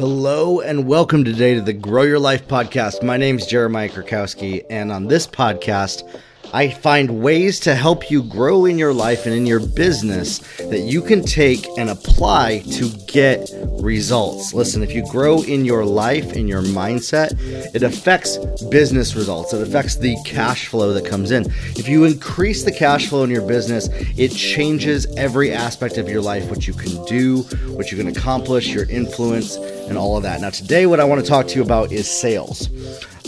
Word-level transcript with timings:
Hello 0.00 0.60
and 0.60 0.86
welcome 0.86 1.24
today 1.24 1.52
to 1.52 1.60
the 1.60 1.74
Grow 1.74 2.04
Your 2.04 2.18
Life 2.18 2.48
podcast. 2.48 3.02
My 3.02 3.18
name 3.18 3.36
is 3.36 3.46
Jeremiah 3.46 3.90
Krakowski, 3.90 4.64
and 4.70 4.90
on 4.90 5.08
this 5.08 5.26
podcast, 5.26 6.08
I 6.54 6.70
find 6.70 7.22
ways 7.22 7.60
to 7.60 7.74
help 7.74 8.10
you 8.10 8.22
grow 8.22 8.64
in 8.64 8.78
your 8.78 8.94
life 8.94 9.26
and 9.26 9.34
in 9.34 9.44
your 9.44 9.60
business 9.60 10.38
that 10.56 10.80
you 10.80 11.02
can 11.02 11.22
take 11.22 11.66
and 11.76 11.90
apply 11.90 12.60
to 12.72 12.88
get 13.08 13.50
results. 13.78 14.54
Listen, 14.54 14.82
if 14.82 14.92
you 14.92 15.06
grow 15.10 15.42
in 15.42 15.66
your 15.66 15.84
life, 15.84 16.32
in 16.32 16.48
your 16.48 16.62
mindset, 16.62 17.38
it 17.74 17.82
affects 17.82 18.38
business 18.64 19.14
results. 19.14 19.52
It 19.52 19.60
affects 19.60 19.96
the 19.96 20.16
cash 20.24 20.66
flow 20.66 20.94
that 20.94 21.04
comes 21.04 21.30
in. 21.30 21.44
If 21.76 21.88
you 21.88 22.04
increase 22.04 22.64
the 22.64 22.72
cash 22.72 23.08
flow 23.08 23.22
in 23.22 23.30
your 23.30 23.46
business, 23.46 23.90
it 24.16 24.30
changes 24.30 25.06
every 25.18 25.52
aspect 25.52 25.98
of 25.98 26.08
your 26.08 26.22
life, 26.22 26.48
what 26.48 26.66
you 26.66 26.72
can 26.72 27.04
do, 27.04 27.42
what 27.76 27.92
you 27.92 27.98
can 27.98 28.08
accomplish, 28.08 28.68
your 28.68 28.88
influence, 28.88 29.58
and 29.90 29.98
all 29.98 30.16
of 30.16 30.22
that. 30.22 30.40
Now, 30.40 30.50
today, 30.50 30.86
what 30.86 31.00
I 31.00 31.04
want 31.04 31.20
to 31.20 31.26
talk 31.26 31.48
to 31.48 31.56
you 31.56 31.62
about 31.62 31.90
is 31.90 32.08
sales 32.08 32.70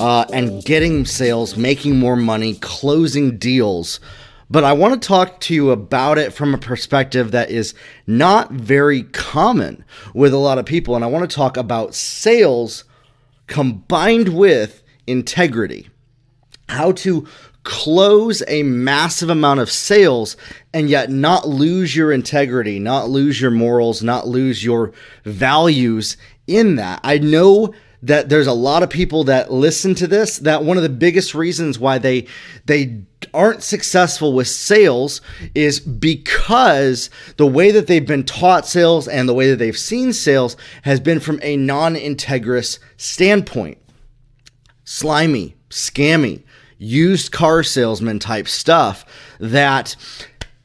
uh, 0.01 0.25
and 0.33 0.65
getting 0.65 1.05
sales, 1.05 1.57
making 1.57 1.98
more 1.98 2.15
money, 2.15 2.55
closing 2.55 3.37
deals. 3.37 3.98
But 4.48 4.62
I 4.62 4.73
want 4.73 4.95
to 4.95 5.07
talk 5.07 5.41
to 5.41 5.55
you 5.55 5.73
about 5.73 6.19
it 6.19 6.33
from 6.33 6.55
a 6.55 6.59
perspective 6.59 7.33
that 7.33 7.51
is 7.51 7.75
not 8.07 8.52
very 8.52 9.02
common 9.02 9.85
with 10.15 10.33
a 10.33 10.38
lot 10.38 10.59
of 10.59 10.65
people. 10.65 10.95
And 10.95 11.05
I 11.05 11.09
want 11.09 11.29
to 11.29 11.35
talk 11.35 11.57
about 11.57 11.97
sales 11.97 12.85
combined 13.49 14.29
with 14.29 14.83
integrity. 15.07 15.91
How 16.69 16.93
to 16.93 17.27
close 17.65 18.43
a 18.49 18.63
massive 18.65 19.30
amount 19.30 19.60
of 19.60 19.71
sales 19.71 20.37
and 20.74 20.88
yet 20.88 21.10
not 21.10 21.49
lose 21.49 21.95
your 21.95 22.10
integrity, 22.10 22.79
not 22.79 23.09
lose 23.09 23.41
your 23.41 23.51
morals, 23.51 24.02
not 24.02 24.27
lose 24.27 24.65
your 24.65 24.93
values 25.24 26.16
in 26.56 26.77
that. 26.77 27.01
I 27.02 27.19
know 27.19 27.74
that 28.02 28.29
there's 28.29 28.48
a 28.48 28.52
lot 28.52 28.83
of 28.83 28.91
people 28.91 29.24
that 29.24 29.52
listen 29.52 29.95
to 29.95 30.06
this 30.06 30.38
that 30.38 30.65
one 30.65 30.77
of 30.77 30.82
the 30.82 30.88
biggest 30.88 31.35
reasons 31.35 31.79
why 31.79 31.99
they 31.99 32.27
they 32.66 33.02
aren't 33.32 33.63
successful 33.63 34.32
with 34.32 34.49
sales 34.49 35.21
is 35.54 35.79
because 35.79 37.09
the 37.37 37.46
way 37.46 37.71
that 37.71 37.87
they've 37.87 38.07
been 38.07 38.24
taught 38.24 38.66
sales 38.66 39.07
and 39.07 39.29
the 39.29 39.35
way 39.35 39.49
that 39.49 39.57
they've 39.57 39.79
seen 39.79 40.12
sales 40.12 40.57
has 40.82 40.99
been 40.99 41.21
from 41.21 41.38
a 41.43 41.57
non-integrous 41.57 42.80
standpoint. 42.96 43.79
Slimy, 44.84 45.55
scammy, 45.71 46.43
used 46.79 47.30
car 47.30 47.62
salesman 47.62 48.18
type 48.18 48.49
stuff 48.49 49.05
that 49.38 49.95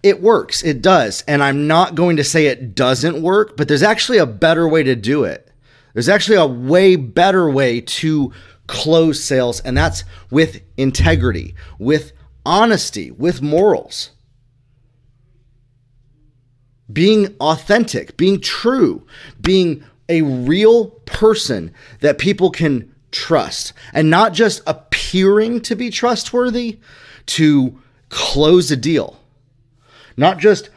it 0.02 0.22
works. 0.22 0.64
It 0.64 0.82
does. 0.82 1.24
And 1.28 1.44
I'm 1.44 1.68
not 1.68 1.94
going 1.94 2.18
to 2.18 2.24
say 2.24 2.48
it 2.48 2.74
doesn't 2.74 3.22
work, 3.22 3.56
but 3.56 3.68
there's 3.68 3.84
actually 3.84 4.18
a 4.18 4.26
better 4.26 4.68
way 4.68 4.82
to 4.84 4.96
do 4.96 5.24
it. 5.24 5.47
There's 5.98 6.10
actually 6.10 6.38
a 6.38 6.46
way 6.46 6.96
better 6.96 7.50
way 7.50 7.82
to 7.82 8.32
close 8.68 9.24
sales, 9.24 9.62
and 9.62 9.76
that's 9.76 10.04
with 10.30 10.62
integrity, 10.78 11.56
with 11.80 12.12
honesty, 12.46 13.10
with 13.10 13.42
morals. 13.42 14.12
Being 16.94 17.36
authentic, 17.42 18.16
being 18.16 18.40
true, 18.40 19.08
being 19.42 19.84
a 20.08 20.22
real 20.22 20.92
person 21.08 21.74
that 22.02 22.20
people 22.20 22.52
can 22.52 22.94
trust, 23.10 23.74
and 23.92 24.08
not 24.08 24.34
just 24.34 24.62
appearing 24.68 25.62
to 25.62 25.76
be 25.76 25.90
trustworthy 25.90 26.78
to 27.26 27.82
close 28.10 28.70
a 28.70 28.78
deal. 28.78 29.20
Not 30.16 30.38
just 30.38 30.70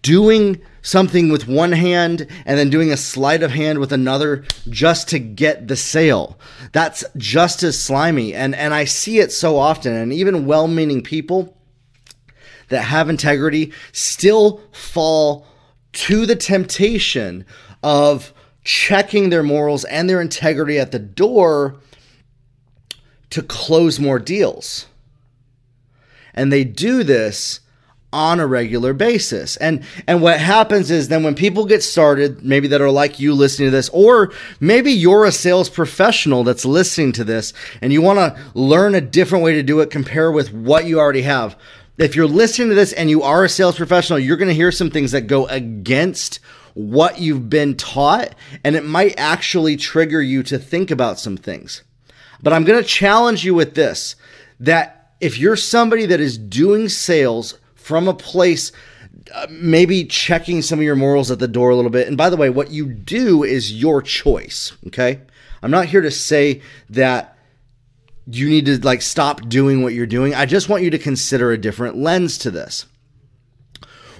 doing 0.00 0.62
something 0.82 1.30
with 1.30 1.48
one 1.48 1.72
hand 1.72 2.26
and 2.44 2.58
then 2.58 2.68
doing 2.68 2.90
a 2.90 2.96
sleight 2.96 3.42
of 3.42 3.52
hand 3.52 3.78
with 3.78 3.92
another 3.92 4.44
just 4.68 5.08
to 5.08 5.18
get 5.18 5.68
the 5.68 5.76
sale. 5.76 6.38
That's 6.72 7.04
just 7.16 7.62
as 7.62 7.80
slimy. 7.80 8.34
And, 8.34 8.54
and 8.54 8.74
I 8.74 8.84
see 8.84 9.20
it 9.20 9.32
so 9.32 9.56
often. 9.56 9.94
And 9.94 10.12
even 10.12 10.46
well 10.46 10.68
meaning 10.68 11.02
people 11.02 11.56
that 12.68 12.82
have 12.82 13.08
integrity 13.08 13.72
still 13.92 14.60
fall 14.72 15.46
to 15.92 16.26
the 16.26 16.36
temptation 16.36 17.44
of 17.82 18.32
checking 18.64 19.30
their 19.30 19.42
morals 19.42 19.84
and 19.84 20.08
their 20.08 20.20
integrity 20.20 20.78
at 20.78 20.92
the 20.92 20.98
door 20.98 21.80
to 23.30 23.42
close 23.42 23.98
more 23.98 24.18
deals. 24.18 24.86
And 26.34 26.52
they 26.52 26.64
do 26.64 27.02
this 27.02 27.60
on 28.12 28.40
a 28.40 28.46
regular 28.46 28.92
basis. 28.92 29.56
And 29.56 29.84
and 30.06 30.20
what 30.20 30.38
happens 30.38 30.90
is 30.90 31.08
then 31.08 31.22
when 31.22 31.34
people 31.34 31.64
get 31.64 31.82
started, 31.82 32.44
maybe 32.44 32.68
that 32.68 32.80
are 32.80 32.90
like 32.90 33.18
you 33.18 33.34
listening 33.34 33.68
to 33.68 33.70
this 33.70 33.88
or 33.90 34.32
maybe 34.60 34.92
you're 34.92 35.24
a 35.24 35.32
sales 35.32 35.68
professional 35.68 36.44
that's 36.44 36.64
listening 36.64 37.12
to 37.12 37.24
this 37.24 37.52
and 37.80 37.92
you 37.92 38.02
want 38.02 38.18
to 38.18 38.40
learn 38.54 38.94
a 38.94 39.00
different 39.00 39.44
way 39.44 39.54
to 39.54 39.62
do 39.62 39.80
it 39.80 39.90
compare 39.90 40.30
with 40.30 40.52
what 40.52 40.84
you 40.84 40.98
already 40.98 41.22
have. 41.22 41.58
If 41.98 42.16
you're 42.16 42.26
listening 42.26 42.70
to 42.70 42.74
this 42.74 42.92
and 42.92 43.10
you 43.10 43.22
are 43.22 43.44
a 43.44 43.48
sales 43.48 43.76
professional, 43.76 44.18
you're 44.18 44.36
going 44.36 44.48
to 44.48 44.54
hear 44.54 44.72
some 44.72 44.90
things 44.90 45.12
that 45.12 45.22
go 45.22 45.46
against 45.46 46.40
what 46.74 47.18
you've 47.20 47.50
been 47.50 47.76
taught 47.76 48.34
and 48.64 48.76
it 48.76 48.84
might 48.84 49.14
actually 49.18 49.76
trigger 49.76 50.22
you 50.22 50.42
to 50.44 50.58
think 50.58 50.90
about 50.90 51.18
some 51.18 51.36
things. 51.36 51.82
But 52.42 52.52
I'm 52.52 52.64
going 52.64 52.82
to 52.82 52.88
challenge 52.88 53.44
you 53.44 53.54
with 53.54 53.74
this 53.74 54.16
that 54.58 55.14
if 55.20 55.38
you're 55.38 55.56
somebody 55.56 56.06
that 56.06 56.20
is 56.20 56.36
doing 56.36 56.88
sales 56.88 57.58
from 57.82 58.08
a 58.08 58.14
place 58.14 58.72
uh, 59.34 59.46
maybe 59.50 60.04
checking 60.04 60.62
some 60.62 60.78
of 60.78 60.84
your 60.84 60.96
morals 60.96 61.30
at 61.30 61.38
the 61.38 61.48
door 61.48 61.70
a 61.70 61.76
little 61.76 61.90
bit. 61.90 62.08
And 62.08 62.16
by 62.16 62.30
the 62.30 62.36
way, 62.36 62.50
what 62.50 62.70
you 62.70 62.86
do 62.86 63.44
is 63.44 63.72
your 63.72 64.00
choice, 64.02 64.72
okay? 64.86 65.20
I'm 65.62 65.70
not 65.70 65.86
here 65.86 66.00
to 66.00 66.10
say 66.10 66.62
that 66.90 67.36
you 68.26 68.48
need 68.48 68.66
to 68.66 68.78
like 68.80 69.02
stop 69.02 69.48
doing 69.48 69.82
what 69.82 69.94
you're 69.94 70.06
doing. 70.06 70.34
I 70.34 70.46
just 70.46 70.68
want 70.68 70.82
you 70.82 70.90
to 70.90 70.98
consider 70.98 71.52
a 71.52 71.58
different 71.58 71.96
lens 71.96 72.38
to 72.38 72.50
this. 72.50 72.86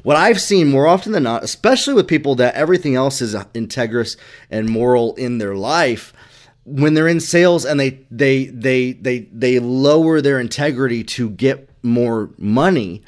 What 0.03 0.17
I've 0.17 0.41
seen 0.41 0.69
more 0.69 0.87
often 0.87 1.13
than 1.13 1.23
not, 1.23 1.45
especially 1.45 1.95
with 1.95 2.09
people 2.09 2.35
that 2.37 2.55
everything 2.55 2.97
else 2.97 3.23
is 3.23 3.35
integrous 3.35 4.17
and 4.51 4.69
moral 4.69 5.15
in 5.15 5.39
their 5.39 5.55
life, 5.55 6.13
when 6.65 6.95
they're 6.95 7.09
in 7.09 7.21
sales 7.21 7.65
and 7.65 7.79
they 7.79 8.01
they 8.11 8.47
they 8.47 8.93
they 8.93 9.21
they 9.33 9.59
lower 9.59 10.21
their 10.21 10.41
integrity 10.41 11.05
to 11.05 11.31
get 11.31 11.69
more 11.83 12.31
money, 12.37 13.03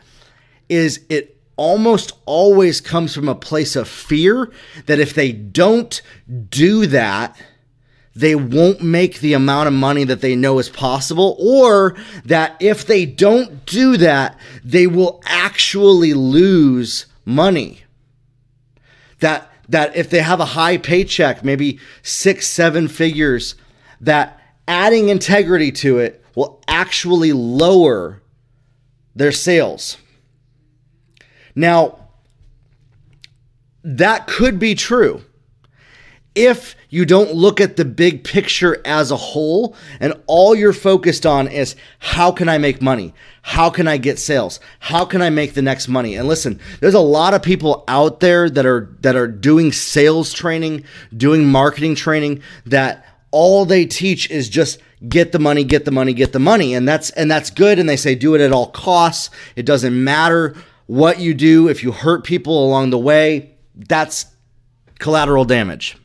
is 0.68 1.04
it 1.08 1.40
almost 1.56 2.12
always 2.26 2.80
comes 2.80 3.14
from 3.14 3.28
a 3.28 3.34
place 3.34 3.76
of 3.76 3.88
fear 3.88 4.50
that 4.86 4.98
if 4.98 5.14
they 5.14 5.32
don't 5.32 6.02
do 6.48 6.86
that, 6.86 7.36
they 8.16 8.34
won't 8.34 8.80
make 8.80 9.20
the 9.20 9.34
amount 9.34 9.66
of 9.66 9.72
money 9.72 10.04
that 10.04 10.20
they 10.20 10.36
know 10.36 10.58
is 10.58 10.68
possible, 10.68 11.36
or 11.38 11.96
that 12.24 12.56
if 12.60 12.86
they 12.86 13.04
don't 13.04 13.66
do 13.66 13.96
that, 13.96 14.38
they 14.62 14.86
will 14.86 15.20
actually 15.26 16.14
lose 16.14 17.06
money. 17.24 17.82
That 19.20 19.50
that 19.68 19.96
if 19.96 20.10
they 20.10 20.20
have 20.20 20.40
a 20.40 20.44
high 20.44 20.76
paycheck, 20.76 21.42
maybe 21.42 21.80
six, 22.02 22.46
seven 22.46 22.86
figures, 22.86 23.54
that 24.00 24.40
adding 24.68 25.08
integrity 25.08 25.72
to 25.72 25.98
it 25.98 26.22
will 26.34 26.62
actually 26.68 27.32
lower 27.32 28.22
their 29.14 29.32
sales. 29.32 29.96
Now, 31.54 31.98
that 33.82 34.26
could 34.26 34.58
be 34.58 34.74
true 34.74 35.22
if 36.34 36.74
you 36.90 37.04
don't 37.04 37.32
look 37.32 37.60
at 37.60 37.76
the 37.76 37.84
big 37.84 38.24
picture 38.24 38.80
as 38.84 39.10
a 39.10 39.16
whole 39.16 39.76
and 40.00 40.20
all 40.26 40.54
you're 40.54 40.72
focused 40.72 41.24
on 41.24 41.46
is 41.48 41.76
how 42.00 42.32
can 42.32 42.48
I 42.48 42.58
make 42.58 42.82
money? 42.82 43.14
How 43.42 43.70
can 43.70 43.86
I 43.86 43.98
get 43.98 44.18
sales? 44.18 44.58
How 44.80 45.04
can 45.04 45.22
I 45.22 45.30
make 45.30 45.54
the 45.54 45.62
next 45.62 45.86
money? 45.86 46.16
And 46.16 46.26
listen, 46.26 46.58
there's 46.80 46.94
a 46.94 47.00
lot 47.00 47.34
of 47.34 47.42
people 47.42 47.84
out 47.86 48.20
there 48.20 48.50
that 48.50 48.66
are 48.66 48.96
that 49.00 49.14
are 49.14 49.28
doing 49.28 49.70
sales 49.70 50.32
training, 50.32 50.84
doing 51.16 51.46
marketing 51.46 51.94
training 51.94 52.42
that 52.66 53.06
all 53.30 53.64
they 53.64 53.86
teach 53.86 54.30
is 54.30 54.48
just 54.48 54.80
get 55.08 55.32
the 55.32 55.38
money, 55.38 55.62
get 55.62 55.84
the 55.84 55.90
money, 55.90 56.14
get 56.14 56.32
the 56.32 56.38
money. 56.38 56.74
And 56.74 56.88
that's 56.88 57.10
and 57.10 57.30
that's 57.30 57.50
good 57.50 57.78
and 57.78 57.88
they 57.88 57.96
say 57.96 58.14
do 58.14 58.34
it 58.34 58.40
at 58.40 58.52
all 58.52 58.70
costs. 58.70 59.30
It 59.54 59.66
doesn't 59.66 60.02
matter 60.02 60.56
what 60.86 61.20
you 61.20 61.34
do, 61.34 61.68
if 61.68 61.82
you 61.82 61.92
hurt 61.92 62.24
people 62.24 62.66
along 62.66 62.90
the 62.90 62.98
way, 62.98 63.54
that's 63.74 64.26
collateral 64.98 65.44
damage. 65.44 65.96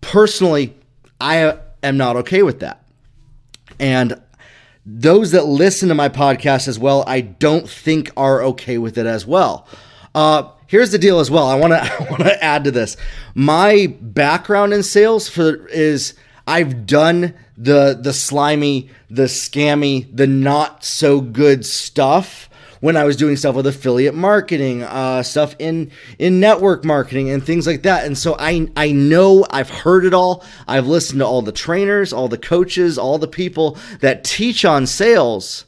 Personally, 0.00 0.74
I 1.20 1.58
am 1.82 1.96
not 1.96 2.16
okay 2.16 2.42
with 2.42 2.60
that. 2.60 2.86
And 3.78 4.20
those 4.84 5.32
that 5.32 5.46
listen 5.46 5.88
to 5.88 5.94
my 5.94 6.08
podcast 6.08 6.68
as 6.68 6.78
well, 6.78 7.02
I 7.06 7.20
don't 7.20 7.68
think 7.68 8.10
are 8.16 8.42
okay 8.42 8.78
with 8.78 8.96
it 8.98 9.06
as 9.06 9.26
well. 9.26 9.66
Uh, 10.14 10.48
here's 10.68 10.92
the 10.92 10.98
deal 10.98 11.18
as 11.18 11.30
well. 11.30 11.48
I 11.48 11.56
want 11.56 11.72
to 11.72 11.82
I 12.00 12.10
want 12.10 12.22
to 12.22 12.42
add 12.42 12.64
to 12.64 12.70
this. 12.70 12.96
My 13.34 13.94
background 14.00 14.72
in 14.72 14.82
sales 14.82 15.28
for 15.28 15.66
is 15.68 16.14
I've 16.46 16.86
done 16.86 17.34
the 17.56 17.98
the 18.00 18.12
slimy, 18.12 18.90
the 19.10 19.24
scammy, 19.24 20.06
the 20.14 20.28
not 20.28 20.84
so 20.84 21.20
good 21.20 21.66
stuff 21.66 22.48
when 22.86 22.96
I 22.96 23.02
was 23.02 23.16
doing 23.16 23.34
stuff 23.34 23.56
with 23.56 23.66
affiliate 23.66 24.14
marketing, 24.14 24.84
uh, 24.84 25.20
stuff 25.24 25.56
in 25.58 25.90
in 26.20 26.38
network 26.38 26.84
marketing 26.84 27.30
and 27.30 27.44
things 27.44 27.66
like 27.66 27.82
that. 27.82 28.06
And 28.06 28.16
so 28.16 28.36
I 28.38 28.68
I 28.76 28.92
know 28.92 29.44
I've 29.50 29.68
heard 29.68 30.04
it 30.04 30.14
all. 30.14 30.44
I've 30.68 30.86
listened 30.86 31.18
to 31.18 31.26
all 31.26 31.42
the 31.42 31.50
trainers, 31.50 32.12
all 32.12 32.28
the 32.28 32.38
coaches, 32.38 32.96
all 32.96 33.18
the 33.18 33.26
people 33.26 33.76
that 34.02 34.22
teach 34.22 34.64
on 34.64 34.86
sales. 34.86 35.64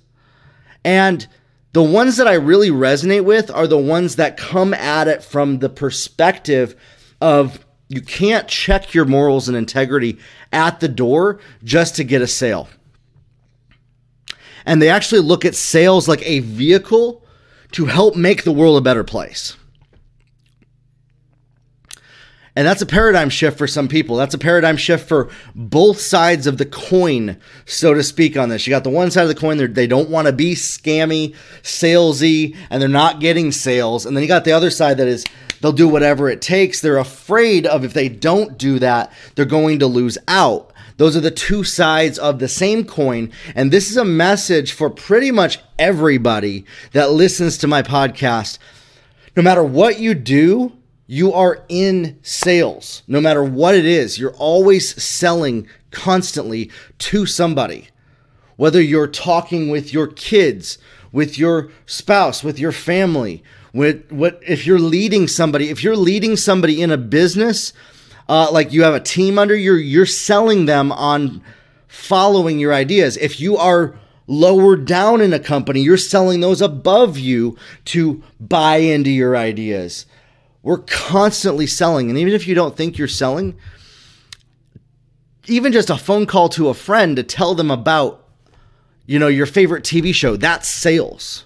And 0.84 1.26
the 1.72 1.82
ones 1.82 2.18
that 2.18 2.28
I 2.28 2.34
really 2.34 2.70
resonate 2.70 3.24
with 3.24 3.50
are 3.50 3.66
the 3.66 3.76
ones 3.76 4.14
that 4.14 4.36
come 4.36 4.72
at 4.72 5.08
it 5.08 5.24
from 5.24 5.58
the 5.58 5.68
perspective 5.68 6.76
of 7.20 7.66
you 7.88 8.00
can't 8.00 8.46
check 8.46 8.94
your 8.94 9.06
morals 9.06 9.48
and 9.48 9.56
integrity 9.56 10.18
at 10.52 10.78
the 10.78 10.88
door 10.88 11.40
just 11.64 11.96
to 11.96 12.04
get 12.04 12.22
a 12.22 12.28
sale 12.28 12.68
and 14.68 14.82
they 14.82 14.90
actually 14.90 15.22
look 15.22 15.46
at 15.46 15.54
sales 15.54 16.06
like 16.06 16.22
a 16.26 16.40
vehicle 16.40 17.24
to 17.72 17.86
help 17.86 18.16
make 18.16 18.44
the 18.44 18.52
world 18.52 18.76
a 18.76 18.82
better 18.82 19.02
place. 19.02 19.56
And 22.54 22.66
that's 22.66 22.82
a 22.82 22.86
paradigm 22.86 23.30
shift 23.30 23.56
for 23.56 23.66
some 23.66 23.88
people. 23.88 24.16
That's 24.16 24.34
a 24.34 24.38
paradigm 24.38 24.76
shift 24.76 25.08
for 25.08 25.30
both 25.54 26.00
sides 26.00 26.46
of 26.46 26.58
the 26.58 26.66
coin, 26.66 27.38
so 27.64 27.94
to 27.94 28.02
speak, 28.02 28.36
on 28.36 28.50
this. 28.50 28.66
You 28.66 28.70
got 28.70 28.84
the 28.84 28.90
one 28.90 29.10
side 29.10 29.22
of 29.22 29.28
the 29.28 29.34
coin, 29.34 29.72
they 29.72 29.86
don't 29.86 30.10
want 30.10 30.26
to 30.26 30.34
be 30.34 30.54
scammy, 30.54 31.34
salesy, 31.62 32.54
and 32.68 32.82
they're 32.82 32.90
not 32.90 33.20
getting 33.20 33.52
sales. 33.52 34.04
And 34.04 34.14
then 34.14 34.22
you 34.22 34.28
got 34.28 34.44
the 34.44 34.52
other 34.52 34.70
side 34.70 34.98
that 34.98 35.08
is 35.08 35.24
they'll 35.62 35.72
do 35.72 35.88
whatever 35.88 36.28
it 36.28 36.42
takes. 36.42 36.82
They're 36.82 36.98
afraid 36.98 37.64
of 37.66 37.84
if 37.84 37.94
they 37.94 38.10
don't 38.10 38.58
do 38.58 38.78
that, 38.80 39.12
they're 39.34 39.46
going 39.46 39.78
to 39.78 39.86
lose 39.86 40.18
out. 40.28 40.74
Those 40.98 41.16
are 41.16 41.20
the 41.20 41.30
two 41.30 41.64
sides 41.64 42.18
of 42.18 42.40
the 42.40 42.48
same 42.48 42.84
coin. 42.84 43.32
And 43.54 43.72
this 43.72 43.90
is 43.90 43.96
a 43.96 44.04
message 44.04 44.72
for 44.72 44.90
pretty 44.90 45.30
much 45.30 45.60
everybody 45.78 46.66
that 46.92 47.12
listens 47.12 47.56
to 47.58 47.68
my 47.68 47.82
podcast. 47.82 48.58
No 49.36 49.42
matter 49.42 49.62
what 49.62 50.00
you 50.00 50.12
do, 50.14 50.72
you 51.06 51.32
are 51.32 51.64
in 51.68 52.18
sales. 52.22 53.04
No 53.06 53.20
matter 53.20 53.42
what 53.42 53.76
it 53.76 53.86
is, 53.86 54.18
you're 54.18 54.34
always 54.34 55.00
selling 55.02 55.68
constantly 55.92 56.70
to 56.98 57.26
somebody. 57.26 57.88
Whether 58.56 58.82
you're 58.82 59.06
talking 59.06 59.70
with 59.70 59.92
your 59.92 60.08
kids, 60.08 60.78
with 61.12 61.38
your 61.38 61.70
spouse, 61.86 62.42
with 62.42 62.58
your 62.58 62.72
family, 62.72 63.44
with 63.72 64.10
what 64.10 64.42
if 64.44 64.66
you're 64.66 64.80
leading 64.80 65.28
somebody, 65.28 65.70
if 65.70 65.84
you're 65.84 65.96
leading 65.96 66.36
somebody 66.36 66.82
in 66.82 66.90
a 66.90 66.96
business, 66.96 67.72
uh, 68.28 68.50
like 68.52 68.72
you 68.72 68.82
have 68.82 68.94
a 68.94 69.00
team 69.00 69.38
under 69.38 69.56
you, 69.56 69.74
you're 69.74 70.06
selling 70.06 70.66
them 70.66 70.92
on 70.92 71.42
following 71.86 72.58
your 72.58 72.74
ideas. 72.74 73.16
If 73.16 73.40
you 73.40 73.56
are 73.56 73.98
lower 74.26 74.76
down 74.76 75.20
in 75.20 75.32
a 75.32 75.38
company, 75.38 75.80
you're 75.80 75.96
selling 75.96 76.40
those 76.40 76.60
above 76.60 77.18
you 77.18 77.56
to 77.86 78.22
buy 78.38 78.76
into 78.76 79.10
your 79.10 79.36
ideas. 79.36 80.04
We're 80.62 80.78
constantly 80.78 81.66
selling. 81.66 82.10
And 82.10 82.18
even 82.18 82.34
if 82.34 82.46
you 82.46 82.54
don't 82.54 82.76
think 82.76 82.98
you're 82.98 83.08
selling, 83.08 83.56
even 85.46 85.72
just 85.72 85.88
a 85.88 85.96
phone 85.96 86.26
call 86.26 86.50
to 86.50 86.68
a 86.68 86.74
friend 86.74 87.16
to 87.16 87.22
tell 87.22 87.54
them 87.54 87.70
about 87.70 88.24
you 89.06 89.18
know 89.18 89.28
your 89.28 89.46
favorite 89.46 89.84
TV 89.84 90.14
show, 90.14 90.36
that's 90.36 90.68
sales. 90.68 91.44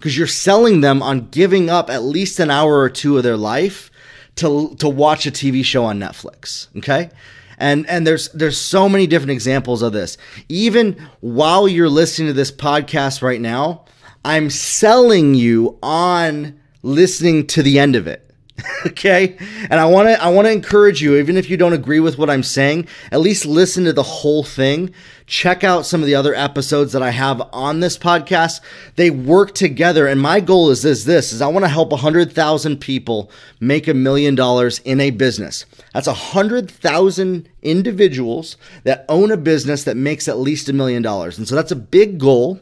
Cuz 0.00 0.16
you're 0.16 0.26
selling 0.26 0.80
them 0.80 1.02
on 1.02 1.28
giving 1.28 1.68
up 1.68 1.90
at 1.90 2.02
least 2.02 2.40
an 2.40 2.50
hour 2.50 2.78
or 2.78 2.88
two 2.88 3.18
of 3.18 3.22
their 3.22 3.36
life 3.36 3.90
to 4.36 4.74
to 4.76 4.88
watch 4.88 5.26
a 5.26 5.30
TV 5.30 5.64
show 5.64 5.84
on 5.84 5.98
Netflix. 5.98 6.68
Okay. 6.78 7.10
And 7.58 7.88
and 7.88 8.06
there's 8.06 8.28
there's 8.30 8.58
so 8.58 8.88
many 8.88 9.06
different 9.06 9.32
examples 9.32 9.82
of 9.82 9.92
this. 9.92 10.18
Even 10.48 11.08
while 11.20 11.66
you're 11.66 11.88
listening 11.88 12.28
to 12.28 12.34
this 12.34 12.52
podcast 12.52 13.22
right 13.22 13.40
now, 13.40 13.84
I'm 14.24 14.50
selling 14.50 15.34
you 15.34 15.78
on 15.82 16.58
listening 16.82 17.46
to 17.48 17.62
the 17.62 17.78
end 17.78 17.96
of 17.96 18.06
it. 18.06 18.25
okay? 18.86 19.36
And 19.70 19.74
I 19.74 19.86
want 19.86 20.08
to 20.08 20.22
I 20.22 20.28
want 20.28 20.46
to 20.46 20.52
encourage 20.52 21.02
you 21.02 21.16
even 21.16 21.36
if 21.36 21.50
you 21.50 21.56
don't 21.56 21.72
agree 21.72 22.00
with 22.00 22.18
what 22.18 22.30
I'm 22.30 22.42
saying, 22.42 22.88
at 23.12 23.20
least 23.20 23.46
listen 23.46 23.84
to 23.84 23.92
the 23.92 24.02
whole 24.02 24.44
thing. 24.44 24.92
Check 25.26 25.64
out 25.64 25.86
some 25.86 26.00
of 26.00 26.06
the 26.06 26.14
other 26.14 26.34
episodes 26.34 26.92
that 26.92 27.02
I 27.02 27.10
have 27.10 27.42
on 27.52 27.80
this 27.80 27.98
podcast. 27.98 28.60
They 28.94 29.10
work 29.10 29.54
together 29.54 30.06
and 30.06 30.20
my 30.20 30.40
goal 30.40 30.70
is 30.70 30.82
this 30.82 31.04
this 31.04 31.32
is 31.32 31.42
I 31.42 31.48
want 31.48 31.64
to 31.64 31.68
help 31.70 31.90
100,000 31.90 32.80
people 32.80 33.30
make 33.60 33.88
a 33.88 33.94
million 33.94 34.34
dollars 34.34 34.78
in 34.80 35.00
a 35.00 35.10
business. 35.10 35.66
That's 35.92 36.06
100,000 36.06 37.48
individuals 37.62 38.56
that 38.84 39.04
own 39.08 39.30
a 39.30 39.36
business 39.36 39.84
that 39.84 39.96
makes 39.96 40.28
at 40.28 40.38
least 40.38 40.68
a 40.68 40.72
million 40.72 41.02
dollars. 41.02 41.38
And 41.38 41.48
so 41.48 41.54
that's 41.54 41.72
a 41.72 41.76
big 41.76 42.18
goal. 42.18 42.60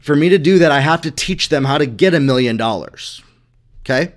For 0.00 0.14
me 0.14 0.28
to 0.28 0.38
do 0.38 0.58
that, 0.60 0.70
I 0.70 0.80
have 0.80 1.00
to 1.02 1.10
teach 1.10 1.48
them 1.48 1.64
how 1.64 1.78
to 1.78 1.86
get 1.86 2.14
a 2.14 2.20
million 2.20 2.56
dollars. 2.56 3.22
Okay? 3.80 4.12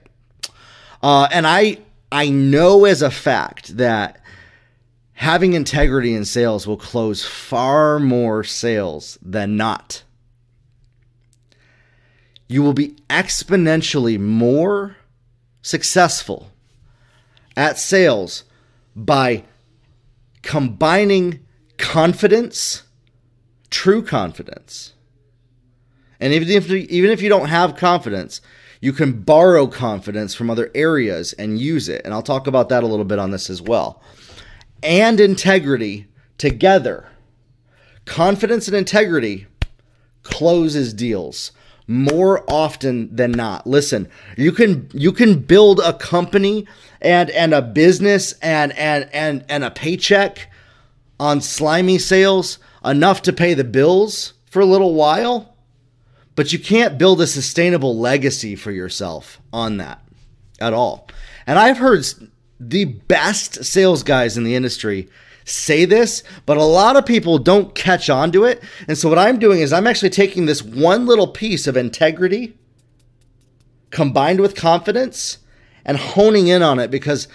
Uh, 1.01 1.27
and 1.31 1.47
I 1.47 1.79
I 2.11 2.29
know 2.29 2.85
as 2.85 3.01
a 3.01 3.11
fact 3.11 3.77
that 3.77 4.21
having 5.13 5.53
integrity 5.53 6.13
in 6.13 6.25
sales 6.25 6.67
will 6.67 6.77
close 6.77 7.25
far 7.25 7.99
more 7.99 8.43
sales 8.43 9.17
than 9.21 9.55
not. 9.55 10.03
You 12.47 12.63
will 12.63 12.73
be 12.73 12.95
exponentially 13.09 14.19
more 14.19 14.97
successful 15.61 16.51
at 17.55 17.77
sales 17.77 18.43
by 18.95 19.43
combining 20.41 21.45
confidence, 21.77 22.83
true 23.69 24.03
confidence. 24.03 24.93
And 26.19 26.33
even 26.33 26.49
if, 26.49 26.69
even 26.69 27.09
if 27.09 27.21
you 27.21 27.29
don't 27.29 27.47
have 27.47 27.77
confidence, 27.77 28.41
you 28.81 28.91
can 28.91 29.21
borrow 29.21 29.67
confidence 29.67 30.33
from 30.33 30.49
other 30.49 30.71
areas 30.73 31.33
and 31.33 31.59
use 31.59 31.87
it. 31.87 32.01
And 32.03 32.13
I'll 32.13 32.23
talk 32.23 32.47
about 32.47 32.69
that 32.69 32.83
a 32.83 32.87
little 32.87 33.05
bit 33.05 33.19
on 33.19 33.29
this 33.29 33.49
as 33.49 33.61
well. 33.61 34.01
And 34.81 35.19
integrity 35.19 36.07
together. 36.39 37.07
Confidence 38.05 38.67
and 38.67 38.75
integrity 38.75 39.45
closes 40.23 40.93
deals 40.93 41.51
more 41.87 42.43
often 42.49 43.15
than 43.15 43.31
not. 43.31 43.67
Listen, 43.67 44.09
you 44.35 44.51
can 44.51 44.89
you 44.93 45.11
can 45.11 45.39
build 45.39 45.79
a 45.79 45.93
company 45.93 46.65
and 47.01 47.29
and 47.31 47.53
a 47.53 47.61
business 47.61 48.33
and 48.41 48.71
and 48.77 49.09
and 49.13 49.45
and 49.47 49.63
a 49.63 49.71
paycheck 49.71 50.49
on 51.19 51.41
slimy 51.41 51.99
sales 51.99 52.57
enough 52.83 53.21
to 53.21 53.33
pay 53.33 53.53
the 53.53 53.63
bills 53.63 54.33
for 54.49 54.61
a 54.61 54.65
little 54.65 54.95
while 54.95 55.50
but 56.35 56.53
you 56.53 56.59
can't 56.59 56.97
build 56.97 57.21
a 57.21 57.27
sustainable 57.27 57.97
legacy 57.97 58.55
for 58.55 58.71
yourself 58.71 59.41
on 59.51 59.77
that 59.77 60.01
at 60.59 60.73
all. 60.73 61.07
And 61.45 61.59
I've 61.59 61.77
heard 61.77 62.05
the 62.59 62.85
best 62.85 63.65
sales 63.65 64.03
guys 64.03 64.37
in 64.37 64.43
the 64.43 64.55
industry 64.55 65.09
say 65.43 65.85
this, 65.85 66.23
but 66.45 66.57
a 66.57 66.63
lot 66.63 66.95
of 66.95 67.05
people 67.05 67.37
don't 67.37 67.75
catch 67.75 68.09
on 68.09 68.31
to 68.31 68.45
it. 68.45 68.63
And 68.87 68.97
so 68.97 69.09
what 69.09 69.17
I'm 69.17 69.39
doing 69.39 69.59
is 69.59 69.73
I'm 69.73 69.87
actually 69.87 70.11
taking 70.11 70.45
this 70.45 70.61
one 70.61 71.05
little 71.05 71.27
piece 71.27 71.67
of 71.67 71.75
integrity 71.75 72.57
combined 73.89 74.39
with 74.39 74.55
confidence 74.55 75.39
and 75.83 75.97
honing 75.97 76.47
in 76.47 76.61
on 76.61 76.79
it 76.79 76.91
because 76.91 77.27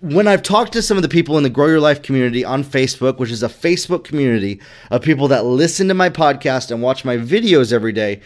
when 0.00 0.26
I've 0.26 0.42
talked 0.42 0.72
to 0.72 0.82
some 0.82 0.96
of 0.96 1.02
the 1.02 1.08
people 1.08 1.36
in 1.36 1.42
the 1.42 1.50
Grow 1.50 1.66
Your 1.66 1.80
Life 1.80 2.02
community 2.02 2.44
on 2.44 2.64
Facebook, 2.64 3.18
which 3.18 3.30
is 3.30 3.42
a 3.42 3.48
Facebook 3.48 4.02
community 4.02 4.60
of 4.90 5.02
people 5.02 5.28
that 5.28 5.44
listen 5.44 5.88
to 5.88 5.94
my 5.94 6.08
podcast 6.08 6.70
and 6.70 6.82
watch 6.82 7.04
my 7.04 7.18
videos 7.18 7.72
every 7.72 7.92
day, 7.92 8.20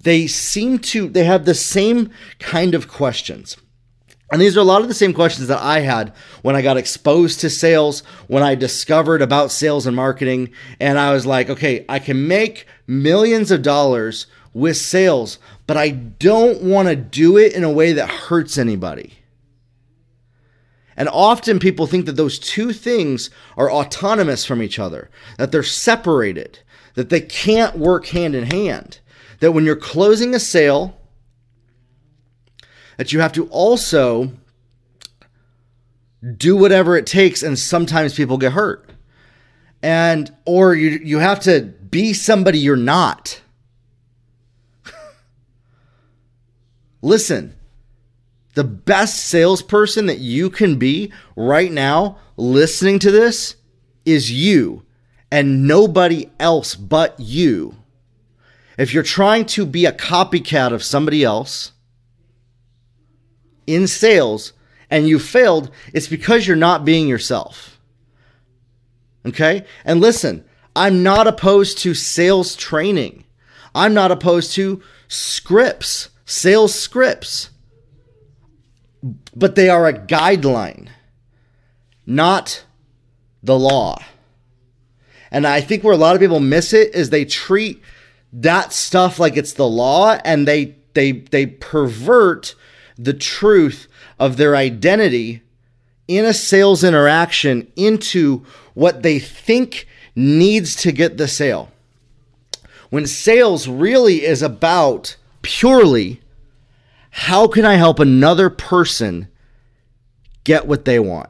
they 0.00 0.26
seem 0.26 0.78
to 0.78 1.08
they 1.08 1.24
have 1.24 1.44
the 1.44 1.54
same 1.54 2.10
kind 2.38 2.74
of 2.74 2.88
questions. 2.88 3.56
And 4.30 4.40
these 4.40 4.56
are 4.56 4.60
a 4.60 4.64
lot 4.64 4.82
of 4.82 4.88
the 4.88 4.94
same 4.94 5.14
questions 5.14 5.48
that 5.48 5.60
I 5.60 5.80
had 5.80 6.12
when 6.42 6.54
I 6.54 6.62
got 6.62 6.76
exposed 6.76 7.40
to 7.40 7.50
sales, 7.50 8.00
when 8.26 8.42
I 8.42 8.54
discovered 8.54 9.22
about 9.22 9.50
sales 9.50 9.86
and 9.86 9.96
marketing, 9.96 10.50
and 10.80 10.98
I 10.98 11.12
was 11.12 11.24
like, 11.24 11.48
okay, 11.48 11.84
I 11.88 11.98
can 11.98 12.28
make 12.28 12.66
millions 12.86 13.50
of 13.50 13.62
dollars 13.62 14.26
with 14.52 14.76
sales, 14.76 15.38
but 15.66 15.76
I 15.76 15.90
don't 15.90 16.62
want 16.62 16.88
to 16.88 16.96
do 16.96 17.38
it 17.38 17.54
in 17.54 17.64
a 17.64 17.72
way 17.72 17.92
that 17.94 18.08
hurts 18.08 18.58
anybody. 18.58 19.17
And 20.98 21.08
often 21.08 21.60
people 21.60 21.86
think 21.86 22.06
that 22.06 22.16
those 22.16 22.40
two 22.40 22.72
things 22.72 23.30
are 23.56 23.70
autonomous 23.70 24.44
from 24.44 24.60
each 24.60 24.80
other, 24.80 25.08
that 25.38 25.52
they're 25.52 25.62
separated, 25.62 26.58
that 26.94 27.08
they 27.08 27.20
can't 27.20 27.78
work 27.78 28.06
hand 28.08 28.34
in 28.34 28.50
hand. 28.50 28.98
That 29.38 29.52
when 29.52 29.64
you're 29.64 29.76
closing 29.76 30.34
a 30.34 30.40
sale, 30.40 31.00
that 32.96 33.12
you 33.12 33.20
have 33.20 33.32
to 33.34 33.46
also 33.46 34.32
do 36.36 36.56
whatever 36.56 36.96
it 36.96 37.06
takes 37.06 37.44
and 37.44 37.56
sometimes 37.56 38.16
people 38.16 38.36
get 38.36 38.52
hurt. 38.52 38.90
And 39.80 40.34
or 40.44 40.74
you 40.74 40.98
you 41.04 41.18
have 41.18 41.38
to 41.40 41.60
be 41.60 42.12
somebody 42.12 42.58
you're 42.58 42.74
not. 42.74 43.40
Listen, 47.02 47.54
the 48.58 48.64
best 48.64 49.20
salesperson 49.26 50.06
that 50.06 50.18
you 50.18 50.50
can 50.50 50.80
be 50.80 51.12
right 51.36 51.70
now, 51.70 52.18
listening 52.36 52.98
to 52.98 53.08
this, 53.08 53.54
is 54.04 54.32
you 54.32 54.82
and 55.30 55.68
nobody 55.68 56.28
else 56.40 56.74
but 56.74 57.14
you. 57.20 57.76
if 58.76 58.92
you're 58.92 59.04
trying 59.04 59.44
to 59.44 59.64
be 59.64 59.86
a 59.86 59.92
copycat 59.92 60.72
of 60.72 60.82
somebody 60.82 61.22
else 61.22 61.70
in 63.68 63.86
sales 63.86 64.52
and 64.90 65.06
you 65.08 65.20
failed, 65.20 65.70
it's 65.94 66.08
because 66.08 66.48
you're 66.48 66.56
not 66.56 66.84
being 66.84 67.06
yourself. 67.06 67.78
Okay? 69.24 69.64
And 69.84 70.00
listen, 70.00 70.44
I'm 70.74 71.04
not 71.04 71.28
opposed 71.28 71.78
to 71.78 71.94
sales 71.94 72.56
training. 72.56 73.22
I'm 73.72 73.94
not 73.94 74.10
opposed 74.10 74.52
to 74.54 74.82
scripts, 75.06 76.08
sales 76.24 76.74
scripts. 76.74 77.50
But 79.34 79.54
they 79.54 79.68
are 79.68 79.86
a 79.86 79.92
guideline, 79.92 80.88
not 82.06 82.64
the 83.42 83.58
law. 83.58 84.02
And 85.30 85.46
I 85.46 85.60
think 85.60 85.84
where 85.84 85.94
a 85.94 85.98
lot 85.98 86.14
of 86.14 86.20
people 86.20 86.40
miss 86.40 86.72
it 86.72 86.94
is 86.94 87.10
they 87.10 87.24
treat 87.24 87.82
that 88.32 88.72
stuff 88.72 89.18
like 89.18 89.36
it's 89.36 89.52
the 89.52 89.68
law 89.68 90.18
and 90.24 90.46
they 90.46 90.76
they 90.94 91.12
they 91.12 91.46
pervert 91.46 92.54
the 92.96 93.14
truth 93.14 93.88
of 94.18 94.36
their 94.36 94.56
identity 94.56 95.42
in 96.08 96.24
a 96.24 96.34
sales 96.34 96.82
interaction 96.82 97.70
into 97.76 98.44
what 98.74 99.02
they 99.02 99.18
think 99.18 99.86
needs 100.16 100.74
to 100.76 100.90
get 100.90 101.16
the 101.16 101.28
sale. 101.28 101.70
When 102.90 103.06
sales 103.06 103.68
really 103.68 104.24
is 104.24 104.42
about 104.42 105.16
purely 105.42 106.20
how 107.18 107.48
can 107.48 107.64
I 107.64 107.74
help 107.74 107.98
another 107.98 108.48
person 108.48 109.26
get 110.44 110.68
what 110.68 110.84
they 110.84 111.00
want? 111.00 111.28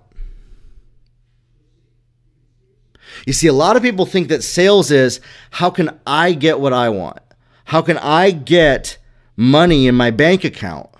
You 3.25 3.33
see, 3.33 3.47
a 3.47 3.55
lot 3.55 3.75
of 3.75 3.83
people 3.83 4.05
think 4.05 4.29
that 4.29 4.45
sales 4.45 4.91
is 4.91 5.19
how 5.51 5.71
can 5.71 5.99
I 6.07 6.35
get 6.35 6.61
what 6.61 6.75
I 6.75 6.91
want? 6.91 7.21
How 7.65 7.81
can 7.81 7.97
I 7.97 8.33
get 8.33 8.99
money 9.35 9.87
in 9.87 9.95
my 9.95 10.11
bank 10.11 10.45
account 10.45 10.91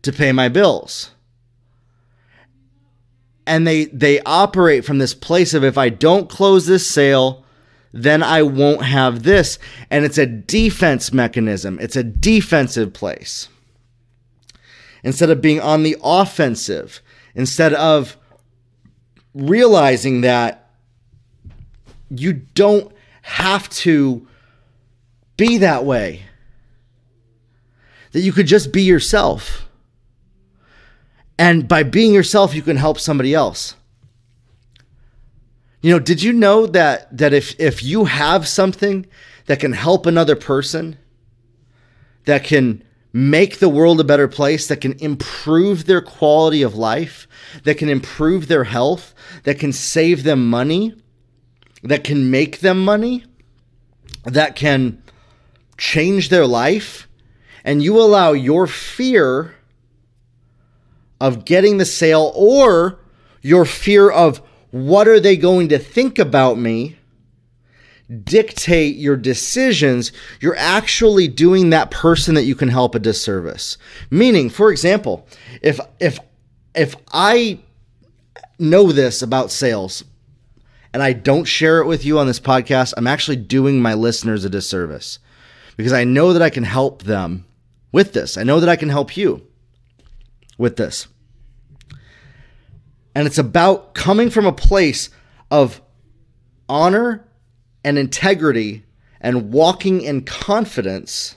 to 0.00 0.14
pay 0.14 0.32
my 0.32 0.48
bills? 0.48 1.10
And 3.46 3.66
they 3.66 3.84
they 3.84 4.20
operate 4.20 4.86
from 4.86 4.96
this 4.96 5.12
place 5.12 5.52
of 5.52 5.62
if 5.62 5.76
I 5.76 5.90
don't 5.90 6.30
close 6.30 6.64
this 6.64 6.90
sale, 6.90 7.44
then 7.92 8.22
I 8.22 8.44
won't 8.44 8.82
have 8.82 9.24
this. 9.24 9.58
And 9.90 10.06
it's 10.06 10.18
a 10.18 10.24
defense 10.24 11.12
mechanism. 11.12 11.78
It's 11.82 11.96
a 11.96 12.02
defensive 12.02 12.94
place. 12.94 13.48
Instead 15.02 15.30
of 15.30 15.40
being 15.40 15.60
on 15.60 15.82
the 15.82 15.96
offensive, 16.02 17.00
instead 17.34 17.74
of 17.74 18.16
realizing 19.34 20.22
that 20.22 20.70
you 22.10 22.32
don't 22.32 22.92
have 23.22 23.68
to 23.68 24.26
be 25.36 25.58
that 25.58 25.84
way. 25.84 26.22
That 28.12 28.20
you 28.20 28.32
could 28.32 28.46
just 28.46 28.72
be 28.72 28.82
yourself. 28.82 29.68
And 31.38 31.68
by 31.68 31.82
being 31.82 32.14
yourself, 32.14 32.54
you 32.54 32.62
can 32.62 32.76
help 32.76 32.98
somebody 32.98 33.34
else. 33.34 33.74
You 35.82 35.92
know, 35.92 35.98
did 35.98 36.22
you 36.22 36.32
know 36.32 36.66
that 36.66 37.14
that 37.16 37.32
if 37.32 37.58
if 37.60 37.82
you 37.82 38.06
have 38.06 38.48
something 38.48 39.06
that 39.44 39.60
can 39.60 39.72
help 39.72 40.06
another 40.06 40.34
person, 40.34 40.96
that 42.24 42.42
can 42.42 42.82
make 43.16 43.60
the 43.60 43.68
world 43.68 43.98
a 43.98 44.04
better 44.04 44.28
place, 44.28 44.66
that 44.66 44.82
can 44.82 44.92
improve 44.98 45.86
their 45.86 46.02
quality 46.02 46.60
of 46.60 46.74
life, 46.74 47.26
that 47.64 47.78
can 47.78 47.88
improve 47.88 48.46
their 48.46 48.64
health, 48.64 49.14
that 49.44 49.58
can 49.58 49.72
save 49.72 50.22
them 50.22 50.50
money, 50.50 50.94
that 51.82 52.04
can 52.04 52.30
make 52.30 52.60
them 52.60 52.84
money, 52.84 53.24
that 54.24 54.54
can 54.54 55.02
change 55.78 56.28
their 56.28 56.46
life, 56.46 57.08
and 57.64 57.82
you 57.82 57.98
allow 57.98 58.32
your 58.32 58.66
fear 58.66 59.54
of 61.18 61.46
getting 61.46 61.78
the 61.78 61.86
sale 61.86 62.32
or 62.34 63.00
your 63.40 63.64
fear 63.64 64.10
of 64.10 64.42
what 64.70 65.08
are 65.08 65.20
they 65.20 65.38
going 65.38 65.70
to 65.70 65.78
think 65.78 66.18
about 66.18 66.58
me 66.58 66.98
dictate 68.24 68.96
your 68.96 69.16
decisions, 69.16 70.12
you're 70.40 70.56
actually 70.56 71.28
doing 71.28 71.70
that 71.70 71.90
person 71.90 72.34
that 72.34 72.44
you 72.44 72.54
can 72.54 72.68
help 72.68 72.94
a 72.94 72.98
disservice. 72.98 73.78
Meaning, 74.10 74.50
for 74.50 74.70
example, 74.70 75.26
if 75.62 75.80
if 76.00 76.18
if 76.74 76.94
I 77.12 77.60
know 78.58 78.92
this 78.92 79.22
about 79.22 79.50
sales 79.50 80.04
and 80.92 81.02
I 81.02 81.12
don't 81.12 81.44
share 81.44 81.80
it 81.80 81.86
with 81.86 82.04
you 82.04 82.18
on 82.18 82.26
this 82.26 82.40
podcast, 82.40 82.94
I'm 82.96 83.06
actually 83.06 83.36
doing 83.36 83.80
my 83.80 83.94
listeners 83.94 84.44
a 84.44 84.50
disservice 84.50 85.18
because 85.76 85.92
I 85.92 86.04
know 86.04 86.32
that 86.32 86.42
I 86.42 86.50
can 86.50 86.64
help 86.64 87.02
them 87.02 87.44
with 87.92 88.12
this. 88.12 88.36
I 88.36 88.44
know 88.44 88.60
that 88.60 88.68
I 88.68 88.76
can 88.76 88.88
help 88.88 89.16
you 89.16 89.46
with 90.58 90.76
this. 90.76 91.08
And 93.14 93.26
it's 93.26 93.38
about 93.38 93.94
coming 93.94 94.30
from 94.30 94.46
a 94.46 94.52
place 94.52 95.10
of 95.50 95.80
honor 96.68 97.25
and 97.86 97.96
integrity 97.98 98.82
and 99.20 99.52
walking 99.52 100.02
in 100.02 100.22
confidence 100.22 101.36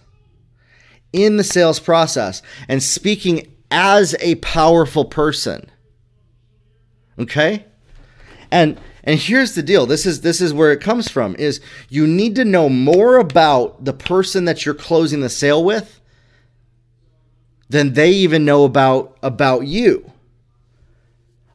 in 1.13 1.37
the 1.37 1.43
sales 1.43 1.79
process 1.79 2.41
and 2.67 2.81
speaking 2.81 3.53
as 3.69 4.15
a 4.19 4.33
powerful 4.35 5.05
person. 5.05 5.69
Okay? 7.19 7.65
And 8.51 8.81
and 9.03 9.19
here's 9.19 9.53
the 9.53 9.61
deal. 9.61 9.85
This 9.85 10.07
is 10.07 10.21
this 10.21 10.41
is 10.41 10.51
where 10.51 10.71
it 10.71 10.81
comes 10.81 11.07
from 11.07 11.35
is 11.35 11.61
you 11.87 12.07
need 12.07 12.35
to 12.35 12.45
know 12.45 12.67
more 12.67 13.17
about 13.17 13.85
the 13.85 13.93
person 13.93 14.45
that 14.45 14.65
you're 14.65 14.73
closing 14.73 15.21
the 15.21 15.29
sale 15.29 15.63
with 15.63 16.01
than 17.69 17.93
they 17.93 18.09
even 18.09 18.43
know 18.43 18.63
about 18.63 19.17
about 19.21 19.67
you. 19.67 20.11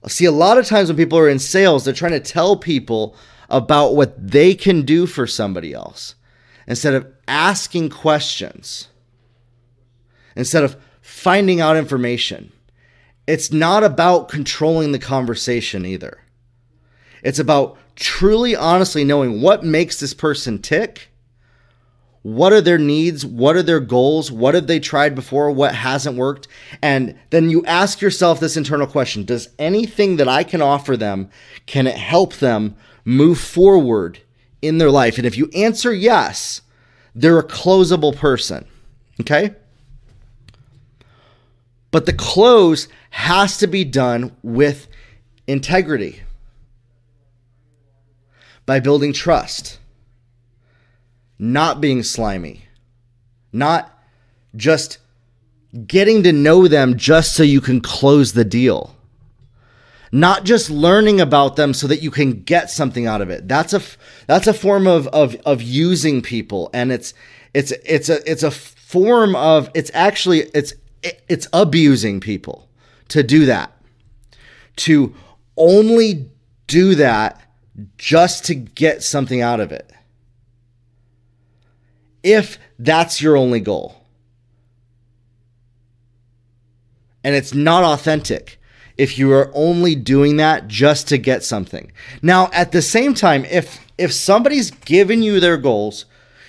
See, 0.06 0.24
a 0.24 0.32
lot 0.32 0.56
of 0.56 0.66
times 0.66 0.88
when 0.88 0.96
people 0.96 1.18
are 1.18 1.28
in 1.28 1.40
sales, 1.40 1.84
they're 1.84 1.94
trying 1.94 2.12
to 2.12 2.20
tell 2.20 2.56
people 2.56 3.16
about 3.54 3.94
what 3.94 4.14
they 4.18 4.52
can 4.52 4.82
do 4.82 5.06
for 5.06 5.28
somebody 5.28 5.73
else 5.73 6.16
instead 6.66 6.92
of 6.92 7.06
asking 7.28 7.88
questions, 7.88 8.88
instead 10.34 10.64
of 10.64 10.76
finding 11.00 11.61
out 11.61 11.76
information. 11.76 12.50
It's 13.28 13.52
not 13.52 13.84
about 13.84 14.28
controlling 14.28 14.90
the 14.90 14.99
conversation 14.99 15.87
either. 15.87 16.18
It's 17.23 17.38
about 17.38 17.78
truly, 17.94 18.56
honestly 18.56 19.04
knowing 19.04 19.40
what 19.40 19.62
makes 19.62 20.00
this 20.00 20.14
person 20.14 20.61
tick. 20.61 21.11
What 22.23 22.52
are 22.52 22.61
their 22.61 22.78
needs? 22.78 23.25
What 23.25 23.54
are 23.54 23.62
their 23.62 23.80
goals? 23.80 24.32
What 24.32 24.54
have 24.54 24.66
they 24.66 24.80
tried 24.80 25.14
before? 25.14 25.50
What 25.52 25.76
hasn't 25.76 26.16
worked? 26.16 26.49
And 26.82 27.16
then 27.30 27.50
you 27.50 27.64
ask 27.66 28.00
yourself 28.00 28.40
this 28.40 28.56
internal 28.56 28.88
question 28.88 29.25
Does 29.25 29.50
anything 29.61 30.16
that 30.16 30.28
I 30.28 30.42
can 30.42 30.61
offer 30.61 30.96
them, 30.96 31.30
can 31.66 31.87
it 31.87 31.96
help 31.96 32.34
them 32.34 32.76
move 33.04 33.38
forward 33.38 34.20
in 34.62 34.78
their 34.78 34.90
life? 34.90 35.18
And 35.18 35.26
if 35.26 35.37
you 35.37 35.50
answer 35.54 35.92
yes, 35.92 36.62
they're 37.14 37.38
a 37.38 37.46
closable 37.46 38.14
person. 38.14 38.66
Okay? 39.20 39.54
But 41.90 42.06
the 42.06 42.12
close 42.12 42.88
has 43.11 43.58
to 43.58 43.66
be 43.68 43.84
done 43.84 44.34
with 44.42 44.88
integrity 45.46 46.23
by 48.66 48.80
building 48.80 49.12
trust, 49.12 49.78
not 51.38 51.80
being 51.80 52.02
slimy, 52.02 52.64
not 53.52 53.96
just 54.56 54.99
getting 55.87 56.23
to 56.23 56.32
know 56.32 56.66
them 56.66 56.96
just 56.96 57.34
so 57.34 57.42
you 57.42 57.61
can 57.61 57.80
close 57.80 58.32
the 58.32 58.44
deal. 58.44 58.96
Not 60.12 60.44
just 60.44 60.70
learning 60.70 61.20
about 61.20 61.56
them 61.56 61.75
so 61.75 61.87
that 61.87 62.02
you 62.02 62.11
can 62.11 62.42
get 62.42 62.70
something 62.70 63.06
out 63.06 63.20
of 63.20 63.30
it. 63.30 63.49
That's 63.49 63.73
a 63.73 63.82
that's 64.26 64.46
a 64.46 64.54
form 64.54 64.87
of 64.87 65.06
of 65.08 65.34
of 65.44 65.62
using 65.62 66.23
people 66.23 66.70
and 66.73 66.92
it's 66.92 67.14
it's 67.52 67.73
it's 67.84 68.08
a 68.08 68.30
it's 68.30 68.42
a 68.42 68.50
form 68.50 69.34
of 69.37 69.70
it's 69.75 69.90
actually 69.94 70.40
it's 70.54 70.75
it's 71.28 71.49
abusing 71.52 72.20
people 72.20 72.68
to 73.08 73.23
do 73.23 73.46
that. 73.46 73.73
To 74.76 75.14
only 75.56 76.30
do 76.66 76.94
that 76.96 77.40
just 77.99 78.44
to 78.46 78.54
get 78.54 79.02
something 79.02 79.40
out 79.40 79.61
of 79.61 79.73
it. 79.73 79.90
If 82.23 82.58
that's 82.78 83.20
your 83.20 83.37
only 83.37 83.61
goal. 83.61 84.00
And 87.23 87.34
it's 87.34 87.54
not 87.54 87.84
authentic 87.84 88.61
if 88.96 89.18
you 89.18 89.32
are 89.32 89.50
only 89.54 89.94
doing 89.94 90.36
that 90.36 90.68
just 90.68 91.08
to 91.08 91.18
get 91.18 91.42
something. 91.42 91.90
Now, 92.22 92.50
at 92.52 92.72
the 92.72 92.82
same 92.82 93.14
time, 93.14 93.44
if 93.46 93.80
if 93.96 94.12
somebody's 94.12 94.70
given 94.70 95.22
you 95.22 95.40
their 95.40 95.56
goals, 95.56 96.04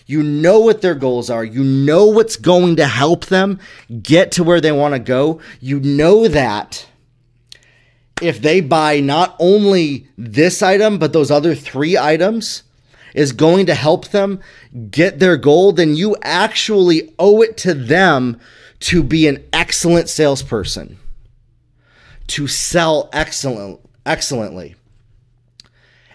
you 0.06 0.24
know 0.24 0.60
what 0.60 0.82
their 0.82 0.96
goals 0.96 1.30
are, 1.30 1.44
you 1.44 1.64
know 1.64 2.06
what's 2.06 2.36
going 2.36 2.76
to 2.78 2.88
help 2.88 3.26
them 3.26 3.60
get 4.02 4.32
to 4.34 4.44
where 4.44 4.62
they 4.62 4.72
want 4.72 4.94
to 4.94 5.00
go, 5.00 5.40
you 5.60 5.80
know 5.80 6.28
that 6.28 6.88
if 8.22 8.42
they 8.42 8.62
buy 8.62 9.00
not 9.00 9.36
only 9.40 10.08
this 10.18 10.62
item, 10.62 10.98
but 10.98 11.14
those 11.14 11.32
other 11.32 11.54
three 11.54 11.98
items, 11.98 12.64
is 13.14 13.32
going 13.32 13.66
to 13.66 13.74
help 13.74 14.10
them 14.10 14.40
get 14.92 15.20
their 15.20 15.38
goal, 15.38 15.72
then 15.72 15.96
you 15.96 16.16
actually 16.22 17.14
owe 17.18 17.42
it 17.42 17.58
to 17.58 17.74
them 17.74 18.40
to 18.82 19.02
be 19.02 19.28
an 19.28 19.44
excellent 19.54 20.10
salesperson, 20.10 20.98
to 22.28 22.48
sell 22.48 23.10
excellent, 23.14 23.80
excellently, 24.06 24.76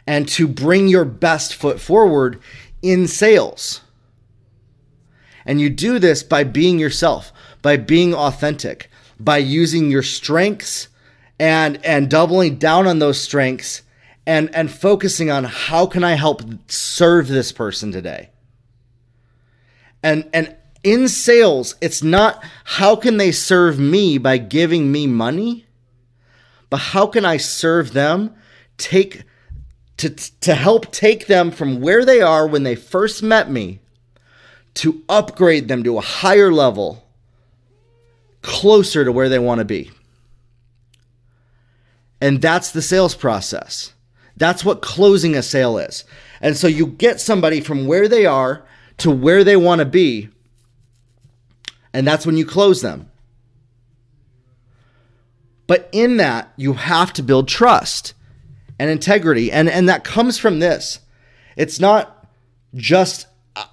and 0.06 0.28
to 0.28 0.48
bring 0.48 0.88
your 0.88 1.04
best 1.04 1.54
foot 1.54 1.80
forward 1.80 2.40
in 2.82 3.06
sales. 3.06 3.80
And 5.44 5.60
you 5.60 5.70
do 5.70 5.98
this 5.98 6.22
by 6.22 6.44
being 6.44 6.78
yourself, 6.78 7.32
by 7.62 7.76
being 7.76 8.14
authentic, 8.14 8.90
by 9.18 9.38
using 9.38 9.90
your 9.90 10.02
strengths 10.02 10.88
and 11.38 11.84
and 11.84 12.10
doubling 12.10 12.56
down 12.56 12.86
on 12.86 12.98
those 12.98 13.20
strengths 13.20 13.82
and 14.26 14.54
and 14.54 14.70
focusing 14.70 15.30
on 15.30 15.44
how 15.44 15.86
can 15.86 16.04
I 16.04 16.12
help 16.12 16.42
serve 16.70 17.28
this 17.28 17.52
person 17.52 17.92
today. 17.92 18.30
And 20.02 20.28
and 20.32 20.54
in 20.82 21.08
sales, 21.08 21.74
it's 21.80 22.02
not 22.02 22.42
how 22.64 22.96
can 22.96 23.16
they 23.16 23.32
serve 23.32 23.78
me 23.78 24.18
by 24.18 24.38
giving 24.38 24.90
me 24.90 25.06
money, 25.06 25.66
but 26.70 26.78
how 26.78 27.06
can 27.06 27.24
I 27.24 27.36
serve 27.36 27.92
them 27.92 28.34
take 28.78 29.24
to 29.98 30.08
to 30.08 30.54
help 30.54 30.90
take 30.92 31.26
them 31.26 31.50
from 31.50 31.80
where 31.80 32.04
they 32.04 32.22
are 32.22 32.46
when 32.46 32.62
they 32.62 32.74
first 32.74 33.22
met 33.22 33.50
me 33.50 33.80
to 34.74 35.02
upgrade 35.08 35.68
them 35.68 35.84
to 35.84 35.98
a 35.98 36.02
higher 36.02 36.52
level 36.52 37.04
closer 38.42 39.04
to 39.04 39.12
where 39.12 39.28
they 39.28 39.38
want 39.38 39.58
to 39.58 39.64
be. 39.64 39.90
And 42.20 42.40
that's 42.40 42.70
the 42.70 42.82
sales 42.82 43.14
process. 43.14 43.92
That's 44.36 44.64
what 44.64 44.82
closing 44.82 45.34
a 45.34 45.42
sale 45.42 45.78
is. 45.78 46.04
And 46.40 46.56
so 46.56 46.66
you 46.66 46.86
get 46.86 47.20
somebody 47.20 47.60
from 47.60 47.86
where 47.86 48.08
they 48.08 48.26
are 48.26 48.64
to 48.98 49.10
where 49.10 49.44
they 49.44 49.56
want 49.56 49.80
to 49.80 49.84
be. 49.84 50.28
And 51.92 52.06
that's 52.06 52.24
when 52.24 52.36
you 52.36 52.46
close 52.46 52.80
them. 52.80 53.10
But 55.70 55.88
in 55.92 56.16
that, 56.16 56.52
you 56.56 56.72
have 56.72 57.12
to 57.12 57.22
build 57.22 57.46
trust 57.46 58.12
and 58.80 58.90
integrity. 58.90 59.52
And, 59.52 59.68
and 59.68 59.88
that 59.88 60.02
comes 60.02 60.36
from 60.36 60.58
this. 60.58 60.98
It's 61.56 61.78
not 61.78 62.26
just 62.74 63.28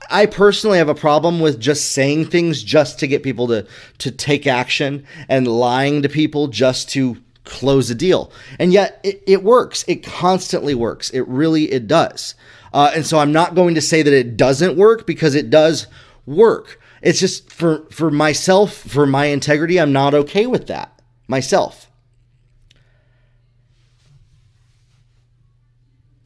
I 0.07 0.27
personally 0.27 0.77
have 0.77 0.89
a 0.89 0.93
problem 0.93 1.39
with 1.39 1.59
just 1.59 1.93
saying 1.93 2.25
things 2.25 2.61
just 2.61 2.99
to 2.99 3.07
get 3.07 3.23
people 3.23 3.47
to 3.47 3.65
to 3.97 4.11
take 4.11 4.45
action 4.45 5.07
and 5.27 5.47
lying 5.47 6.03
to 6.03 6.09
people 6.09 6.49
just 6.49 6.87
to 6.89 7.17
close 7.45 7.89
a 7.89 7.95
deal. 7.95 8.31
And 8.59 8.71
yet 8.71 8.99
it, 9.03 9.23
it 9.25 9.43
works. 9.43 9.83
It 9.87 10.03
constantly 10.03 10.75
works. 10.75 11.09
It 11.09 11.27
really 11.27 11.71
it 11.71 11.87
does. 11.87 12.35
Uh, 12.75 12.91
and 12.93 13.07
so 13.07 13.17
I'm 13.17 13.31
not 13.31 13.55
going 13.55 13.73
to 13.73 13.81
say 13.81 14.03
that 14.03 14.13
it 14.13 14.37
doesn't 14.37 14.77
work 14.77 15.07
because 15.07 15.33
it 15.33 15.49
does 15.49 15.87
work. 16.27 16.79
It's 17.01 17.19
just 17.19 17.51
for 17.51 17.87
for 17.89 18.11
myself, 18.11 18.75
for 18.75 19.07
my 19.07 19.25
integrity, 19.25 19.79
I'm 19.79 19.93
not 19.93 20.13
okay 20.13 20.45
with 20.45 20.67
that 20.67 20.93
myself. 21.27 21.86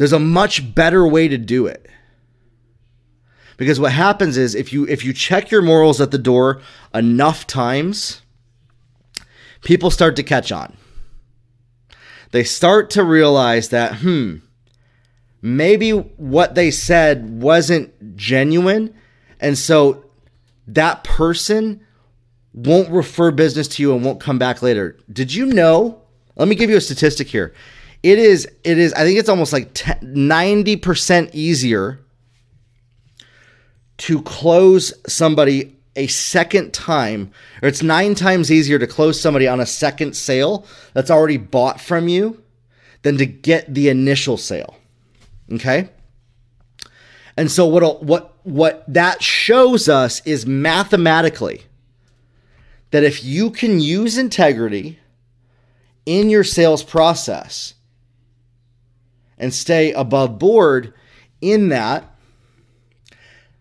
There's 0.01 0.13
a 0.13 0.19
much 0.19 0.73
better 0.73 1.07
way 1.07 1.27
to 1.27 1.37
do 1.37 1.67
it. 1.67 1.87
Because 3.57 3.79
what 3.79 3.91
happens 3.91 4.35
is 4.35 4.55
if 4.55 4.73
you 4.73 4.87
if 4.87 5.05
you 5.05 5.13
check 5.13 5.51
your 5.51 5.61
morals 5.61 6.01
at 6.01 6.09
the 6.09 6.17
door 6.17 6.59
enough 6.91 7.45
times 7.45 8.23
people 9.63 9.91
start 9.91 10.15
to 10.15 10.23
catch 10.23 10.51
on. 10.51 10.75
They 12.31 12.43
start 12.43 12.89
to 12.89 13.03
realize 13.03 13.69
that 13.69 13.97
hmm 13.97 14.37
maybe 15.39 15.91
what 15.91 16.55
they 16.55 16.71
said 16.71 17.39
wasn't 17.39 18.15
genuine 18.15 18.95
and 19.39 19.55
so 19.55 20.03
that 20.65 21.03
person 21.03 21.85
won't 22.55 22.89
refer 22.89 23.29
business 23.29 23.67
to 23.67 23.83
you 23.83 23.93
and 23.93 24.03
won't 24.03 24.19
come 24.19 24.39
back 24.39 24.63
later. 24.63 24.97
Did 25.13 25.31
you 25.31 25.45
know? 25.45 26.01
Let 26.37 26.47
me 26.47 26.55
give 26.55 26.71
you 26.71 26.77
a 26.77 26.81
statistic 26.81 27.27
here 27.27 27.53
it 28.03 28.17
is 28.17 28.47
it 28.63 28.77
is 28.77 28.93
i 28.93 29.03
think 29.03 29.19
it's 29.19 29.29
almost 29.29 29.53
like 29.53 29.73
90% 29.73 31.29
easier 31.33 31.99
to 33.97 34.21
close 34.23 34.93
somebody 35.07 35.75
a 35.95 36.07
second 36.07 36.73
time, 36.73 37.31
or 37.61 37.67
it's 37.67 37.83
nine 37.83 38.15
times 38.15 38.51
easier 38.51 38.79
to 38.79 38.87
close 38.87 39.19
somebody 39.19 39.47
on 39.47 39.59
a 39.59 39.65
second 39.65 40.15
sale 40.15 40.65
that's 40.93 41.11
already 41.11 41.37
bought 41.37 41.81
from 41.81 42.07
you 42.07 42.41
than 43.01 43.17
to 43.17 43.25
get 43.25 43.73
the 43.73 43.89
initial 43.89 44.37
sale. 44.37 44.75
Okay? 45.51 45.89
And 47.37 47.51
so 47.51 47.65
what 47.67 48.03
what 48.03 48.37
what 48.43 48.83
that 48.87 49.21
shows 49.21 49.89
us 49.89 50.25
is 50.25 50.45
mathematically 50.45 51.63
that 52.91 53.03
if 53.03 53.23
you 53.23 53.49
can 53.49 53.79
use 53.79 54.17
integrity 54.17 54.99
in 56.05 56.29
your 56.29 56.43
sales 56.43 56.83
process 56.83 57.73
and 59.41 59.53
stay 59.53 59.91
above 59.91 60.39
board 60.39 60.93
in 61.41 61.67
that 61.69 62.05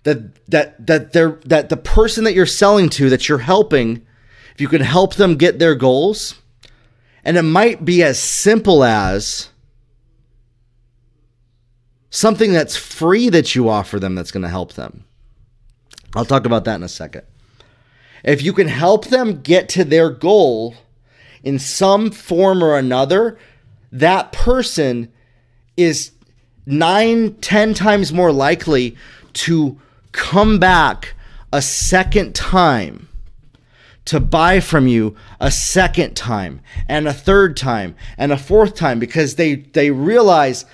that 0.04 0.46
that 0.46 0.86
that 0.86 1.12
they're 1.12 1.40
that 1.44 1.68
the 1.68 1.76
person 1.76 2.22
that 2.22 2.34
you're 2.34 2.46
selling 2.46 2.88
to 2.88 3.10
that 3.10 3.28
you're 3.28 3.38
helping 3.38 4.06
if 4.54 4.60
you 4.60 4.68
can 4.68 4.82
help 4.82 5.16
them 5.16 5.36
get 5.36 5.58
their 5.58 5.74
goals 5.74 6.36
and 7.24 7.36
it 7.36 7.42
might 7.42 7.84
be 7.84 8.02
as 8.02 8.18
simple 8.18 8.84
as 8.84 9.50
something 12.10 12.52
that's 12.52 12.76
free 12.76 13.28
that 13.28 13.54
you 13.54 13.68
offer 13.68 13.98
them 13.98 14.14
that's 14.14 14.30
going 14.30 14.42
to 14.42 14.48
help 14.48 14.72
them. 14.74 15.04
I'll 16.14 16.24
talk 16.24 16.44
about 16.44 16.64
that 16.64 16.76
in 16.76 16.82
a 16.82 16.88
second. 16.88 17.22
If 18.24 18.42
you 18.42 18.52
can 18.52 18.68
help 18.68 19.06
them 19.06 19.42
get 19.42 19.68
to 19.70 19.84
their 19.84 20.10
goal 20.10 20.74
in 21.42 21.58
some 21.58 22.10
form 22.10 22.62
or 22.62 22.76
another 22.76 23.38
that 23.92 24.32
person 24.32 25.10
is 25.82 26.12
nine 26.66 27.34
ten 27.36 27.74
times 27.74 28.12
more 28.12 28.32
likely 28.32 28.96
to 29.32 29.78
come 30.12 30.58
back 30.58 31.14
a 31.52 31.62
second 31.62 32.34
time 32.34 33.08
to 34.04 34.18
buy 34.18 34.60
from 34.60 34.88
you 34.88 35.14
a 35.40 35.50
second 35.50 36.14
time 36.16 36.60
and 36.88 37.06
a 37.06 37.12
third 37.12 37.56
time 37.56 37.94
and 38.18 38.32
a 38.32 38.36
fourth 38.36 38.74
time 38.74 38.98
because 38.98 39.36
they 39.36 39.54
they 39.54 39.90
realize 39.90 40.64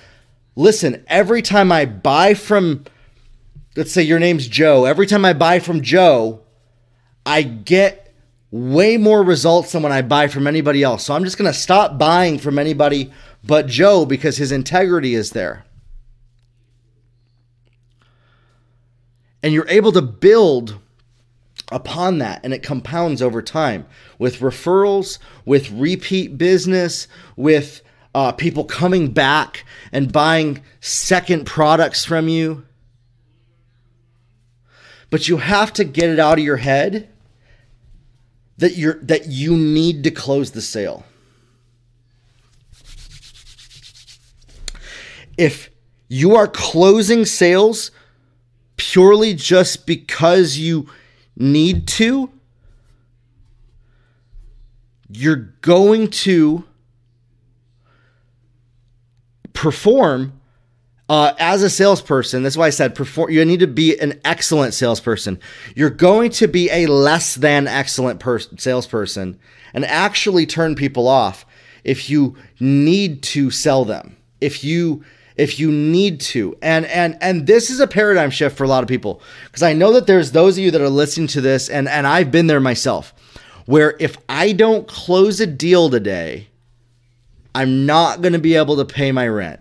listen 0.55 1.03
every 1.07 1.41
time 1.41 1.71
i 1.71 1.85
buy 1.85 2.33
from 2.33 2.83
let's 3.75 3.91
say 3.91 4.01
your 4.01 4.19
name's 4.19 4.47
joe 4.47 4.85
every 4.85 5.05
time 5.05 5.25
i 5.25 5.33
buy 5.33 5.59
from 5.59 5.81
joe 5.81 6.41
i 7.25 7.41
get 7.41 8.07
way 8.49 8.97
more 8.97 9.23
results 9.23 9.71
than 9.71 9.83
when 9.83 9.91
i 9.91 10.01
buy 10.01 10.27
from 10.27 10.47
anybody 10.47 10.83
else. 10.83 11.03
So 11.05 11.13
i'm 11.13 11.23
just 11.23 11.37
going 11.37 11.51
to 11.51 11.57
stop 11.57 11.97
buying 11.97 12.39
from 12.39 12.57
anybody 12.57 13.11
but 13.43 13.67
joe 13.67 14.05
because 14.05 14.37
his 14.37 14.51
integrity 14.51 15.13
is 15.15 15.31
there 15.31 15.65
And 19.43 19.53
you're 19.53 19.69
able 19.69 19.91
to 19.93 20.01
build 20.01 20.77
upon 21.71 22.17
that 22.19 22.41
and 22.43 22.53
it 22.53 22.63
compounds 22.63 23.21
over 23.21 23.41
time 23.41 23.85
with 24.17 24.39
referrals, 24.39 25.19
with 25.45 25.71
repeat 25.71 26.37
business, 26.37 27.07
with 27.35 27.81
uh, 28.15 28.31
people 28.31 28.63
coming 28.63 29.11
back 29.11 29.65
and 29.91 30.11
buying 30.11 30.61
second 30.79 31.45
products 31.45 32.03
from 32.03 32.27
you. 32.27 32.65
But 35.09 35.27
you 35.27 35.37
have 35.37 35.71
to 35.73 35.83
get 35.83 36.09
it 36.09 36.19
out 36.19 36.39
of 36.39 36.43
your 36.43 36.57
head 36.57 37.09
that 38.57 38.75
you're 38.75 38.99
that 39.03 39.27
you 39.27 39.55
need 39.55 40.03
to 40.03 40.11
close 40.11 40.51
the 40.51 40.61
sale. 40.61 41.05
If 45.37 45.69
you 46.07 46.35
are 46.35 46.47
closing 46.47 47.25
sales 47.25 47.91
purely 48.75 49.33
just 49.33 49.85
because 49.85 50.57
you 50.57 50.87
need 51.35 51.87
to, 51.87 52.31
you're 55.09 55.53
going 55.61 56.09
to 56.09 56.63
perform 59.53 60.33
uh, 61.09 61.33
as 61.39 61.63
a 61.63 61.69
salesperson. 61.69 62.43
That's 62.43 62.57
why 62.57 62.67
I 62.67 62.71
said 62.71 62.95
perform. 62.95 63.31
You 63.31 63.43
need 63.45 63.61
to 63.61 63.67
be 63.67 63.97
an 63.97 64.19
excellent 64.25 64.73
salesperson. 64.73 65.39
You're 65.75 65.89
going 65.89 66.31
to 66.31 66.47
be 66.47 66.69
a 66.69 66.85
less 66.87 67.35
than 67.35 67.67
excellent 67.67 68.21
salesperson 68.59 69.39
and 69.73 69.85
actually 69.85 70.45
turn 70.45 70.75
people 70.75 71.07
off 71.07 71.45
if 71.83 72.09
you 72.09 72.35
need 72.59 73.23
to 73.23 73.49
sell 73.49 73.85
them. 73.85 74.17
If 74.41 74.63
you 74.63 75.03
if 75.37 75.59
you 75.59 75.71
need 75.71 76.19
to. 76.19 76.57
And 76.61 76.85
and 76.87 77.17
and 77.21 77.47
this 77.47 77.69
is 77.69 77.79
a 77.79 77.87
paradigm 77.87 78.29
shift 78.29 78.57
for 78.57 78.63
a 78.63 78.67
lot 78.67 78.83
of 78.83 78.89
people 78.89 79.21
because 79.45 79.63
I 79.63 79.73
know 79.73 79.93
that 79.93 80.07
there's 80.07 80.31
those 80.31 80.57
of 80.57 80.63
you 80.63 80.71
that 80.71 80.81
are 80.81 80.89
listening 80.89 81.27
to 81.27 81.41
this 81.41 81.69
and 81.69 81.87
and 81.87 82.05
I've 82.05 82.31
been 82.31 82.47
there 82.47 82.59
myself 82.59 83.13
where 83.65 83.95
if 83.99 84.17
I 84.27 84.53
don't 84.53 84.87
close 84.87 85.39
a 85.39 85.47
deal 85.47 85.89
today, 85.89 86.47
I'm 87.53 87.85
not 87.85 88.21
going 88.21 88.33
to 88.33 88.39
be 88.39 88.55
able 88.55 88.77
to 88.77 88.85
pay 88.85 89.11
my 89.11 89.27
rent. 89.27 89.59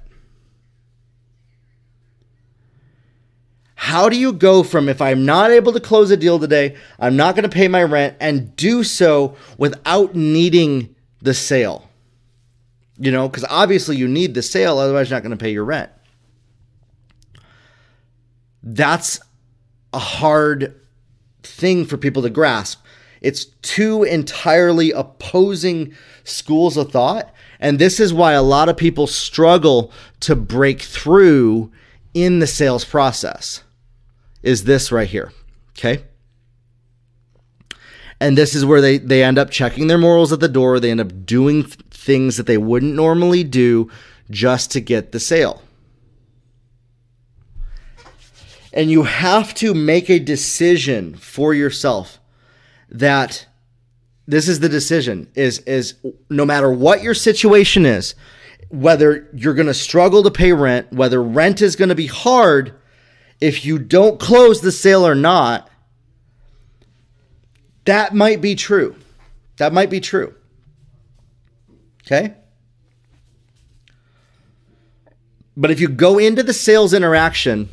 How 3.74 4.08
do 4.08 4.16
you 4.16 4.32
go 4.32 4.62
from 4.62 4.88
if 4.88 5.02
I'm 5.02 5.24
not 5.24 5.50
able 5.50 5.72
to 5.72 5.80
close 5.80 6.10
a 6.10 6.16
deal 6.16 6.38
today, 6.38 6.76
I'm 6.98 7.16
not 7.16 7.36
going 7.36 7.48
to 7.48 7.54
pay 7.54 7.68
my 7.68 7.82
rent 7.82 8.16
and 8.20 8.54
do 8.56 8.82
so 8.82 9.36
without 9.58 10.14
needing 10.14 10.94
the 11.20 11.34
sale? 11.34 11.85
You 12.98 13.10
know, 13.10 13.28
because 13.28 13.44
obviously 13.50 13.96
you 13.96 14.08
need 14.08 14.34
the 14.34 14.42
sale, 14.42 14.78
otherwise, 14.78 15.10
you're 15.10 15.16
not 15.16 15.22
going 15.22 15.36
to 15.36 15.42
pay 15.42 15.52
your 15.52 15.64
rent. 15.64 15.90
That's 18.62 19.20
a 19.92 19.98
hard 19.98 20.80
thing 21.42 21.84
for 21.84 21.96
people 21.96 22.22
to 22.22 22.30
grasp. 22.30 22.82
It's 23.20 23.46
two 23.62 24.02
entirely 24.02 24.92
opposing 24.92 25.94
schools 26.24 26.76
of 26.76 26.90
thought. 26.90 27.32
And 27.60 27.78
this 27.78 27.98
is 28.00 28.12
why 28.12 28.32
a 28.32 28.42
lot 28.42 28.68
of 28.68 28.76
people 28.76 29.06
struggle 29.06 29.92
to 30.20 30.36
break 30.36 30.82
through 30.82 31.72
in 32.12 32.38
the 32.38 32.46
sales 32.46 32.84
process. 32.84 33.62
Is 34.42 34.64
this 34.64 34.92
right 34.92 35.08
here. 35.08 35.32
Okay. 35.70 36.04
And 38.20 38.36
this 38.36 38.54
is 38.54 38.64
where 38.64 38.80
they, 38.80 38.98
they 38.98 39.22
end 39.22 39.38
up 39.38 39.50
checking 39.50 39.88
their 39.88 39.98
morals 39.98 40.32
at 40.32 40.40
the 40.40 40.48
door. 40.48 40.80
They 40.80 40.90
end 40.90 41.00
up 41.00 41.26
doing 41.26 41.64
things 42.06 42.36
that 42.36 42.46
they 42.46 42.56
wouldn't 42.56 42.94
normally 42.94 43.44
do 43.44 43.90
just 44.30 44.70
to 44.70 44.80
get 44.80 45.12
the 45.12 45.20
sale. 45.20 45.62
And 48.72 48.90
you 48.90 49.02
have 49.02 49.52
to 49.54 49.74
make 49.74 50.08
a 50.08 50.18
decision 50.18 51.16
for 51.16 51.52
yourself 51.52 52.20
that 52.88 53.46
this 54.26 54.48
is 54.48 54.60
the 54.60 54.68
decision 54.68 55.30
is 55.34 55.60
is 55.60 55.94
no 56.28 56.44
matter 56.44 56.70
what 56.70 57.02
your 57.02 57.14
situation 57.14 57.86
is, 57.86 58.14
whether 58.68 59.28
you're 59.34 59.54
going 59.54 59.66
to 59.66 59.74
struggle 59.74 60.22
to 60.22 60.30
pay 60.30 60.52
rent, 60.52 60.92
whether 60.92 61.22
rent 61.22 61.62
is 61.62 61.76
going 61.76 61.88
to 61.88 61.94
be 61.94 62.06
hard, 62.06 62.74
if 63.40 63.64
you 63.64 63.78
don't 63.78 64.20
close 64.20 64.60
the 64.60 64.72
sale 64.72 65.06
or 65.06 65.14
not, 65.14 65.70
that 67.84 68.14
might 68.14 68.40
be 68.40 68.54
true. 68.54 68.96
That 69.58 69.72
might 69.72 69.90
be 69.90 70.00
true. 70.00 70.34
Okay? 72.06 72.34
But 75.56 75.70
if 75.70 75.80
you 75.80 75.88
go 75.88 76.18
into 76.18 76.42
the 76.42 76.52
sales 76.52 76.94
interaction 76.94 77.68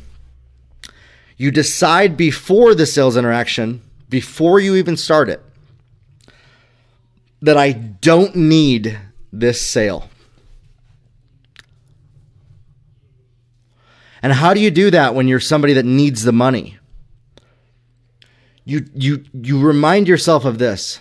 you 1.36 1.50
decide 1.50 2.16
before 2.16 2.74
the 2.74 2.86
sales 2.86 3.16
interaction, 3.16 3.82
before 4.08 4.60
you 4.60 4.76
even 4.76 4.96
start 4.96 5.28
it, 5.28 5.42
that 7.42 7.56
I 7.56 7.72
don't 7.72 8.34
need 8.36 8.98
this 9.32 9.60
sale. 9.60 10.08
And 14.22 14.32
how 14.32 14.54
do 14.54 14.60
you 14.60 14.70
do 14.70 14.90
that 14.90 15.14
when 15.14 15.28
you're 15.28 15.40
somebody 15.40 15.74
that 15.74 15.84
needs 15.84 16.22
the 16.22 16.32
money? 16.32 16.78
You 18.64 18.86
you 18.94 19.24
you 19.34 19.60
remind 19.60 20.08
yourself 20.08 20.46
of 20.46 20.58
this. 20.58 21.00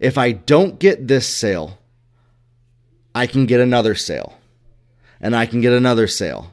If 0.00 0.18
I 0.18 0.32
don't 0.32 0.80
get 0.80 1.06
this 1.06 1.28
sale, 1.28 1.78
I 3.14 3.26
can 3.26 3.46
get 3.46 3.60
another 3.60 3.94
sale. 3.94 4.38
And 5.20 5.36
I 5.36 5.46
can 5.46 5.60
get 5.60 5.72
another 5.72 6.08
sale 6.08 6.52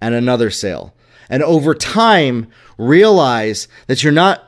and 0.00 0.14
another 0.14 0.50
sale 0.50 0.94
and 1.30 1.44
over 1.44 1.74
time 1.74 2.48
realize 2.76 3.68
that 3.86 4.02
you're 4.02 4.12
not 4.12 4.44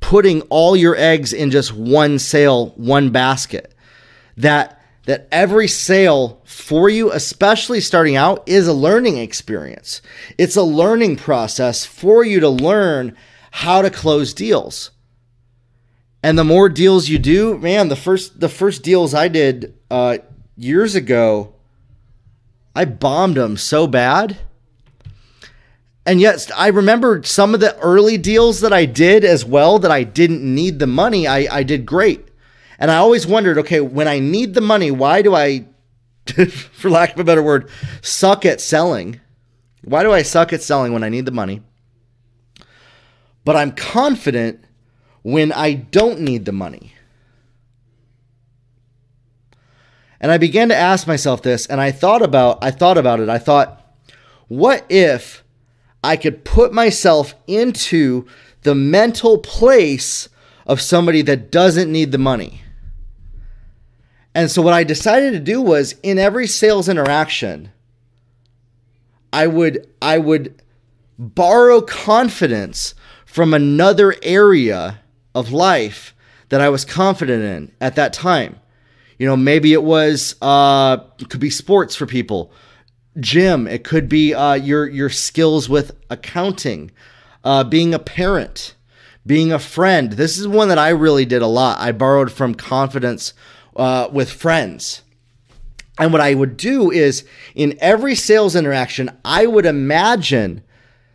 putting 0.00 0.40
all 0.42 0.76
your 0.76 0.96
eggs 0.96 1.32
in 1.32 1.50
just 1.50 1.74
one 1.74 2.18
sale, 2.18 2.68
one 2.76 3.10
basket. 3.10 3.74
That 4.36 4.76
that 5.06 5.26
every 5.32 5.68
sale 5.68 6.42
for 6.44 6.88
you, 6.88 7.10
especially 7.10 7.80
starting 7.80 8.14
out, 8.14 8.42
is 8.46 8.68
a 8.68 8.74
learning 8.74 9.16
experience. 9.16 10.02
It's 10.36 10.54
a 10.54 10.62
learning 10.62 11.16
process 11.16 11.84
for 11.84 12.24
you 12.24 12.40
to 12.40 12.48
learn 12.48 13.16
how 13.50 13.80
to 13.82 13.90
close 13.90 14.34
deals. 14.34 14.90
And 16.22 16.38
the 16.38 16.44
more 16.44 16.68
deals 16.68 17.08
you 17.08 17.18
do, 17.18 17.58
man, 17.58 17.88
the 17.88 17.96
first 17.96 18.38
the 18.38 18.48
first 18.48 18.84
deals 18.84 19.14
I 19.14 19.26
did 19.28 19.74
uh, 19.90 20.18
years 20.58 20.94
ago, 20.94 21.54
I 22.74 22.84
bombed 22.84 23.36
them 23.36 23.56
so 23.56 23.86
bad 23.86 24.36
and 26.08 26.22
yet, 26.22 26.50
I 26.56 26.68
remember 26.68 27.22
some 27.22 27.52
of 27.52 27.60
the 27.60 27.78
early 27.80 28.16
deals 28.16 28.62
that 28.62 28.72
I 28.72 28.86
did 28.86 29.26
as 29.26 29.44
well 29.44 29.78
that 29.80 29.90
I 29.90 30.04
didn't 30.04 30.42
need 30.42 30.78
the 30.78 30.86
money. 30.86 31.26
I, 31.26 31.58
I 31.58 31.62
did 31.62 31.84
great. 31.84 32.26
And 32.78 32.90
I 32.90 32.96
always 32.96 33.26
wondered 33.26 33.58
okay, 33.58 33.80
when 33.80 34.08
I 34.08 34.18
need 34.18 34.54
the 34.54 34.62
money, 34.62 34.90
why 34.90 35.20
do 35.20 35.34
I, 35.34 35.66
for 36.48 36.88
lack 36.88 37.12
of 37.12 37.20
a 37.20 37.24
better 37.24 37.42
word, 37.42 37.68
suck 38.00 38.46
at 38.46 38.62
selling? 38.62 39.20
Why 39.84 40.02
do 40.02 40.10
I 40.10 40.22
suck 40.22 40.54
at 40.54 40.62
selling 40.62 40.94
when 40.94 41.04
I 41.04 41.10
need 41.10 41.26
the 41.26 41.30
money? 41.30 41.60
But 43.44 43.56
I'm 43.56 43.72
confident 43.72 44.64
when 45.20 45.52
I 45.52 45.74
don't 45.74 46.20
need 46.20 46.46
the 46.46 46.52
money. 46.52 46.94
And 50.20 50.32
I 50.32 50.38
began 50.38 50.68
to 50.68 50.76
ask 50.76 51.06
myself 51.06 51.42
this 51.42 51.66
and 51.66 51.80
I 51.80 51.90
thought 51.92 52.22
about 52.22 52.58
I 52.62 52.70
thought 52.70 52.98
about 52.98 53.20
it. 53.20 53.28
I 53.28 53.38
thought 53.38 53.84
what 54.48 54.84
if 54.88 55.44
I 56.02 56.16
could 56.16 56.44
put 56.44 56.72
myself 56.72 57.34
into 57.46 58.26
the 58.62 58.74
mental 58.74 59.38
place 59.38 60.28
of 60.66 60.80
somebody 60.80 61.22
that 61.22 61.50
doesn't 61.50 61.90
need 61.90 62.12
the 62.12 62.18
money. 62.18 62.62
And 64.34 64.50
so 64.50 64.62
what 64.62 64.74
I 64.74 64.84
decided 64.84 65.32
to 65.32 65.40
do 65.40 65.60
was 65.60 65.94
in 66.02 66.18
every 66.18 66.46
sales 66.46 66.88
interaction 66.88 67.72
I 69.32 69.46
would 69.46 69.86
I 70.00 70.18
would 70.18 70.62
borrow 71.18 71.80
confidence 71.80 72.94
from 73.26 73.52
another 73.52 74.14
area 74.22 75.00
of 75.34 75.52
life 75.52 76.14
that 76.48 76.60
I 76.60 76.68
was 76.68 76.84
confident 76.84 77.42
in 77.42 77.72
at 77.80 77.96
that 77.96 78.12
time. 78.12 78.58
You 79.18 79.26
know, 79.26 79.36
maybe 79.36 79.72
it 79.72 79.82
was 79.82 80.36
uh 80.40 80.98
it 81.18 81.28
could 81.28 81.40
be 81.40 81.50
sports 81.50 81.94
for 81.94 82.06
people 82.06 82.52
gym. 83.20 83.66
It 83.66 83.84
could 83.84 84.08
be 84.08 84.34
uh, 84.34 84.54
your 84.54 84.88
your 84.88 85.10
skills 85.10 85.68
with 85.68 85.96
accounting, 86.10 86.90
uh, 87.44 87.64
being 87.64 87.94
a 87.94 87.98
parent, 87.98 88.74
being 89.26 89.52
a 89.52 89.58
friend. 89.58 90.12
This 90.12 90.38
is 90.38 90.46
one 90.48 90.68
that 90.68 90.78
I 90.78 90.90
really 90.90 91.24
did 91.24 91.42
a 91.42 91.46
lot. 91.46 91.80
I 91.80 91.92
borrowed 91.92 92.32
from 92.32 92.54
confidence 92.54 93.34
uh, 93.76 94.08
with 94.12 94.30
friends. 94.30 95.02
And 95.98 96.12
what 96.12 96.22
I 96.22 96.34
would 96.34 96.56
do 96.56 96.92
is 96.92 97.24
in 97.56 97.76
every 97.80 98.14
sales 98.14 98.54
interaction, 98.54 99.10
I 99.24 99.46
would 99.46 99.66
imagine 99.66 100.62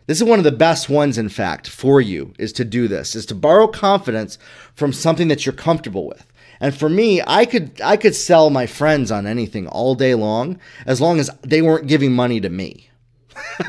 this 0.06 0.18
is 0.18 0.24
one 0.24 0.38
of 0.38 0.44
the 0.44 0.52
best 0.52 0.90
ones, 0.90 1.16
in 1.16 1.30
fact, 1.30 1.66
for 1.66 2.02
you 2.02 2.34
is 2.38 2.52
to 2.54 2.64
do 2.66 2.86
this, 2.86 3.16
is 3.16 3.24
to 3.26 3.34
borrow 3.34 3.66
confidence 3.66 4.36
from 4.74 4.92
something 4.92 5.28
that 5.28 5.46
you're 5.46 5.54
comfortable 5.54 6.06
with. 6.06 6.30
And 6.64 6.74
for 6.74 6.88
me, 6.88 7.20
I 7.26 7.44
could 7.44 7.78
I 7.82 7.98
could 7.98 8.14
sell 8.14 8.48
my 8.48 8.64
friends 8.64 9.12
on 9.12 9.26
anything 9.26 9.68
all 9.68 9.94
day 9.94 10.14
long 10.14 10.58
as 10.86 10.98
long 10.98 11.20
as 11.20 11.28
they 11.42 11.60
weren't 11.60 11.86
giving 11.86 12.14
money 12.14 12.40
to 12.40 12.48
me. 12.48 12.88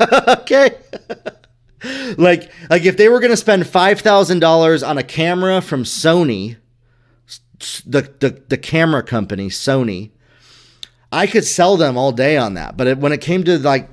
okay? 0.28 0.78
like 2.16 2.50
like 2.70 2.86
if 2.86 2.96
they 2.96 3.10
were 3.10 3.20
going 3.20 3.32
to 3.32 3.36
spend 3.36 3.64
$5,000 3.64 4.88
on 4.88 4.96
a 4.96 5.02
camera 5.02 5.60
from 5.60 5.84
Sony, 5.84 6.56
the, 7.84 8.10
the 8.18 8.42
the 8.48 8.56
camera 8.56 9.02
company 9.02 9.48
Sony, 9.48 10.12
I 11.12 11.26
could 11.26 11.44
sell 11.44 11.76
them 11.76 11.98
all 11.98 12.12
day 12.12 12.38
on 12.38 12.54
that. 12.54 12.78
But 12.78 12.86
it, 12.86 12.96
when 12.96 13.12
it 13.12 13.20
came 13.20 13.44
to 13.44 13.58
like 13.58 13.90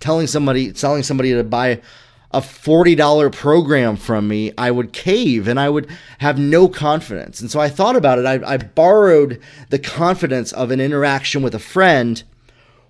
telling 0.00 0.26
somebody 0.26 0.72
selling 0.72 1.02
somebody 1.02 1.34
to 1.34 1.44
buy 1.44 1.82
a 2.30 2.40
$40 2.40 3.32
program 3.32 3.96
from 3.96 4.28
me, 4.28 4.52
I 4.58 4.70
would 4.70 4.92
cave 4.92 5.48
and 5.48 5.58
I 5.58 5.70
would 5.70 5.88
have 6.18 6.38
no 6.38 6.68
confidence. 6.68 7.40
And 7.40 7.50
so 7.50 7.58
I 7.58 7.68
thought 7.68 7.96
about 7.96 8.18
it. 8.18 8.26
I, 8.26 8.54
I, 8.54 8.58
borrowed 8.58 9.40
the 9.70 9.78
confidence 9.78 10.52
of 10.52 10.70
an 10.70 10.78
interaction 10.78 11.42
with 11.42 11.54
a 11.54 11.58
friend 11.58 12.22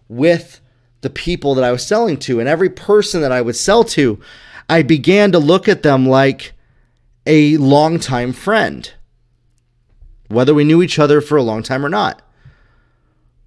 with 0.08 0.60
the 1.02 1.10
people 1.10 1.54
that 1.54 1.62
I 1.62 1.70
was 1.70 1.86
selling 1.86 2.16
to. 2.18 2.40
And 2.40 2.48
every 2.48 2.68
person 2.68 3.20
that 3.20 3.30
I 3.30 3.40
would 3.40 3.54
sell 3.54 3.84
to, 3.84 4.20
I 4.68 4.82
began 4.82 5.30
to 5.32 5.38
look 5.38 5.68
at 5.68 5.84
them 5.84 6.06
like 6.06 6.52
a 7.24 7.56
longtime 7.58 8.32
friend, 8.32 8.92
whether 10.28 10.52
we 10.52 10.64
knew 10.64 10.82
each 10.82 10.98
other 10.98 11.20
for 11.20 11.36
a 11.36 11.42
long 11.42 11.62
time 11.62 11.86
or 11.86 11.88
not. 11.88 12.22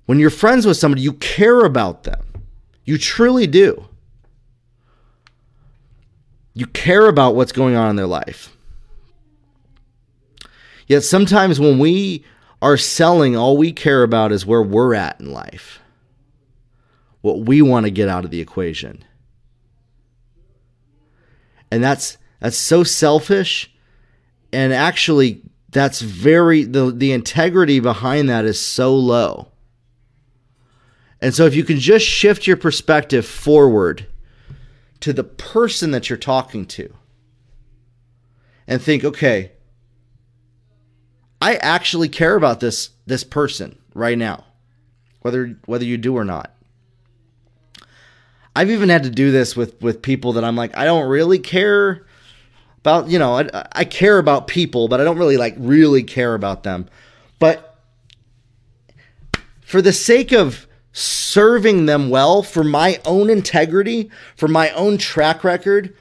When 0.06 0.19
you're 0.19 0.30
friends 0.30 0.65
with 0.65 0.77
somebody, 0.77 1.01
you 1.01 1.13
care 1.13 1.65
about 1.65 2.04
them. 2.04 2.21
You 2.86 2.97
truly 2.97 3.45
do. 3.45 3.88
You 6.53 6.65
care 6.67 7.07
about 7.07 7.35
what's 7.35 7.51
going 7.51 7.75
on 7.75 7.89
in 7.89 7.95
their 7.95 8.07
life. 8.07 8.55
Yet 10.87 11.03
sometimes 11.03 11.59
when 11.59 11.79
we 11.79 12.25
are 12.61 12.77
selling, 12.77 13.35
all 13.35 13.57
we 13.57 13.71
care 13.71 14.03
about 14.03 14.31
is 14.31 14.45
where 14.45 14.61
we're 14.61 14.93
at 14.93 15.19
in 15.19 15.31
life, 15.31 15.79
what 17.21 17.39
we 17.39 17.61
want 17.61 17.85
to 17.85 17.91
get 17.91 18.09
out 18.09 18.25
of 18.25 18.31
the 18.31 18.41
equation. 18.41 19.03
And 21.71 21.81
that's 21.81 22.17
that's 22.39 22.57
so 22.57 22.83
selfish 22.83 23.71
and 24.51 24.73
actually 24.73 25.41
that's 25.69 26.01
very 26.01 26.63
the 26.63 26.91
the 26.91 27.13
integrity 27.13 27.79
behind 27.79 28.29
that 28.29 28.45
is 28.45 28.59
so 28.59 28.95
low. 28.95 29.47
And 31.21 31.33
so 31.33 31.45
if 31.45 31.55
you 31.55 31.63
can 31.63 31.79
just 31.79 32.05
shift 32.05 32.47
your 32.47 32.57
perspective 32.57 33.25
forward 33.25 34.07
to 35.01 35.13
the 35.13 35.23
person 35.23 35.91
that 35.91 36.09
you're 36.09 36.17
talking 36.17 36.65
to 36.65 36.93
and 38.67 38.81
think, 38.81 39.03
okay, 39.03 39.51
I 41.41 41.55
actually 41.55 42.07
care 42.07 42.35
about 42.35 42.59
this 42.59 42.91
this 43.05 43.23
person 43.23 43.77
right 43.93 44.17
now, 44.17 44.45
whether 45.21 45.57
whether 45.65 45.85
you 45.85 45.97
do 45.97 46.15
or 46.15 46.23
not. 46.23 46.55
I've 48.55 48.69
even 48.69 48.89
had 48.89 49.03
to 49.03 49.09
do 49.09 49.31
this 49.31 49.55
with 49.55 49.81
with 49.81 50.01
people 50.01 50.33
that 50.33 50.43
I'm 50.43 50.55
like, 50.55 50.77
I 50.77 50.85
don't 50.85 51.09
really 51.09 51.39
care 51.39 52.05
about, 52.79 53.09
you 53.09 53.17
know, 53.17 53.37
I, 53.37 53.67
I 53.71 53.85
care 53.85 54.19
about 54.19 54.47
people, 54.47 54.87
but 54.87 55.01
I 55.01 55.03
don't 55.03 55.17
really 55.17 55.37
like 55.37 55.55
really 55.57 56.03
care 56.03 56.35
about 56.35 56.63
them. 56.63 56.87
But 57.39 57.79
for 59.61 59.81
the 59.81 59.93
sake 59.93 60.31
of 60.31 60.67
serving 60.93 61.86
them 61.86 62.10
well, 62.10 62.43
for 62.43 62.63
my 62.63 62.99
own 63.06 63.30
integrity, 63.30 64.12
for 64.36 64.47
my 64.47 64.69
own 64.71 64.97
track 64.97 65.43
record, 65.43 65.95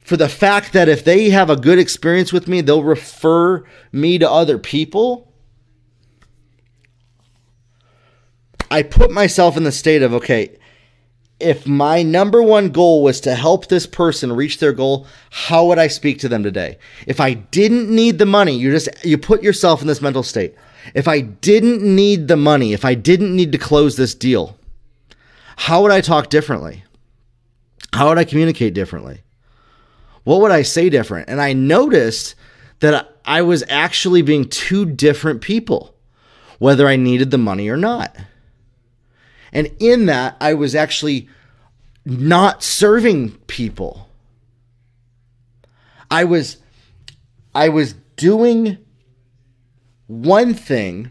for 0.00 0.16
the 0.16 0.28
fact 0.28 0.72
that 0.72 0.88
if 0.88 1.04
they 1.04 1.30
have 1.30 1.50
a 1.50 1.56
good 1.56 1.78
experience 1.78 2.32
with 2.32 2.48
me, 2.48 2.60
they'll 2.60 2.82
refer 2.82 3.64
me 3.92 4.18
to 4.18 4.30
other 4.30 4.58
people. 4.58 5.32
I 8.70 8.82
put 8.82 9.10
myself 9.10 9.56
in 9.56 9.64
the 9.64 9.72
state 9.72 10.02
of 10.02 10.12
okay, 10.14 10.58
if 11.38 11.66
my 11.66 12.02
number 12.02 12.42
one 12.42 12.70
goal 12.70 13.02
was 13.02 13.20
to 13.20 13.34
help 13.34 13.66
this 13.66 13.86
person 13.86 14.32
reach 14.32 14.58
their 14.58 14.72
goal, 14.72 15.06
how 15.30 15.66
would 15.66 15.78
I 15.78 15.88
speak 15.88 16.18
to 16.20 16.28
them 16.28 16.42
today? 16.42 16.78
If 17.06 17.20
I 17.20 17.34
didn't 17.34 17.94
need 17.94 18.18
the 18.18 18.26
money, 18.26 18.56
you 18.56 18.70
just 18.70 18.88
you 19.04 19.18
put 19.18 19.42
yourself 19.42 19.82
in 19.82 19.86
this 19.86 20.00
mental 20.00 20.22
state. 20.22 20.54
If 20.94 21.08
I 21.08 21.20
didn't 21.20 21.82
need 21.82 22.28
the 22.28 22.36
money, 22.36 22.72
if 22.72 22.84
I 22.84 22.94
didn't 22.94 23.34
need 23.34 23.52
to 23.52 23.58
close 23.58 23.96
this 23.96 24.14
deal, 24.14 24.58
how 25.56 25.82
would 25.82 25.92
I 25.92 26.00
talk 26.00 26.28
differently? 26.28 26.84
How 27.92 28.08
would 28.08 28.18
I 28.18 28.24
communicate 28.24 28.74
differently? 28.74 29.22
What 30.24 30.40
would 30.40 30.50
I 30.50 30.62
say 30.62 30.90
different? 30.90 31.28
And 31.28 31.40
I 31.40 31.52
noticed 31.52 32.34
that 32.80 33.16
I 33.24 33.42
was 33.42 33.64
actually 33.68 34.22
being 34.22 34.48
two 34.48 34.84
different 34.84 35.40
people, 35.40 35.94
whether 36.58 36.86
I 36.86 36.96
needed 36.96 37.30
the 37.30 37.38
money 37.38 37.68
or 37.68 37.76
not. 37.76 38.16
And 39.52 39.70
in 39.78 40.06
that, 40.06 40.36
I 40.40 40.54
was 40.54 40.74
actually 40.74 41.28
not 42.04 42.62
serving 42.62 43.32
people. 43.46 44.08
I 46.10 46.24
was 46.24 46.58
I 47.54 47.68
was 47.70 47.94
doing 48.16 48.78
one 50.06 50.54
thing 50.54 51.10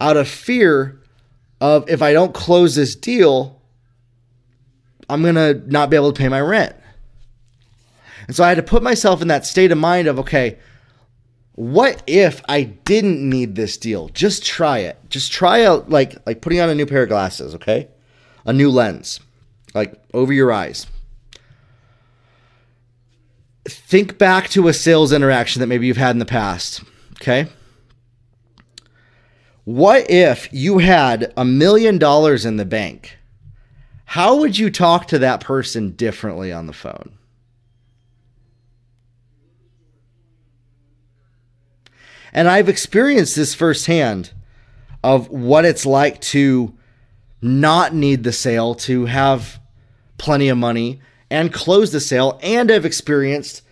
out 0.00 0.16
of 0.16 0.28
fear 0.28 1.00
of 1.60 1.88
if 1.88 2.02
I 2.02 2.12
don't 2.12 2.34
close 2.34 2.74
this 2.74 2.94
deal, 2.94 3.60
I'm 5.08 5.22
going 5.22 5.34
to 5.34 5.62
not 5.70 5.90
be 5.90 5.96
able 5.96 6.12
to 6.12 6.18
pay 6.18 6.28
my 6.28 6.40
rent. 6.40 6.74
And 8.26 8.34
so 8.34 8.44
I 8.44 8.48
had 8.48 8.56
to 8.56 8.62
put 8.62 8.82
myself 8.82 9.22
in 9.22 9.28
that 9.28 9.46
state 9.46 9.70
of 9.70 9.78
mind 9.78 10.08
of, 10.08 10.18
okay, 10.18 10.58
what 11.54 12.02
if 12.06 12.42
I 12.48 12.62
didn't 12.62 13.28
need 13.28 13.54
this 13.54 13.76
deal? 13.76 14.08
Just 14.08 14.44
try 14.44 14.78
it. 14.78 14.98
Just 15.08 15.30
try 15.30 15.64
out 15.64 15.88
like 15.88 16.16
like 16.26 16.40
putting 16.40 16.60
on 16.60 16.68
a 16.68 16.74
new 16.74 16.86
pair 16.86 17.04
of 17.04 17.08
glasses, 17.08 17.54
okay? 17.54 17.88
A 18.44 18.52
new 18.52 18.70
lens. 18.70 19.20
Like 19.72 19.94
over 20.12 20.32
your 20.32 20.52
eyes. 20.52 20.86
Think 23.66 24.18
back 24.18 24.48
to 24.50 24.68
a 24.68 24.72
sales 24.72 25.12
interaction 25.12 25.60
that 25.60 25.66
maybe 25.66 25.86
you've 25.86 25.96
had 25.96 26.10
in 26.10 26.18
the 26.18 26.26
past, 26.26 26.82
okay? 27.14 27.48
What 29.64 30.10
if 30.10 30.48
you 30.52 30.78
had 30.78 31.32
a 31.36 31.44
million 31.44 31.96
dollars 31.96 32.44
in 32.44 32.58
the 32.58 32.66
bank? 32.66 33.16
How 34.04 34.36
would 34.36 34.58
you 34.58 34.70
talk 34.70 35.08
to 35.08 35.18
that 35.18 35.40
person 35.40 35.92
differently 35.92 36.52
on 36.52 36.66
the 36.66 36.74
phone? 36.74 37.12
And 42.34 42.48
I've 42.48 42.68
experienced 42.68 43.36
this 43.36 43.54
firsthand 43.54 44.32
of 45.02 45.28
what 45.28 45.64
it's 45.64 45.86
like 45.86 46.20
to 46.20 46.74
not 47.40 47.94
need 47.94 48.24
the 48.24 48.32
sale, 48.32 48.74
to 48.74 49.06
have 49.06 49.60
plenty 50.18 50.48
of 50.48 50.58
money 50.58 51.00
and 51.34 51.52
close 51.52 51.90
the 51.90 51.98
sale. 51.98 52.38
And 52.44 52.70
I've 52.70 52.84
experienced 52.84 53.62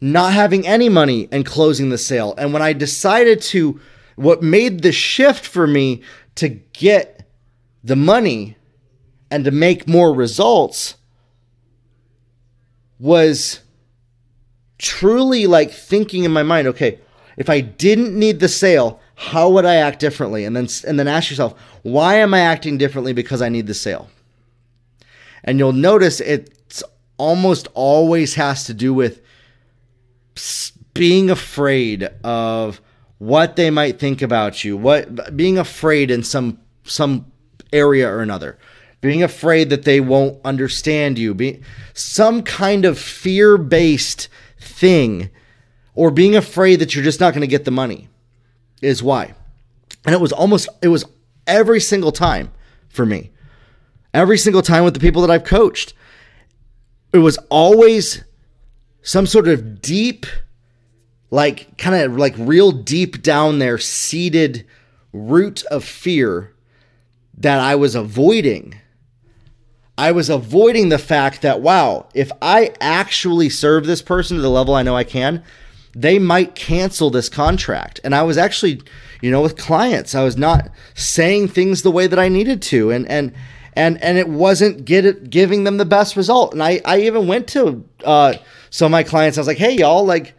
not 0.00 0.32
having 0.32 0.64
any 0.64 0.88
money 0.88 1.28
and 1.32 1.44
closing 1.44 1.88
the 1.88 1.98
sale. 1.98 2.32
And 2.38 2.52
when 2.52 2.62
I 2.62 2.72
decided 2.72 3.42
to, 3.42 3.80
what 4.14 4.40
made 4.40 4.82
the 4.82 4.92
shift 4.92 5.44
for 5.44 5.66
me 5.66 6.02
to 6.36 6.48
get 6.48 7.28
the 7.82 7.96
money 7.96 8.56
and 9.32 9.44
to 9.44 9.50
make 9.50 9.88
more 9.88 10.14
results 10.14 10.94
was 13.00 13.58
truly 14.78 15.48
like 15.48 15.72
thinking 15.72 16.22
in 16.22 16.30
my 16.30 16.44
mind, 16.44 16.68
okay, 16.68 17.00
if 17.36 17.50
I 17.50 17.62
didn't 17.62 18.16
need 18.16 18.38
the 18.38 18.48
sale, 18.48 19.00
how 19.16 19.50
would 19.50 19.64
I 19.64 19.74
act 19.74 19.98
differently? 19.98 20.44
And 20.44 20.54
then 20.54 20.68
and 20.86 21.00
then 21.00 21.08
ask 21.08 21.30
yourself, 21.30 21.58
why 21.82 22.14
am 22.14 22.32
I 22.32 22.40
acting 22.40 22.78
differently 22.78 23.12
because 23.12 23.42
I 23.42 23.48
need 23.48 23.66
the 23.66 23.74
sale? 23.74 24.08
And 25.44 25.58
you'll 25.58 25.72
notice 25.72 26.20
it's 26.20 26.82
almost 27.16 27.68
always 27.74 28.34
has 28.34 28.64
to 28.64 28.74
do 28.74 28.92
with 28.92 29.20
being 30.94 31.30
afraid 31.30 32.04
of 32.24 32.80
what 33.18 33.56
they 33.56 33.70
might 33.70 34.00
think 34.00 34.22
about 34.22 34.64
you, 34.64 34.76
what 34.76 35.36
being 35.36 35.58
afraid 35.58 36.10
in 36.10 36.22
some 36.22 36.58
some 36.84 37.30
area 37.72 38.08
or 38.08 38.20
another. 38.20 38.58
Being 39.00 39.22
afraid 39.22 39.68
that 39.68 39.82
they 39.82 40.00
won't 40.00 40.40
understand 40.46 41.18
you, 41.18 41.60
some 41.92 42.42
kind 42.42 42.86
of 42.86 42.98
fear-based 42.98 44.28
thing 44.58 45.28
or 45.94 46.10
being 46.10 46.34
afraid 46.34 46.76
that 46.76 46.94
you're 46.94 47.04
just 47.04 47.20
not 47.20 47.34
going 47.34 47.42
to 47.42 47.46
get 47.46 47.66
the 47.66 47.70
money 47.70 48.08
is 48.80 49.02
why. 49.02 49.34
And 50.06 50.14
it 50.14 50.20
was 50.22 50.32
almost, 50.32 50.68
it 50.82 50.88
was 50.88 51.04
every 51.46 51.80
single 51.80 52.12
time 52.12 52.50
for 52.88 53.04
me. 53.04 53.30
Every 54.14 54.38
single 54.38 54.62
time 54.62 54.84
with 54.84 54.94
the 54.94 55.00
people 55.00 55.22
that 55.22 55.30
I've 55.30 55.44
coached. 55.44 55.92
It 57.12 57.18
was 57.18 57.36
always 57.50 58.22
some 59.02 59.26
sort 59.26 59.48
of 59.48 59.82
deep, 59.82 60.24
like 61.30 61.76
kind 61.76 61.96
of 61.96 62.16
like 62.16 62.34
real 62.38 62.70
deep 62.70 63.22
down 63.22 63.58
there, 63.58 63.76
seated 63.76 64.64
root 65.12 65.64
of 65.64 65.84
fear 65.84 66.54
that 67.36 67.58
I 67.58 67.74
was 67.74 67.96
avoiding. 67.96 68.76
I 69.98 70.12
was 70.12 70.30
avoiding 70.30 70.88
the 70.88 70.98
fact 70.98 71.42
that, 71.42 71.60
wow, 71.60 72.08
if 72.14 72.30
I 72.40 72.72
actually 72.80 73.48
serve 73.48 73.86
this 73.86 74.02
person 74.02 74.36
to 74.36 74.42
the 74.42 74.50
level 74.50 74.74
I 74.74 74.82
know 74.82 74.96
I 74.96 75.04
can, 75.04 75.42
they 75.92 76.18
might 76.20 76.54
cancel 76.54 77.10
this 77.10 77.28
contract. 77.28 78.00
And 78.02 78.14
I 78.14 78.22
was 78.22 78.38
actually, 78.38 78.80
you 79.20 79.30
know, 79.30 79.40
with 79.40 79.56
clients, 79.56 80.14
I 80.14 80.24
was 80.24 80.36
not 80.36 80.68
saying 80.94 81.48
things 81.48 81.82
the 81.82 81.92
way 81.92 82.06
that 82.06 82.18
I 82.18 82.28
needed 82.28 82.62
to. 82.62 82.90
And, 82.90 83.08
and, 83.08 83.32
and, 83.76 84.02
and 84.02 84.18
it 84.18 84.28
wasn't 84.28 84.84
get 84.84 85.04
it, 85.04 85.30
giving 85.30 85.64
them 85.64 85.76
the 85.76 85.84
best 85.84 86.16
result. 86.16 86.52
And 86.52 86.62
I, 86.62 86.80
I 86.84 87.00
even 87.02 87.26
went 87.26 87.48
to, 87.48 87.84
uh, 88.04 88.34
some 88.70 88.86
of 88.86 88.92
my 88.92 89.02
clients, 89.02 89.38
I 89.38 89.40
was 89.40 89.48
like, 89.48 89.58
Hey 89.58 89.76
y'all, 89.76 90.04
like, 90.04 90.34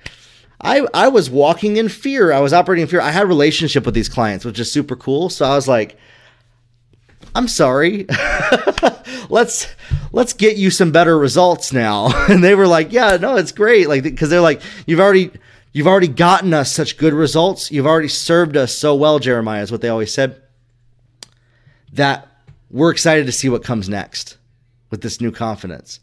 I, 0.62 0.86
I 0.94 1.10
was 1.10 1.30
walking 1.30 1.78
in 1.78 1.90
fear. 1.90 2.32
I 2.32 2.40
was 2.40 2.54
operating 2.54 2.84
in 2.84 2.88
fear. 2.88 3.02
I 3.02 3.12
had 3.12 3.24
a 3.24 3.28
relationship 3.28 3.86
with 3.86 3.94
these 3.94 4.10
clients, 4.10 4.46
which 4.46 4.60
is 4.60 4.72
super 4.72 4.96
cool. 4.96 5.30
So 5.30 5.46
I 5.46 5.56
was 5.56 5.68
like, 5.68 5.98
I'm 7.36 7.48
sorry. 7.48 8.08
let's 9.30 9.68
let's 10.14 10.34
get 10.34 10.56
you 10.56 10.72
some 10.72 10.92
better 10.92 11.18
results 11.18 11.74
now. 11.74 12.10
And 12.30 12.44
they 12.44 12.56
were 12.56 12.68
like, 12.68 12.92
yeah, 12.92 13.18
no, 13.18 13.36
it's 13.36 13.52
great. 13.52 13.88
Like 13.88 14.04
because 14.04 14.30
they're 14.30 14.42
like, 14.42 14.62
you've 14.88 15.00
already 15.00 15.32
you've 15.74 15.88
already 15.88 16.08
gotten 16.08 16.54
us 16.54 16.72
such 16.72 16.98
good 16.98 17.14
results. 17.14 17.72
You've 17.72 17.86
already 17.86 18.08
served 18.08 18.58
us 18.58 18.74
so 18.74 18.96
well, 18.96 19.20
Jeremiah, 19.20 19.62
is 19.62 19.72
what 19.72 19.82
they 19.82 19.90
always 19.90 20.14
said. 20.14 20.42
That 21.94 22.28
we're 22.70 22.92
excited 22.92 23.26
to 23.26 23.32
see 23.32 23.50
what 23.50 23.64
comes 23.64 23.90
next 23.90 24.38
with 24.90 25.02
this 25.02 25.22
new 25.22 25.32
confidence. 25.32 26.00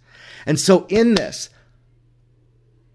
And 0.46 0.59
so 0.59 0.87
in 0.88 1.14
this, 1.14 1.51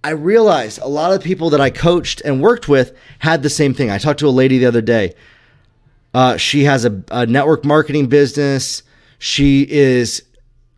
I 0.04 0.12
realized 0.12 0.80
a 0.80 0.88
lot 0.88 1.14
of 1.14 1.24
people 1.24 1.50
that 1.50 1.62
I 1.62 1.70
coached 1.70 2.22
and 2.24 2.42
worked 2.42 2.68
with 2.68 2.96
had 3.20 3.44
the 3.44 3.50
same 3.50 3.74
thing. 3.74 3.90
I 3.90 3.98
talked 3.98 4.20
to 4.20 4.28
a 4.28 4.30
lady 4.30 4.58
the 4.58 4.66
other 4.66 4.82
day 4.82 5.16
uh, 6.18 6.36
she 6.36 6.64
has 6.64 6.84
a, 6.84 7.04
a 7.12 7.28
network 7.28 7.64
marketing 7.64 8.08
business. 8.08 8.82
She 9.20 9.68
is 9.70 10.24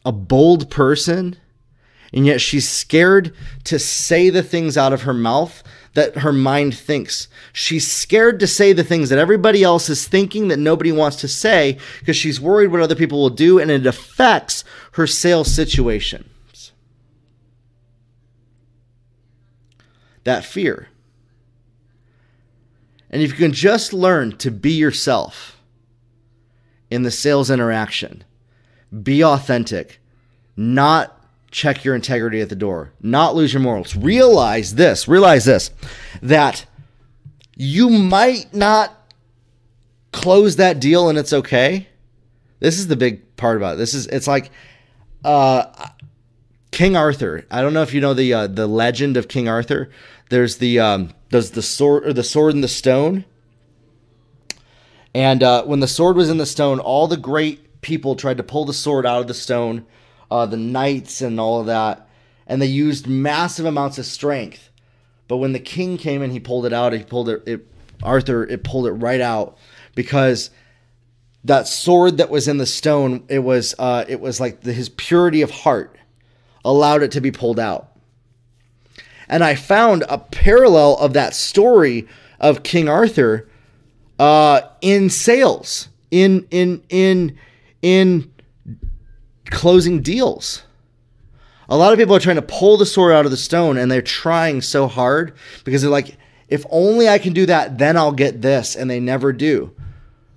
a 0.04 0.12
bold 0.12 0.70
person, 0.70 1.38
and 2.14 2.26
yet 2.26 2.42
she's 2.42 2.68
scared 2.68 3.34
to 3.64 3.80
say 3.80 4.30
the 4.30 4.44
things 4.44 4.78
out 4.78 4.92
of 4.92 5.04
her 5.04 5.14
mouth 5.14 5.64
that 5.94 6.20
her 6.20 6.34
mind 6.34 6.78
thinks. 6.78 7.28
She's 7.52 7.92
scared 7.92 8.40
to 8.40 8.48
say 8.48 8.74
the 8.74 8.84
things 8.84 9.10
that 9.10 9.20
everybody 9.20 9.64
else 9.64 9.90
is 9.90 10.08
thinking 10.08 10.48
that 10.50 10.58
nobody 10.58 10.92
wants 10.92 11.18
to 11.18 11.28
say 11.28 11.78
because 12.00 12.18
she's 12.18 12.40
worried 12.40 12.72
what 12.72 12.82
other 12.82 12.96
people 12.96 13.22
will 13.22 13.30
do, 13.30 13.60
and 13.60 13.72
it 13.72 13.86
affects 13.86 14.64
her 14.94 15.08
sales 15.08 15.54
situations. 15.54 16.72
That 20.24 20.46
fear. 20.46 20.90
And 23.10 23.22
if 23.22 23.32
you 23.32 23.38
can 23.38 23.54
just 23.54 23.94
learn 23.94 24.38
to 24.38 24.52
be 24.52 24.74
yourself 24.74 25.60
in 26.92 27.04
the 27.04 27.12
sales 27.12 27.50
interaction, 27.50 28.24
be 29.04 29.24
authentic, 29.24 30.00
not 30.56 31.19
check 31.52 31.84
your 31.84 31.96
integrity 31.96 32.42
at 32.42 32.50
the 32.50 32.56
door, 32.56 32.94
not 33.02 33.36
lose 33.36 33.54
your 33.54 33.62
morals. 33.62 33.96
Realize 33.96 34.76
this, 34.76 35.08
realize 35.08 35.46
this 35.46 35.72
that 36.22 36.66
you 37.56 37.90
might 37.90 38.54
not 38.54 38.96
close 40.12 40.56
that 40.58 40.80
deal 40.80 41.10
and 41.10 41.18
it's 41.18 41.34
okay. 41.34 41.88
This 42.60 42.78
is 42.78 42.88
the 42.88 42.96
big 42.96 43.36
part 43.38 43.58
about 43.58 43.76
it. 43.76 43.78
This 43.78 43.94
is 43.94 44.08
it's 44.08 44.28
like 44.28 44.52
uh 45.24 45.90
King 46.72 46.96
Arthur. 46.96 47.46
I 47.50 47.62
don't 47.62 47.74
know 47.74 47.82
if 47.82 47.94
you 47.94 48.02
know 48.02 48.14
the 48.14 48.34
uh, 48.34 48.48
the 48.48 48.68
legend 48.68 49.18
of 49.18 49.28
King 49.28 49.48
Arthur. 49.48 49.90
There's 50.30 50.58
the 50.58 50.80
um 50.80 51.14
does 51.30 51.52
the 51.52 51.62
sword 51.62 52.06
or 52.08 52.14
the 52.14 52.24
sword 52.24 52.54
in 52.54 52.62
the 52.62 52.68
stone. 52.68 53.26
And 55.16 55.42
uh, 55.42 55.64
when 55.64 55.80
the 55.80 55.88
sword 55.88 56.16
was 56.16 56.30
in 56.30 56.38
the 56.38 56.46
stone, 56.46 56.80
all 56.80 57.08
the 57.08 57.18
great 57.18 57.82
people 57.82 58.16
tried 58.16 58.38
to 58.38 58.44
pull 58.44 58.66
the 58.66 58.74
sword 58.74 59.06
out 59.06 59.22
of 59.22 59.28
the 59.28 59.34
stone, 59.34 59.86
uh, 60.32 60.46
the 60.46 60.58
knights 60.58 61.22
and 61.22 61.40
all 61.40 61.60
of 61.60 61.68
that, 61.68 62.08
and 62.48 62.62
they 62.62 62.68
used 62.68 63.08
massive 63.08 63.66
amounts 63.66 63.98
of 63.98 64.06
strength. 64.06 64.70
But 65.28 65.38
when 65.38 65.54
the 65.54 65.60
king 65.60 65.98
came 65.98 66.22
in, 66.22 66.32
he 66.32 66.40
pulled 66.40 66.66
it 66.66 66.74
out. 66.74 66.94
He 66.94 67.04
pulled 67.04 67.30
it. 67.30 67.44
it 67.46 67.68
Arthur, 68.02 68.46
it 68.46 68.64
pulled 68.64 68.88
it 68.88 68.92
right 68.92 69.22
out 69.22 69.58
because 69.94 70.50
that 71.44 71.68
sword 71.68 72.18
that 72.18 72.30
was 72.30 72.48
in 72.48 72.58
the 72.58 72.66
stone, 72.66 73.24
it 73.28 73.40
was 73.40 73.76
uh, 73.80 74.06
it 74.08 74.20
was 74.20 74.40
like 74.40 74.62
the, 74.62 74.74
his 74.74 74.90
purity 74.90 75.42
of 75.42 75.52
heart 75.52 75.96
allowed 76.64 77.04
it 77.04 77.12
to 77.12 77.22
be 77.22 77.32
pulled 77.32 77.60
out. 77.60 77.88
And 79.28 79.44
I 79.44 79.56
found 79.56 80.04
a 80.10 80.18
parallel 80.18 80.98
of 80.98 81.14
that 81.14 81.36
story 81.36 82.08
of 82.40 82.64
King 82.64 82.90
Arthur 82.90 83.48
uh, 84.18 84.62
in 84.82 85.10
sales, 85.10 85.90
in 86.12 86.48
in 86.52 86.84
in 86.90 87.38
in 87.82 88.29
closing 89.52 90.02
deals. 90.02 90.64
A 91.68 91.78
lot 91.78 91.94
of 91.94 92.00
people 92.00 92.16
are 92.16 92.20
trying 92.20 92.36
to 92.38 92.42
pull 92.42 92.78
the 92.78 92.86
sword 92.86 93.14
out 93.14 93.26
of 93.26 93.32
the 93.32 93.38
stone, 93.38 93.78
and 93.78 93.92
they're 93.92 94.02
trying 94.02 94.62
so 94.62 94.88
hard 94.88 95.34
because 95.64 95.82
they're 95.82 95.92
like, 95.92 96.18
if 96.48 96.66
only 96.72 97.08
I 97.08 97.20
can 97.20 97.34
do 97.34 97.46
that, 97.46 97.78
then 97.78 97.96
I'll 97.96 98.12
get 98.12 98.42
this, 98.42 98.76
and 98.76 98.90
they 98.90 99.00
never 99.00 99.32
do. 99.32 99.72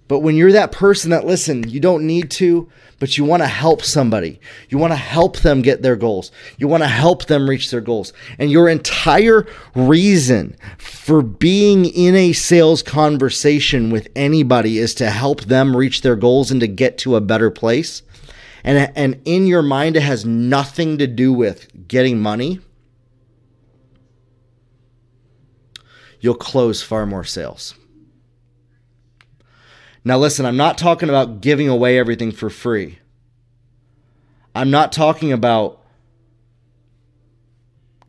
But 0.09 0.19
when 0.19 0.37
you're 0.37 0.53
that 0.53 0.73
person 0.73 1.11
that, 1.11 1.25
listen, 1.25 1.67
you 1.71 1.81
don't 1.81 2.07
need 2.07 2.31
to, 2.33 2.69
but 2.99 3.17
you 3.17 3.25
want 3.25 3.43
to 3.43 3.47
help 3.47 3.83
somebody, 3.83 4.41
you 4.69 4.77
want 4.77 4.93
to 4.93 4.97
help 4.97 5.39
them 5.39 5.63
get 5.63 5.81
their 5.81 5.97
goals, 5.97 6.31
you 6.59 6.69
want 6.69 6.83
to 6.83 6.89
help 6.89 7.25
them 7.25 7.49
reach 7.49 7.71
their 7.71 7.81
goals. 7.81 8.13
And 8.39 8.51
your 8.51 8.69
entire 8.69 9.47
reason 9.75 10.55
for 10.77 11.23
being 11.23 11.87
in 11.87 12.15
a 12.15 12.35
sales 12.35 12.83
conversation 12.83 13.91
with 13.91 14.09
anybody 14.15 14.79
is 14.79 14.95
to 14.97 15.09
help 15.09 15.41
them 15.43 15.75
reach 15.75 16.03
their 16.03 16.17
goals 16.17 16.51
and 16.51 16.61
to 16.61 16.69
get 16.69 16.99
to 16.99 17.17
a 17.17 17.23
better 17.23 17.51
place. 17.51 18.03
And, 18.65 18.93
and 18.97 19.21
in 19.25 19.47
your 19.47 19.63
mind, 19.63 19.97
it 19.97 20.03
has 20.03 20.25
nothing 20.25 20.99
to 20.99 21.07
do 21.07 21.33
with 21.33 21.89
getting 21.89 22.21
money. 22.21 22.61
You'll 26.21 26.35
close 26.35 26.83
far 26.83 27.05
more 27.05 27.25
sales. 27.25 27.75
Now, 30.05 30.19
listen, 30.19 30.47
I'm 30.47 30.57
not 30.57 30.79
talking 30.79 31.09
about 31.09 31.41
giving 31.41 31.69
away 31.69 31.99
everything 31.99 32.33
for 32.33 32.51
free. 32.51 32.99
I'm 34.55 34.71
not 34.71 34.93
talking 34.93 35.33
about 35.33 35.81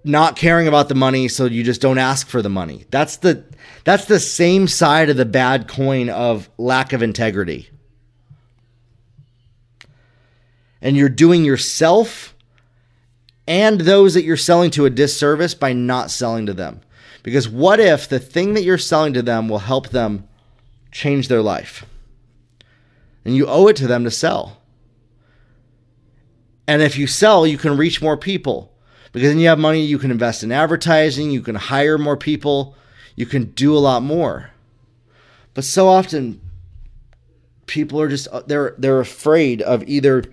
not 0.04 0.36
caring 0.36 0.68
about 0.68 0.90
the 0.90 0.96
money 0.96 1.28
so 1.28 1.46
you 1.46 1.64
just 1.64 1.82
don't 1.82 1.98
ask 1.98 2.28
for 2.28 2.42
the 2.42 2.50
money. 2.50 2.86
That's 2.92 3.18
the 3.18 3.46
that's 3.86 4.06
the 4.06 4.20
same 4.20 4.68
side 4.68 5.10
of 5.10 5.18
the 5.18 5.26
bad 5.26 5.68
coin 5.68 6.10
of 6.10 6.50
lack 6.58 6.94
of 6.94 7.02
integrity. 7.02 7.70
And 10.84 10.96
you're 10.96 11.10
doing 11.10 11.44
yourself 11.44 12.36
and 13.48 13.82
those 13.82 14.14
that 14.14 14.24
you're 14.24 14.38
selling 14.38 14.70
to 14.72 14.86
a 14.86 14.92
disservice 14.92 15.56
by 15.56 15.74
not 15.74 16.12
selling 16.12 16.46
to 16.46 16.54
them. 16.54 16.82
Because 17.24 17.50
what 17.50 17.80
if 17.80 18.08
the 18.08 18.20
thing 18.20 18.54
that 18.54 18.64
you're 18.64 18.78
selling 18.78 19.14
to 19.14 19.24
them 19.24 19.50
will 19.50 19.60
help 19.60 19.90
them 19.90 20.28
change 20.94 21.28
their 21.28 21.42
life. 21.42 21.86
And 23.26 23.36
you 23.36 23.48
owe 23.48 23.68
it 23.68 23.76
to 23.78 23.88
them 23.88 24.04
to 24.06 24.12
sell. 24.12 24.62
And 26.68 26.82
if 26.82 26.98
you 26.98 27.08
sell, 27.08 27.46
you 27.46 27.58
can 27.58 27.76
reach 27.76 28.02
more 28.02 28.16
people 28.16 28.72
because 29.12 29.30
then 29.30 29.40
you 29.40 29.48
have 29.48 29.60
money 29.60 29.82
you 29.82 30.00
can 30.00 30.12
invest 30.12 30.44
in 30.44 30.52
advertising, 30.52 31.32
you 31.32 31.42
can 31.42 31.56
hire 31.56 31.98
more 31.98 32.16
people, 32.16 32.76
you 33.16 33.26
can 33.26 33.46
do 33.52 33.76
a 33.76 33.80
lot 33.80 34.02
more. 34.02 34.52
But 35.54 35.66
so 35.66 35.88
often 35.88 36.40
people 37.66 38.00
are 38.00 38.08
just 38.08 38.28
they're 38.48 38.76
they're 38.78 39.00
afraid 39.00 39.62
of 39.62 39.84
either 39.88 40.24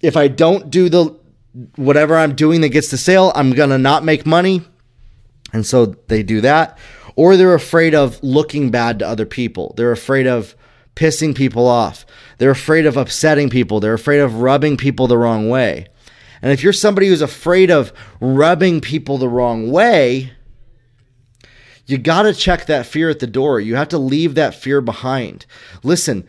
if 0.00 0.16
I 0.16 0.28
don't 0.28 0.70
do 0.70 0.88
the 0.88 1.16
whatever 1.76 2.16
I'm 2.16 2.34
doing 2.34 2.60
that 2.60 2.68
gets 2.68 2.90
the 2.90 2.98
sale, 2.98 3.32
I'm 3.34 3.52
going 3.52 3.70
to 3.70 3.78
not 3.78 4.04
make 4.04 4.24
money. 4.24 4.62
And 5.52 5.66
so 5.66 5.86
they 6.06 6.22
do 6.22 6.40
that 6.42 6.78
or 7.16 7.36
they're 7.36 7.54
afraid 7.54 7.94
of 7.94 8.22
looking 8.22 8.70
bad 8.70 8.98
to 8.98 9.06
other 9.06 9.26
people. 9.26 9.74
They're 9.76 9.92
afraid 9.92 10.26
of 10.26 10.54
pissing 10.96 11.34
people 11.34 11.66
off. 11.66 12.06
They're 12.38 12.50
afraid 12.50 12.86
of 12.86 12.96
upsetting 12.96 13.50
people. 13.50 13.80
They're 13.80 13.94
afraid 13.94 14.20
of 14.20 14.40
rubbing 14.40 14.76
people 14.76 15.06
the 15.06 15.18
wrong 15.18 15.48
way. 15.50 15.88
And 16.40 16.50
if 16.52 16.62
you're 16.62 16.72
somebody 16.72 17.08
who's 17.08 17.20
afraid 17.20 17.70
of 17.70 17.92
rubbing 18.20 18.80
people 18.80 19.18
the 19.18 19.28
wrong 19.28 19.70
way, 19.70 20.32
you 21.84 21.98
got 21.98 22.22
to 22.22 22.32
check 22.32 22.66
that 22.66 22.86
fear 22.86 23.10
at 23.10 23.18
the 23.18 23.26
door. 23.26 23.60
You 23.60 23.76
have 23.76 23.88
to 23.88 23.98
leave 23.98 24.34
that 24.36 24.54
fear 24.54 24.80
behind. 24.80 25.44
Listen, 25.82 26.26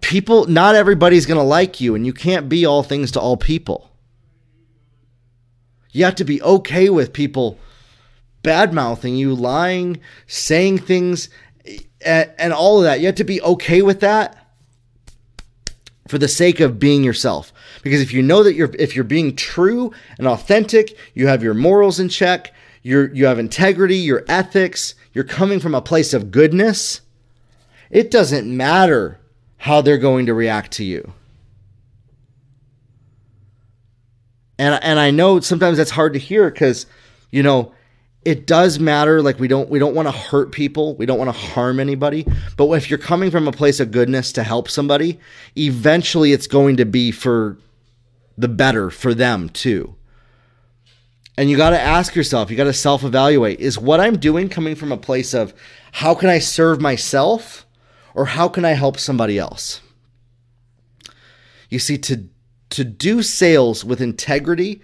people, 0.00 0.46
not 0.46 0.74
everybody's 0.74 1.26
going 1.26 1.40
to 1.40 1.44
like 1.44 1.80
you, 1.80 1.94
and 1.94 2.06
you 2.06 2.12
can't 2.12 2.48
be 2.48 2.64
all 2.64 2.82
things 2.82 3.12
to 3.12 3.20
all 3.20 3.36
people. 3.36 3.90
You 5.92 6.04
have 6.04 6.16
to 6.16 6.24
be 6.24 6.40
okay 6.42 6.90
with 6.90 7.12
people 7.12 7.58
bad 8.42 8.72
mouthing 8.72 9.16
you, 9.16 9.34
lying, 9.34 10.00
saying 10.26 10.78
things, 10.78 11.28
and, 12.04 12.52
all 12.52 12.78
of 12.78 12.84
that. 12.84 13.00
You 13.00 13.06
have 13.06 13.16
to 13.16 13.24
be 13.24 13.42
okay 13.42 13.82
with 13.82 14.00
that 14.00 14.46
for 16.06 16.18
the 16.18 16.28
sake 16.28 16.60
of 16.60 16.78
being 16.78 17.04
yourself. 17.04 17.52
Because 17.82 18.00
if 18.00 18.12
you 18.12 18.22
know 18.22 18.42
that 18.42 18.54
you're 18.54 18.70
if 18.78 18.94
you're 18.94 19.04
being 19.04 19.36
true 19.36 19.92
and 20.16 20.26
authentic, 20.26 20.96
you 21.14 21.26
have 21.26 21.42
your 21.42 21.54
morals 21.54 22.00
in 22.00 22.08
check, 22.08 22.54
you're 22.82 23.12
you 23.14 23.26
have 23.26 23.38
integrity, 23.38 23.96
your 23.96 24.24
ethics, 24.28 24.94
you're 25.12 25.24
coming 25.24 25.60
from 25.60 25.74
a 25.74 25.82
place 25.82 26.14
of 26.14 26.30
goodness, 26.30 27.02
it 27.90 28.10
doesn't 28.10 28.56
matter 28.56 29.18
how 29.58 29.80
they're 29.80 29.98
going 29.98 30.26
to 30.26 30.34
react 30.34 30.72
to 30.72 30.84
you. 30.84 31.12
And 34.58 34.82
and 34.82 34.98
I 34.98 35.10
know 35.10 35.40
sometimes 35.40 35.78
that's 35.78 35.90
hard 35.90 36.14
to 36.14 36.18
hear 36.18 36.50
cuz 36.50 36.86
you 37.30 37.42
know, 37.42 37.72
it 38.24 38.46
does 38.46 38.78
matter 38.78 39.22
like 39.22 39.38
we 39.38 39.48
don't 39.48 39.70
we 39.70 39.78
don't 39.78 39.94
want 39.94 40.08
to 40.08 40.12
hurt 40.12 40.52
people 40.52 40.94
we 40.96 41.06
don't 41.06 41.18
want 41.18 41.28
to 41.28 41.40
harm 41.40 41.78
anybody 41.78 42.26
but 42.56 42.70
if 42.72 42.90
you're 42.90 42.98
coming 42.98 43.30
from 43.30 43.46
a 43.46 43.52
place 43.52 43.80
of 43.80 43.90
goodness 43.90 44.32
to 44.32 44.42
help 44.42 44.68
somebody 44.68 45.18
eventually 45.56 46.32
it's 46.32 46.46
going 46.46 46.76
to 46.76 46.84
be 46.84 47.10
for 47.10 47.56
the 48.36 48.48
better 48.48 48.90
for 48.90 49.14
them 49.14 49.48
too 49.48 49.94
and 51.36 51.48
you 51.48 51.56
got 51.56 51.70
to 51.70 51.80
ask 51.80 52.14
yourself 52.14 52.50
you 52.50 52.56
got 52.56 52.64
to 52.64 52.72
self 52.72 53.04
evaluate 53.04 53.60
is 53.60 53.78
what 53.78 54.00
i'm 54.00 54.18
doing 54.18 54.48
coming 54.48 54.74
from 54.74 54.90
a 54.90 54.96
place 54.96 55.32
of 55.32 55.54
how 55.92 56.14
can 56.14 56.28
i 56.28 56.38
serve 56.38 56.80
myself 56.80 57.66
or 58.18 58.26
how 58.26 58.48
can 58.48 58.64
i 58.64 58.72
help 58.72 58.98
somebody 58.98 59.38
else 59.38 59.80
you 61.70 61.78
see 61.78 61.96
to 61.96 62.28
to 62.70 62.84
do 62.84 63.22
sales 63.22 63.84
with 63.84 64.00
integrity 64.00 64.82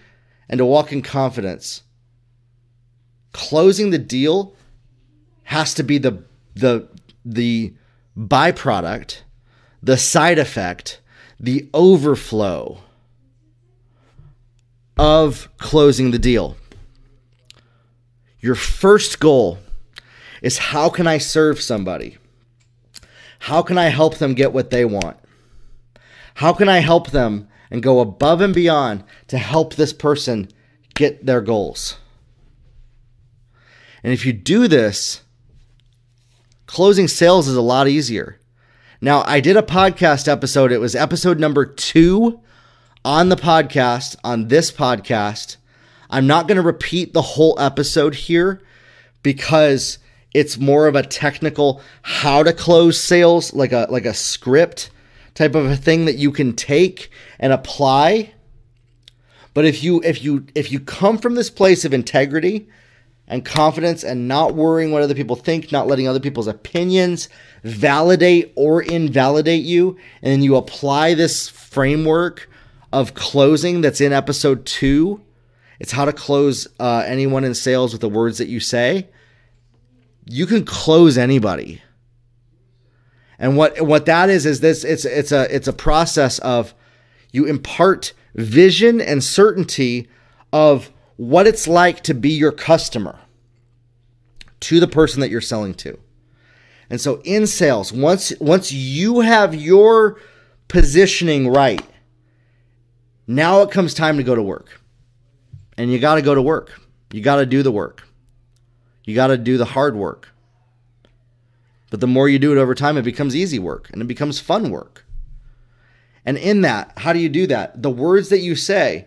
and 0.48 0.58
to 0.58 0.64
walk 0.64 0.92
in 0.92 1.02
confidence 1.02 1.82
closing 3.32 3.90
the 3.90 3.98
deal 3.98 4.54
has 5.44 5.74
to 5.74 5.82
be 5.82 5.98
the 5.98 6.22
the 6.54 6.88
the 7.24 7.74
byproduct, 8.16 9.22
the 9.82 9.96
side 9.96 10.38
effect, 10.38 11.00
the 11.40 11.68
overflow 11.74 12.80
of 14.96 15.48
closing 15.58 16.10
the 16.10 16.18
deal. 16.18 16.56
Your 18.40 18.54
first 18.54 19.20
goal 19.20 19.58
is 20.42 20.58
how 20.58 20.90
can 20.90 21.06
I 21.06 21.18
serve 21.18 21.60
somebody? 21.60 22.18
How 23.44 23.60
can 23.60 23.76
I 23.76 23.88
help 23.88 24.16
them 24.16 24.32
get 24.32 24.54
what 24.54 24.70
they 24.70 24.86
want? 24.86 25.18
How 26.36 26.54
can 26.54 26.66
I 26.66 26.78
help 26.78 27.10
them 27.10 27.46
and 27.70 27.82
go 27.82 28.00
above 28.00 28.40
and 28.40 28.54
beyond 28.54 29.04
to 29.26 29.36
help 29.36 29.74
this 29.74 29.92
person 29.92 30.48
get 30.94 31.26
their 31.26 31.42
goals? 31.42 31.98
And 34.02 34.14
if 34.14 34.24
you 34.24 34.32
do 34.32 34.66
this, 34.66 35.20
closing 36.64 37.06
sales 37.06 37.46
is 37.46 37.54
a 37.54 37.60
lot 37.60 37.86
easier. 37.86 38.40
Now, 39.02 39.22
I 39.26 39.40
did 39.40 39.58
a 39.58 39.62
podcast 39.62 40.26
episode. 40.26 40.72
It 40.72 40.80
was 40.80 40.94
episode 40.94 41.38
number 41.38 41.66
two 41.66 42.40
on 43.04 43.28
the 43.28 43.36
podcast, 43.36 44.16
on 44.24 44.48
this 44.48 44.72
podcast. 44.72 45.58
I'm 46.08 46.26
not 46.26 46.48
going 46.48 46.56
to 46.56 46.62
repeat 46.62 47.12
the 47.12 47.20
whole 47.20 47.60
episode 47.60 48.14
here 48.14 48.62
because 49.22 49.98
it's 50.34 50.58
more 50.58 50.88
of 50.88 50.96
a 50.96 51.02
technical 51.02 51.80
how 52.02 52.42
to 52.42 52.52
close 52.52 53.00
sales, 53.00 53.54
like 53.54 53.72
a 53.72 53.86
like 53.88 54.04
a 54.04 54.12
script 54.12 54.90
type 55.34 55.54
of 55.54 55.66
a 55.66 55.76
thing 55.76 56.04
that 56.04 56.16
you 56.16 56.32
can 56.32 56.54
take 56.54 57.10
and 57.38 57.52
apply. 57.52 58.34
But 59.54 59.64
if 59.64 59.82
you 59.84 60.02
if 60.02 60.22
you 60.22 60.46
if 60.54 60.72
you 60.72 60.80
come 60.80 61.18
from 61.18 61.36
this 61.36 61.50
place 61.50 61.84
of 61.84 61.94
integrity 61.94 62.68
and 63.28 63.44
confidence 63.44 64.02
and 64.02 64.28
not 64.28 64.54
worrying 64.54 64.90
what 64.90 65.02
other 65.02 65.14
people 65.14 65.36
think, 65.36 65.70
not 65.70 65.86
letting 65.86 66.08
other 66.08 66.20
people's 66.20 66.48
opinions 66.48 67.28
validate 67.62 68.52
or 68.56 68.82
invalidate 68.82 69.64
you, 69.64 69.96
and 70.20 70.44
you 70.44 70.56
apply 70.56 71.14
this 71.14 71.48
framework 71.48 72.50
of 72.92 73.14
closing 73.14 73.80
that's 73.80 74.00
in 74.00 74.12
episode 74.12 74.66
two. 74.66 75.20
It's 75.80 75.92
how 75.92 76.04
to 76.04 76.12
close 76.12 76.68
uh, 76.78 77.04
anyone 77.06 77.44
in 77.44 77.54
sales 77.54 77.92
with 77.92 78.00
the 78.00 78.08
words 78.08 78.38
that 78.38 78.48
you 78.48 78.60
say. 78.60 79.08
You 80.26 80.46
can 80.46 80.64
close 80.64 81.18
anybody. 81.18 81.82
And 83.38 83.56
what 83.56 83.80
what 83.82 84.06
that 84.06 84.30
is 84.30 84.46
is 84.46 84.60
this 84.60 84.84
it's 84.84 85.04
it's 85.04 85.32
a 85.32 85.54
it's 85.54 85.68
a 85.68 85.72
process 85.72 86.38
of 86.38 86.74
you 87.32 87.46
impart 87.46 88.12
vision 88.34 89.00
and 89.00 89.22
certainty 89.22 90.08
of 90.52 90.90
what 91.16 91.46
it's 91.46 91.66
like 91.66 92.02
to 92.02 92.14
be 92.14 92.30
your 92.30 92.52
customer 92.52 93.18
to 94.60 94.80
the 94.80 94.88
person 94.88 95.20
that 95.20 95.30
you're 95.30 95.40
selling 95.40 95.74
to. 95.74 95.98
And 96.88 97.00
so 97.00 97.20
in 97.24 97.46
sales, 97.46 97.92
once 97.92 98.32
once 98.40 98.72
you 98.72 99.20
have 99.20 99.54
your 99.54 100.20
positioning 100.68 101.48
right, 101.48 101.84
now 103.26 103.62
it 103.62 103.70
comes 103.70 103.94
time 103.94 104.16
to 104.16 104.22
go 104.22 104.34
to 104.34 104.42
work. 104.42 104.80
And 105.76 105.90
you 105.90 105.98
got 105.98 106.14
to 106.14 106.22
go 106.22 106.34
to 106.34 106.42
work. 106.42 106.80
You 107.12 107.20
got 107.20 107.36
to 107.36 107.46
do 107.46 107.62
the 107.62 107.72
work. 107.72 108.06
You 109.04 109.14
got 109.14 109.28
to 109.28 109.38
do 109.38 109.56
the 109.56 109.64
hard 109.66 109.96
work. 109.96 110.30
But 111.90 112.00
the 112.00 112.06
more 112.06 112.28
you 112.28 112.38
do 112.38 112.52
it 112.52 112.58
over 112.58 112.74
time, 112.74 112.96
it 112.96 113.02
becomes 113.02 113.36
easy 113.36 113.58
work 113.58 113.90
and 113.92 114.02
it 114.02 114.08
becomes 114.08 114.40
fun 114.40 114.70
work. 114.70 115.06
And 116.24 116.38
in 116.38 116.62
that, 116.62 116.92
how 116.96 117.12
do 117.12 117.18
you 117.18 117.28
do 117.28 117.46
that? 117.48 117.82
The 117.82 117.90
words 117.90 118.30
that 118.30 118.40
you 118.40 118.56
say, 118.56 119.06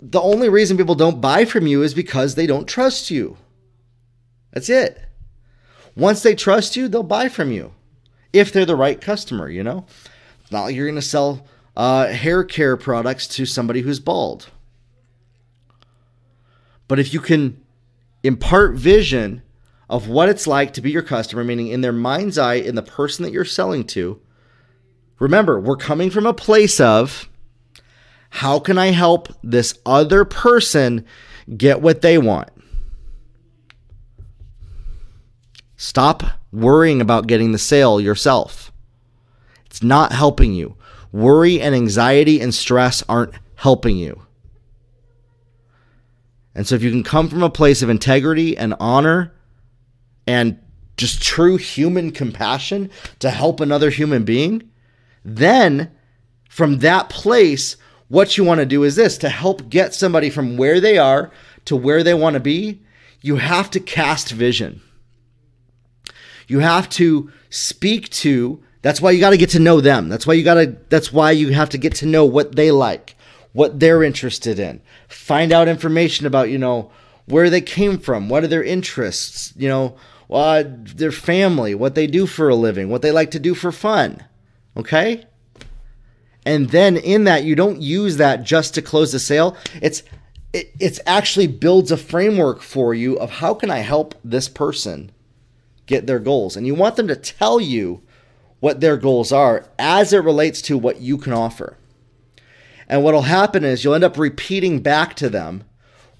the 0.00 0.20
only 0.20 0.48
reason 0.48 0.76
people 0.76 0.96
don't 0.96 1.20
buy 1.20 1.44
from 1.44 1.66
you 1.66 1.82
is 1.82 1.94
because 1.94 2.34
they 2.34 2.46
don't 2.46 2.66
trust 2.66 3.10
you. 3.10 3.36
That's 4.52 4.68
it. 4.68 5.00
Once 5.96 6.22
they 6.22 6.34
trust 6.34 6.76
you, 6.76 6.88
they'll 6.88 7.02
buy 7.02 7.28
from 7.28 7.52
you 7.52 7.72
if 8.32 8.52
they're 8.52 8.66
the 8.66 8.76
right 8.76 9.00
customer, 9.00 9.48
you 9.48 9.62
know? 9.62 9.86
Not 10.50 10.64
like 10.64 10.74
you're 10.74 10.86
going 10.86 10.96
to 10.96 11.02
sell 11.02 11.46
uh, 11.76 12.08
hair 12.08 12.44
care 12.44 12.76
products 12.76 13.26
to 13.28 13.46
somebody 13.46 13.82
who's 13.82 14.00
bald. 14.00 14.48
But 16.88 16.98
if 16.98 17.14
you 17.14 17.20
can 17.20 17.61
impart 18.22 18.74
vision 18.74 19.42
of 19.88 20.08
what 20.08 20.28
it's 20.28 20.46
like 20.46 20.72
to 20.72 20.80
be 20.80 20.90
your 20.90 21.02
customer, 21.02 21.44
meaning 21.44 21.68
in 21.68 21.80
their 21.82 21.92
mind's 21.92 22.38
eye, 22.38 22.54
in 22.54 22.74
the 22.74 22.82
person 22.82 23.24
that 23.24 23.32
you're 23.32 23.44
selling 23.44 23.84
to, 23.84 24.20
remember, 25.18 25.60
we're 25.60 25.76
coming 25.76 26.10
from 26.10 26.26
a 26.26 26.34
place 26.34 26.80
of 26.80 27.28
how 28.30 28.58
can 28.58 28.78
I 28.78 28.86
help 28.86 29.28
this 29.42 29.78
other 29.84 30.24
person 30.24 31.04
get 31.56 31.82
what 31.82 32.00
they 32.00 32.16
want? 32.16 32.48
Stop 35.76 36.22
worrying 36.52 37.00
about 37.00 37.26
getting 37.26 37.52
the 37.52 37.58
sale 37.58 38.00
yourself. 38.00 38.72
It's 39.66 39.82
not 39.82 40.12
helping 40.12 40.54
you. 40.54 40.76
Worry 41.10 41.60
and 41.60 41.74
anxiety 41.74 42.40
and 42.40 42.54
stress 42.54 43.02
aren't 43.08 43.34
helping 43.56 43.96
you. 43.96 44.22
And 46.54 46.66
so, 46.66 46.74
if 46.74 46.82
you 46.82 46.90
can 46.90 47.02
come 47.02 47.28
from 47.28 47.42
a 47.42 47.50
place 47.50 47.82
of 47.82 47.88
integrity 47.88 48.56
and 48.56 48.74
honor 48.78 49.32
and 50.26 50.58
just 50.96 51.22
true 51.22 51.56
human 51.56 52.10
compassion 52.10 52.90
to 53.18 53.30
help 53.30 53.60
another 53.60 53.90
human 53.90 54.24
being, 54.24 54.70
then 55.24 55.90
from 56.48 56.78
that 56.78 57.08
place, 57.08 57.76
what 58.08 58.36
you 58.36 58.44
want 58.44 58.60
to 58.60 58.66
do 58.66 58.84
is 58.84 58.96
this 58.96 59.16
to 59.18 59.28
help 59.30 59.70
get 59.70 59.94
somebody 59.94 60.28
from 60.28 60.56
where 60.58 60.80
they 60.80 60.98
are 60.98 61.30
to 61.64 61.76
where 61.76 62.02
they 62.02 62.14
want 62.14 62.34
to 62.34 62.40
be, 62.40 62.82
you 63.20 63.36
have 63.36 63.70
to 63.70 63.80
cast 63.80 64.30
vision. 64.30 64.82
You 66.48 66.58
have 66.58 66.88
to 66.90 67.32
speak 67.50 68.10
to, 68.10 68.62
that's 68.82 69.00
why 69.00 69.12
you 69.12 69.20
got 69.20 69.30
to 69.30 69.36
get 69.36 69.50
to 69.50 69.58
know 69.58 69.80
them. 69.80 70.08
That's 70.08 70.26
why 70.26 70.34
you 70.34 70.44
got 70.44 70.54
to, 70.54 70.76
that's 70.88 71.12
why 71.12 71.30
you 71.30 71.52
have 71.52 71.70
to 71.70 71.78
get 71.78 71.94
to 71.96 72.06
know 72.06 72.24
what 72.24 72.56
they 72.56 72.70
like, 72.70 73.16
what 73.52 73.80
they're 73.80 74.02
interested 74.02 74.58
in. 74.58 74.80
Find 75.08 75.52
out 75.52 75.68
information 75.68 76.26
about, 76.26 76.50
you 76.50 76.58
know, 76.58 76.90
where 77.26 77.50
they 77.50 77.60
came 77.60 77.98
from, 77.98 78.28
what 78.28 78.44
are 78.44 78.48
their 78.48 78.64
interests, 78.64 79.52
you 79.56 79.68
know, 79.68 79.96
uh, 80.30 80.64
their 80.66 81.12
family, 81.12 81.74
what 81.74 81.94
they 81.94 82.06
do 82.06 82.26
for 82.26 82.48
a 82.48 82.54
living, 82.54 82.88
what 82.88 83.02
they 83.02 83.12
like 83.12 83.30
to 83.30 83.38
do 83.38 83.54
for 83.54 83.70
fun. 83.70 84.24
Okay? 84.76 85.26
And 86.44 86.70
then 86.70 86.96
in 86.96 87.24
that, 87.24 87.44
you 87.44 87.54
don't 87.54 87.80
use 87.80 88.16
that 88.16 88.42
just 88.42 88.74
to 88.74 88.82
close 88.82 89.12
the 89.12 89.18
sale. 89.18 89.56
It's 89.80 90.02
it, 90.52 90.72
it's 90.78 91.00
actually 91.06 91.46
builds 91.46 91.90
a 91.90 91.96
framework 91.96 92.60
for 92.60 92.92
you 92.94 93.18
of 93.18 93.30
how 93.30 93.54
can 93.54 93.70
I 93.70 93.78
help 93.78 94.14
this 94.22 94.48
person 94.48 95.10
get 95.86 96.06
their 96.06 96.18
goals. 96.18 96.56
And 96.56 96.66
you 96.66 96.74
want 96.74 96.96
them 96.96 97.08
to 97.08 97.16
tell 97.16 97.60
you 97.60 98.02
what 98.60 98.80
their 98.80 98.96
goals 98.96 99.32
are 99.32 99.66
as 99.78 100.12
it 100.12 100.18
relates 100.18 100.60
to 100.62 100.76
what 100.76 101.00
you 101.00 101.16
can 101.16 101.32
offer. 101.32 101.78
And 102.92 103.02
what'll 103.02 103.22
happen 103.22 103.64
is 103.64 103.82
you'll 103.82 103.94
end 103.94 104.04
up 104.04 104.18
repeating 104.18 104.80
back 104.80 105.14
to 105.14 105.30
them 105.30 105.64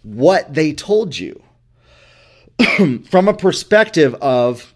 what 0.02 0.54
they 0.54 0.72
told 0.72 1.18
you. 1.18 1.42
from 3.10 3.28
a 3.28 3.34
perspective 3.34 4.14
of 4.22 4.72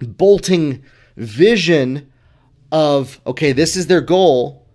bolting 0.00 0.82
vision 1.16 2.10
of 2.72 3.20
okay 3.24 3.52
this 3.52 3.76
is 3.76 3.86
their 3.86 4.00
goal. 4.00 4.66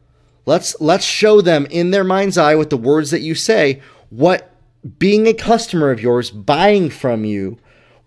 Let's 0.45 0.79
let's 0.79 1.03
show 1.03 1.41
them 1.41 1.65
in 1.69 1.91
their 1.91 2.05
mind's 2.05 2.37
eye 2.37 2.55
with 2.55 2.69
the 2.69 2.77
words 2.77 3.11
that 3.11 3.19
you 3.19 3.35
say 3.35 3.81
what 4.09 4.55
being 4.97 5.27
a 5.27 5.33
customer 5.33 5.91
of 5.91 5.99
yours 5.99 6.31
buying 6.31 6.89
from 6.89 7.25
you 7.25 7.57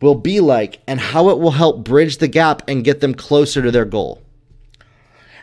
will 0.00 0.14
be 0.14 0.40
like 0.40 0.80
and 0.86 0.98
how 0.98 1.28
it 1.28 1.38
will 1.38 1.50
help 1.50 1.84
bridge 1.84 2.16
the 2.16 2.28
gap 2.28 2.66
and 2.66 2.84
get 2.84 3.00
them 3.00 3.14
closer 3.14 3.60
to 3.60 3.70
their 3.70 3.84
goal. 3.84 4.22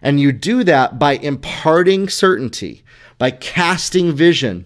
And 0.02 0.20
you 0.20 0.32
do 0.32 0.64
that 0.64 0.98
by 0.98 1.14
imparting 1.14 2.10
certainty 2.10 2.84
by 3.18 3.32
casting 3.32 4.14
vision 4.14 4.66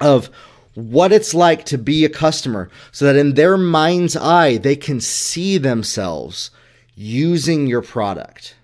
of 0.00 0.30
what 0.74 1.12
it's 1.12 1.34
like 1.34 1.64
to 1.66 1.78
be 1.78 2.04
a 2.04 2.08
customer 2.08 2.70
so 2.92 3.04
that 3.04 3.16
in 3.16 3.34
their 3.34 3.56
mind's 3.56 4.16
eye, 4.16 4.56
they 4.56 4.76
can 4.76 5.00
see 5.00 5.58
themselves 5.58 6.50
using 6.94 7.66
your 7.66 7.82
product, 7.82 8.54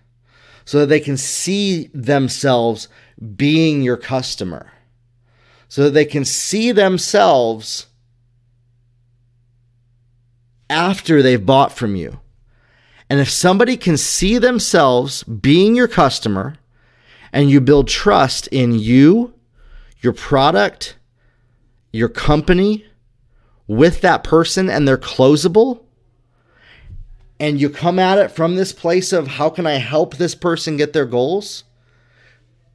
so 0.64 0.80
that 0.80 0.86
they 0.86 1.00
can 1.00 1.16
see 1.16 1.90
themselves 1.94 2.88
being 3.36 3.82
your 3.82 3.96
customer, 3.96 4.70
so 5.68 5.84
that 5.84 5.90
they 5.90 6.04
can 6.04 6.24
see 6.24 6.72
themselves 6.72 7.86
after 10.70 11.22
they've 11.22 11.46
bought 11.46 11.72
from 11.72 11.96
you. 11.96 12.20
And 13.08 13.20
if 13.20 13.30
somebody 13.30 13.76
can 13.76 13.96
see 13.96 14.36
themselves 14.36 15.22
being 15.22 15.74
your 15.74 15.88
customer 15.88 16.56
and 17.32 17.50
you 17.50 17.60
build 17.60 17.88
trust 17.88 18.46
in 18.48 18.78
you, 18.78 19.34
your 20.00 20.12
product, 20.12 20.96
your 21.92 22.08
company 22.08 22.84
with 23.66 24.00
that 24.00 24.24
person 24.24 24.70
and 24.70 24.86
they're 24.86 24.96
closable 24.96 25.84
and 27.40 27.60
you 27.60 27.70
come 27.70 27.98
at 27.98 28.18
it 28.18 28.30
from 28.30 28.56
this 28.56 28.72
place 28.72 29.12
of 29.12 29.26
how 29.26 29.48
can 29.50 29.66
I 29.66 29.74
help 29.74 30.16
this 30.16 30.34
person 30.34 30.76
get 30.76 30.92
their 30.92 31.06
goals, 31.06 31.64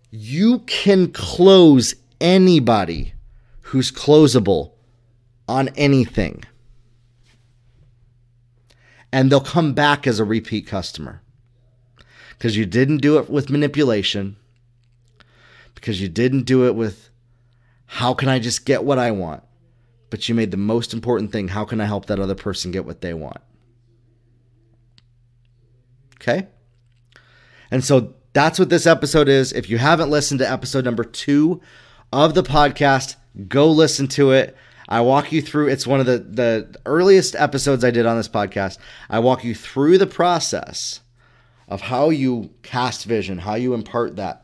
you 0.10 0.60
can 0.60 1.12
close 1.12 1.95
anybody 2.22 3.14
who's 3.62 3.91
closable 3.91 4.72
on 5.47 5.70
anything. 5.70 6.43
And 9.12 9.32
they'll 9.32 9.41
come 9.41 9.74
back 9.74 10.08
as 10.08 10.20
a 10.20 10.24
repeat 10.24 10.66
customer. 10.66 11.22
Because 12.30 12.58
you 12.58 12.66
didn't 12.66 12.97
do 12.97 13.18
it 13.20 13.30
with 13.30 13.49
manipulation, 13.49 14.38
because 15.84 15.99
you 15.99 16.07
didn't 16.07 16.43
do 16.43 16.65
it 16.65 16.75
with 16.75 17.09
how 17.86 18.13
can 18.13 18.29
I 18.29 18.39
just 18.39 18.65
get 18.65 18.86
what 18.86 18.97
I 18.97 19.11
want? 19.11 19.43
But 20.09 20.29
you 20.29 20.34
made 20.34 20.51
the 20.51 20.55
most 20.55 20.93
important 20.93 21.34
thing 21.34 21.49
how 21.49 21.65
can 21.65 21.81
I 21.81 21.86
help 21.86 22.05
that 22.05 22.21
other 22.21 22.36
person 22.36 22.71
get 22.71 22.86
what 22.86 23.01
they 23.01 23.13
want? 23.13 23.41
Okay? 26.15 26.47
And 27.69 27.84
so 27.84 28.13
that's 28.31 28.57
what 28.57 28.69
this 28.69 28.88
episode 28.88 29.27
is. 29.27 29.51
If 29.51 29.69
you 29.69 29.77
haven't 29.77 30.09
listened 30.09 30.39
to 30.39 30.49
episode 30.49 30.86
number 30.86 31.03
two 31.03 31.59
of 32.13 32.34
the 32.34 32.43
podcast, 32.43 33.17
go 33.49 33.69
listen 33.69 34.07
to 34.09 34.31
it. 34.31 34.55
I 34.88 35.01
walk 35.01 35.34
you 35.34 35.41
through 35.41 35.67
it's 35.67 35.86
one 35.86 35.99
of 35.99 36.05
the, 36.05 36.19
the 36.19 36.79
earliest 36.86 37.36
episodes 37.36 37.84
I 37.84 37.91
did 37.91 38.05
on 38.05 38.15
this 38.15 38.29
podcast. 38.29 38.77
I 39.09 39.19
walk 39.19 39.43
you 39.43 39.53
through 39.53 39.97
the 39.97 40.07
process 40.07 41.01
of 41.67 41.81
how 41.81 42.09
you 42.09 42.51
cast 42.61 43.03
vision, 43.03 43.39
how 43.39 43.55
you 43.55 43.73
impart 43.73 44.15
that 44.15 44.42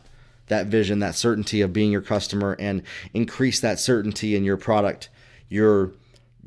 that 0.49 0.67
vision, 0.67 0.99
that 0.99 1.15
certainty 1.15 1.61
of 1.61 1.73
being 1.73 1.91
your 1.91 2.01
customer 2.01 2.55
and 2.59 2.83
increase 3.13 3.59
that 3.61 3.79
certainty 3.79 4.35
in 4.35 4.43
your 4.43 4.57
product, 4.57 5.09
your 5.49 5.93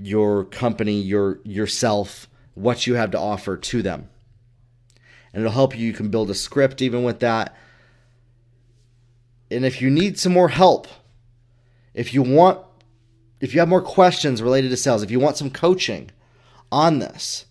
your 0.00 0.44
company, 0.46 1.00
your 1.00 1.40
yourself, 1.44 2.28
what 2.54 2.86
you 2.86 2.94
have 2.94 3.10
to 3.12 3.18
offer 3.18 3.56
to 3.56 3.82
them. 3.82 4.08
And 5.32 5.42
it'll 5.42 5.52
help 5.52 5.76
you 5.78 5.86
you 5.86 5.92
can 5.94 6.10
build 6.10 6.30
a 6.30 6.34
script 6.34 6.82
even 6.82 7.04
with 7.04 7.20
that 7.20 7.56
And 9.50 9.64
if 9.64 9.82
you 9.82 9.90
need 9.90 10.18
some 10.18 10.32
more 10.32 10.48
help, 10.48 10.88
if 11.94 12.14
you 12.14 12.22
want 12.22 12.60
if 13.40 13.54
you 13.54 13.60
have 13.60 13.68
more 13.68 13.82
questions 13.82 14.42
related 14.42 14.70
to 14.70 14.76
sales, 14.76 15.02
if 15.02 15.10
you 15.10 15.20
want 15.20 15.36
some 15.36 15.50
coaching 15.50 16.10
on 16.70 17.00
this, 17.00 17.46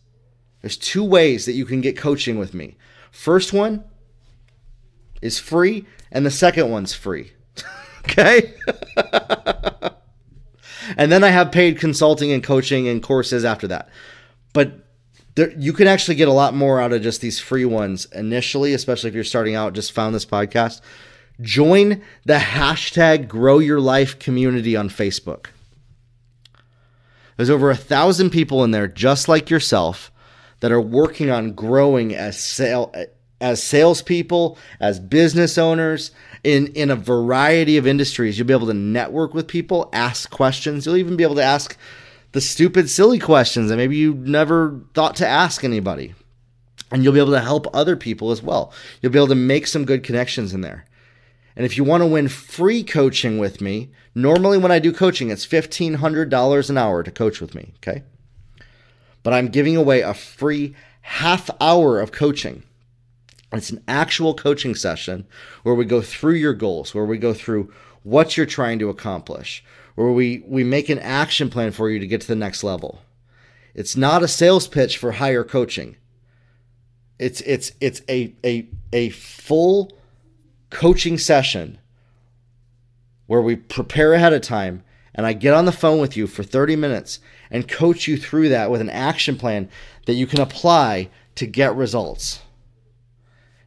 there's 0.62 0.78
two 0.78 1.04
ways 1.04 1.46
that 1.46 1.54
you 1.54 1.66
can 1.66 1.82
get 1.82 1.98
coaching 1.98 2.40
with 2.40 2.54
me. 2.54 2.78
First 3.12 3.54
one 3.54 3.84
is 5.22 5.40
free, 5.40 5.86
and 6.12 6.26
the 6.26 6.32
second 6.32 6.70
one's 6.70 6.94
free. 6.94 7.32
okay? 8.00 8.54
and 10.98 11.12
then 11.12 11.24
I 11.24 11.30
have 11.30 11.52
paid 11.52 11.80
consulting 11.80 12.32
and 12.32 12.44
coaching 12.44 12.88
and 12.88 13.02
courses 13.02 13.46
after 13.46 13.68
that. 13.68 13.90
But 14.54 14.86
there, 15.36 15.52
you 15.58 15.74
can 15.74 15.88
actually 15.88 16.16
get 16.16 16.28
a 16.28 16.34
lot 16.34 16.54
more 16.54 16.82
out 16.82 16.94
of 16.94 17.02
just 17.02 17.22
these 17.22 17.40
free 17.40 17.66
ones 17.66 18.06
initially, 18.14 18.74
especially 18.74 19.10
if 19.10 19.16
you're 19.16 19.24
starting 19.24 19.56
out, 19.56 19.74
just 19.74 19.92
found 19.92 20.14
this 20.14 20.26
podcast. 20.26 20.82
Join 21.40 22.02
the 22.26 22.36
hashtag 22.36 23.28
grow 23.28 23.60
your 23.60 23.80
life 23.80 24.20
community 24.20 24.76
on 24.76 24.90
Facebook. 24.90 25.48
There's 27.38 27.50
over 27.50 27.72
a 27.72 27.76
thousand 27.76 28.30
people 28.30 28.64
in 28.64 28.72
there, 28.72 28.88
just 28.88 29.28
like 29.28 29.50
yourself, 29.50 30.12
that 30.60 30.72
are 30.72 30.82
working 30.82 31.32
on 31.32 31.54
growing 31.54 32.14
as 32.14 32.40
sale 32.40 32.94
as 33.42 33.62
salespeople, 33.62 34.58
as 34.80 35.00
business 35.00 35.58
owners, 35.58 36.12
in 36.44 36.68
in 36.68 36.90
a 36.90 36.96
variety 36.96 37.78
of 37.78 37.86
industries. 37.86 38.38
You'll 38.38 38.48
be 38.48 38.54
able 38.54 38.68
to 38.68 38.74
network 38.74 39.34
with 39.34 39.48
people, 39.48 39.90
ask 39.92 40.30
questions. 40.30 40.86
You'll 40.86 40.98
even 40.98 41.18
be 41.18 41.24
able 41.24 41.36
to 41.36 41.44
ask 41.44 41.78
the 42.32 42.42
stupid, 42.42 42.90
silly 42.90 43.20
questions 43.20 43.70
that 43.70 43.78
maybe 43.78 43.98
you 43.98 44.14
never 44.14 44.80
thought 44.94 45.16
to 45.18 45.28
ask 45.28 45.64
anybody. 45.64 46.14
And 46.92 47.04
you'll 47.04 47.14
be 47.14 47.20
able 47.20 47.32
to 47.32 47.42
help 47.42 47.68
other 47.74 47.96
people 47.96 48.32
as 48.32 48.42
well. 48.42 48.74
You'll 49.02 49.12
be 49.12 49.20
able 49.20 49.28
to 49.28 49.36
make 49.36 49.68
some 49.68 49.86
good 49.86 50.04
connections 50.04 50.54
in 50.54 50.62
there. 50.62 50.86
And 51.56 51.66
if 51.66 51.78
you 51.78 51.84
want 51.84 52.02
to 52.02 52.08
win 52.08 52.28
free 52.28 52.84
coaching 52.84 53.38
with 53.38 53.62
me, 53.62 53.92
normally 54.16 54.58
when 54.58 54.72
I 54.72 54.80
do 54.80 54.94
coaching, 54.94 55.30
it's 55.30 55.46
$1,500 55.46 56.70
an 56.70 56.78
hour 56.78 57.04
to 57.04 57.12
coach 57.12 57.42
with 57.42 57.56
me, 57.56 57.74
okay? 57.78 58.04
But 59.24 59.34
I'm 59.34 59.50
giving 59.50 59.76
away 59.76 60.02
a 60.02 60.14
free 60.14 60.76
half 61.02 61.50
hour 61.60 62.00
of 62.00 62.12
coaching. 62.12 62.64
It's 63.54 63.70
an 63.70 63.84
actual 63.88 64.34
coaching 64.34 64.76
session 64.76 65.26
where 65.64 65.76
we 65.76 65.86
go 65.86 66.02
through 66.02 66.36
your 66.36 66.54
goals, 66.54 66.96
where 66.96 67.06
we 67.06 67.18
go 67.18 67.34
through 67.34 67.72
what 68.04 68.38
you're 68.38 68.46
trying 68.46 68.80
to 68.80 68.90
accomplish, 68.90 69.64
where 69.96 70.12
we, 70.12 70.44
we 70.48 70.64
make 70.64 70.90
an 70.90 71.00
action 71.00 71.50
plan 71.50 71.72
for 71.72 71.90
you 71.90 72.00
to 72.00 72.08
get 72.08 72.22
to 72.22 72.28
the 72.28 72.36
next 72.36 72.64
level. 72.64 73.02
It's 73.74 73.96
not 73.96 74.24
a 74.24 74.28
sales 74.28 74.68
pitch 74.68 74.98
for 74.98 75.14
higher 75.14 75.44
coaching. 75.44 75.98
It's 77.20 77.42
it's 77.42 77.72
it's 77.80 78.02
a 78.10 78.34
a 78.44 78.68
a 78.92 79.10
full 79.10 79.92
coaching 80.72 81.18
session 81.18 81.78
where 83.28 83.42
we 83.42 83.56
prepare 83.56 84.14
ahead 84.14 84.34
of 84.34 84.42
time 84.42 84.84
and 85.14 85.26
I 85.26 85.34
get 85.34 85.54
on 85.54 85.66
the 85.66 85.72
phone 85.72 86.00
with 86.00 86.18
you 86.18 86.26
for 86.26 86.44
30 86.44 86.76
minutes 86.76 87.20
and 87.50 87.68
coach 87.68 88.08
you 88.08 88.18
through 88.18 88.50
that 88.50 88.72
with 88.72 88.82
an 88.82 88.90
action 88.90 89.38
plan 89.38 89.70
that 90.06 90.14
you 90.14 90.26
can 90.26 90.40
apply 90.40 91.10
to 91.36 91.46
get 91.46 91.76
results. 91.76 92.42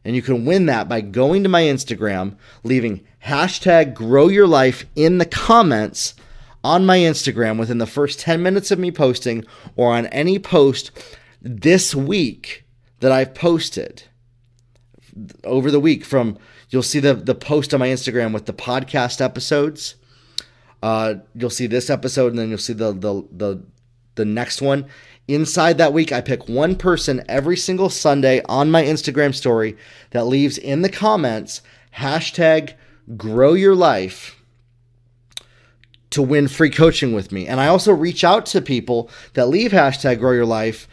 And 0.05 0.15
you 0.15 0.21
can 0.21 0.45
win 0.45 0.67
that 0.67 0.87
by 0.87 1.01
going 1.01 1.43
to 1.43 1.49
my 1.49 1.63
Instagram, 1.63 2.37
leaving 2.63 3.05
hashtag 3.25 3.93
grow 3.93 4.29
your 4.29 4.47
life 4.47 4.85
in 4.95 5.17
the 5.17 5.25
comments 5.25 6.13
on 6.63 6.85
my 6.85 6.99
Instagram 6.99 7.59
within 7.59 7.79
the 7.79 7.85
first 7.85 8.19
10 8.21 8.41
minutes 8.41 8.71
of 8.71 8.79
me 8.79 8.91
posting 8.91 9.43
or 9.75 9.93
on 9.93 10.05
any 10.07 10.39
post 10.39 10.91
this 11.41 11.93
week 11.93 12.63
that 12.99 13.11
I've 13.11 13.35
posted 13.35 14.03
over 15.43 15.69
the 15.69 15.79
week 15.79 16.05
from 16.05 16.37
You'll 16.69 16.83
see 16.83 16.99
the 16.99 17.13
the 17.13 17.35
post 17.35 17.73
on 17.73 17.79
my 17.79 17.87
Instagram 17.87 18.33
with 18.33 18.45
the 18.45 18.53
podcast 18.53 19.21
episodes. 19.21 19.95
Uh, 20.81 21.15
you'll 21.33 21.49
see 21.49 21.67
this 21.67 21.89
episode, 21.89 22.27
and 22.33 22.39
then 22.39 22.49
you'll 22.49 22.57
see 22.57 22.73
the 22.73 22.91
the 22.91 23.25
the 23.31 23.63
the 24.15 24.25
next 24.25 24.61
one. 24.61 24.85
Inside 25.27 25.77
that 25.77 25.93
week, 25.93 26.11
I 26.11 26.21
pick 26.21 26.47
one 26.47 26.75
person 26.75 27.23
every 27.27 27.57
single 27.57 27.89
Sunday 27.89 28.41
on 28.47 28.69
my 28.69 28.83
Instagram 28.83 29.33
story 29.33 29.75
that 30.11 30.25
leaves 30.25 30.57
in 30.57 30.81
the 30.81 30.89
comments 30.89 31.61
hashtag 31.97 32.73
grow 33.17 33.53
your 33.53 33.75
life 33.75 34.43
to 36.11 36.21
win 36.21 36.47
free 36.47 36.69
coaching 36.69 37.13
with 37.13 37.31
me. 37.31 37.47
And 37.47 37.59
I 37.59 37.67
also 37.67 37.91
reach 37.91 38.23
out 38.23 38.45
to 38.47 38.61
people 38.61 39.09
that 39.33 39.47
leave 39.47 39.71
hashtag 39.71 40.19
grow 40.19 40.31
your 40.31 40.45
life 40.45 40.87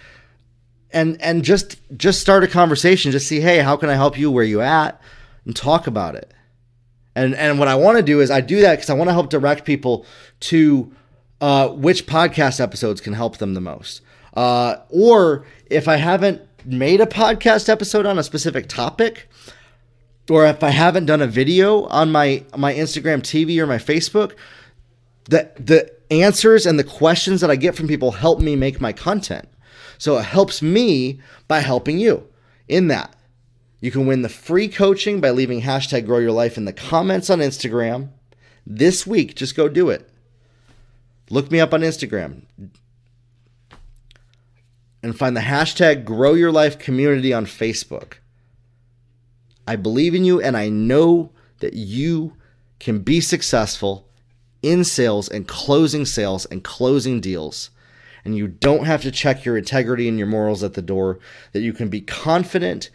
and 0.90 1.20
and 1.22 1.44
just 1.44 1.80
just 1.96 2.20
start 2.20 2.44
a 2.44 2.48
conversation, 2.48 3.12
just 3.12 3.28
see, 3.28 3.40
hey, 3.40 3.58
how 3.58 3.76
can 3.76 3.88
I 3.88 3.94
help 3.94 4.18
you? 4.18 4.30
Where 4.30 4.44
you 4.44 4.60
at? 4.60 5.00
and 5.44 5.54
talk 5.54 5.86
about 5.86 6.14
it. 6.14 6.32
And 7.14 7.34
and 7.34 7.58
what 7.58 7.68
I 7.68 7.74
want 7.74 7.98
to 7.98 8.02
do 8.02 8.20
is 8.20 8.30
I 8.30 8.40
do 8.40 8.60
that 8.60 8.76
because 8.76 8.90
I 8.90 8.94
want 8.94 9.08
to 9.08 9.14
help 9.14 9.28
direct 9.28 9.64
people 9.64 10.06
to 10.40 10.92
uh, 11.40 11.68
which 11.68 12.06
podcast 12.06 12.60
episodes 12.60 13.00
can 13.00 13.12
help 13.12 13.36
them 13.36 13.54
the 13.54 13.60
most. 13.60 14.00
Uh, 14.34 14.76
or 14.88 15.44
if 15.66 15.88
I 15.88 15.96
haven't 15.96 16.42
made 16.64 17.00
a 17.00 17.06
podcast 17.06 17.68
episode 17.68 18.06
on 18.06 18.18
a 18.18 18.22
specific 18.22 18.68
topic, 18.68 19.28
or 20.30 20.46
if 20.46 20.62
I 20.62 20.70
haven't 20.70 21.06
done 21.06 21.20
a 21.20 21.26
video 21.26 21.84
on 21.84 22.12
my 22.12 22.44
my 22.56 22.72
Instagram 22.72 23.20
TV 23.20 23.58
or 23.58 23.66
my 23.66 23.78
Facebook, 23.78 24.34
the 25.24 25.50
the 25.58 25.92
answers 26.10 26.66
and 26.66 26.78
the 26.78 26.84
questions 26.84 27.40
that 27.40 27.50
I 27.50 27.56
get 27.56 27.74
from 27.74 27.88
people 27.88 28.12
help 28.12 28.40
me 28.40 28.56
make 28.56 28.80
my 28.80 28.92
content. 28.92 29.48
So 29.98 30.18
it 30.18 30.24
helps 30.24 30.62
me 30.62 31.20
by 31.48 31.60
helping 31.60 31.98
you 31.98 32.26
in 32.68 32.88
that. 32.88 33.14
You 33.80 33.90
can 33.90 34.06
win 34.06 34.22
the 34.22 34.28
free 34.28 34.68
coaching 34.68 35.20
by 35.20 35.30
leaving 35.30 35.62
hashtag 35.62 36.06
grow 36.06 36.18
your 36.18 36.32
life 36.32 36.56
in 36.56 36.64
the 36.64 36.72
comments 36.72 37.30
on 37.30 37.40
Instagram. 37.40 38.10
This 38.64 39.06
week, 39.06 39.34
just 39.34 39.56
go 39.56 39.68
do 39.68 39.90
it. 39.90 40.08
Look 41.30 41.50
me 41.50 41.60
up 41.60 41.74
on 41.74 41.80
Instagram 41.80 42.42
and 45.02 45.16
find 45.16 45.36
the 45.36 45.40
hashtag 45.40 46.04
grow 46.04 46.34
your 46.34 46.52
life 46.52 46.78
community 46.78 47.32
on 47.32 47.46
Facebook. 47.46 48.14
I 49.66 49.76
believe 49.76 50.14
in 50.14 50.24
you 50.24 50.40
and 50.40 50.56
I 50.56 50.68
know 50.68 51.30
that 51.60 51.74
you 51.74 52.36
can 52.78 53.00
be 53.00 53.20
successful 53.20 54.08
in 54.62 54.84
sales 54.84 55.28
and 55.28 55.46
closing 55.46 56.04
sales 56.04 56.46
and 56.46 56.62
closing 56.62 57.20
deals. 57.20 57.70
And 58.24 58.36
you 58.36 58.46
don't 58.46 58.84
have 58.84 59.02
to 59.02 59.10
check 59.10 59.44
your 59.44 59.56
integrity 59.56 60.08
and 60.08 60.18
your 60.18 60.28
morals 60.28 60.62
at 60.62 60.74
the 60.74 60.82
door, 60.82 61.18
that 61.52 61.60
you 61.60 61.72
can 61.72 61.88
be 61.88 62.00
confident 62.00 62.90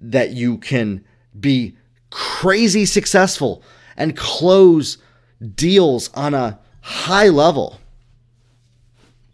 that 0.00 0.30
you 0.30 0.58
can 0.58 1.04
be 1.38 1.76
crazy 2.10 2.84
successful 2.84 3.62
and 3.96 4.16
close 4.16 4.98
deals 5.54 6.10
on 6.14 6.34
a 6.34 6.58
high 6.80 7.28
level. 7.28 7.80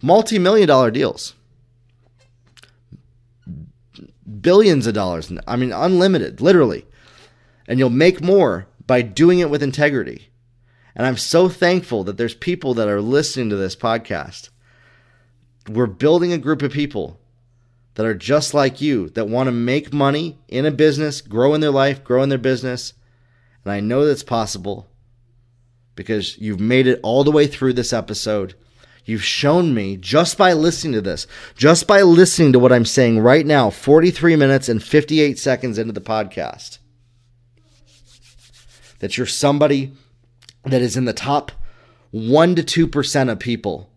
Multi 0.02 0.38
million 0.38 0.68
dollar 0.68 0.90
deals. 0.90 1.34
Billions 4.40 4.86
of 4.86 4.94
dollars. 4.94 5.32
I 5.46 5.56
mean, 5.56 5.72
unlimited, 5.72 6.40
literally. 6.40 6.86
And 7.66 7.78
you'll 7.78 7.90
make 7.90 8.20
more 8.20 8.66
by 8.86 9.02
doing 9.02 9.38
it 9.38 9.50
with 9.50 9.62
integrity. 9.62 10.30
And 10.94 11.06
I'm 11.06 11.16
so 11.16 11.48
thankful 11.48 12.04
that 12.04 12.16
there's 12.16 12.34
people 12.34 12.74
that 12.74 12.88
are 12.88 13.00
listening 13.00 13.50
to 13.50 13.56
this 13.56 13.76
podcast. 13.76 14.50
We're 15.68 15.86
building 15.86 16.32
a 16.32 16.38
group 16.38 16.62
of 16.62 16.72
people 16.72 17.20
that 17.94 18.06
are 18.06 18.14
just 18.14 18.54
like 18.54 18.80
you 18.80 19.08
that 19.10 19.28
want 19.28 19.46
to 19.46 19.52
make 19.52 19.92
money 19.92 20.38
in 20.48 20.66
a 20.66 20.70
business, 20.70 21.20
grow 21.20 21.54
in 21.54 21.60
their 21.60 21.70
life, 21.70 22.02
grow 22.02 22.22
in 22.22 22.28
their 22.28 22.38
business. 22.38 22.94
And 23.64 23.72
I 23.72 23.80
know 23.80 24.04
that's 24.04 24.22
possible 24.22 24.88
because 25.94 26.38
you've 26.38 26.60
made 26.60 26.86
it 26.86 27.00
all 27.02 27.24
the 27.24 27.30
way 27.30 27.46
through 27.46 27.74
this 27.74 27.92
episode. 27.92 28.54
You've 29.10 29.24
shown 29.24 29.74
me 29.74 29.96
just 29.96 30.38
by 30.38 30.52
listening 30.52 30.92
to 30.92 31.00
this, 31.00 31.26
just 31.56 31.88
by 31.88 32.02
listening 32.02 32.52
to 32.52 32.60
what 32.60 32.72
I'm 32.72 32.84
saying 32.84 33.18
right 33.18 33.44
now, 33.44 33.68
43 33.68 34.36
minutes 34.36 34.68
and 34.68 34.80
58 34.80 35.36
seconds 35.36 35.78
into 35.78 35.92
the 35.92 36.00
podcast, 36.00 36.78
that 39.00 39.18
you're 39.18 39.26
somebody 39.26 39.90
that 40.62 40.80
is 40.80 40.96
in 40.96 41.06
the 41.06 41.12
top 41.12 41.50
1 42.12 42.54
to 42.54 42.88
2% 42.88 43.32
of 43.32 43.40
people 43.40 43.90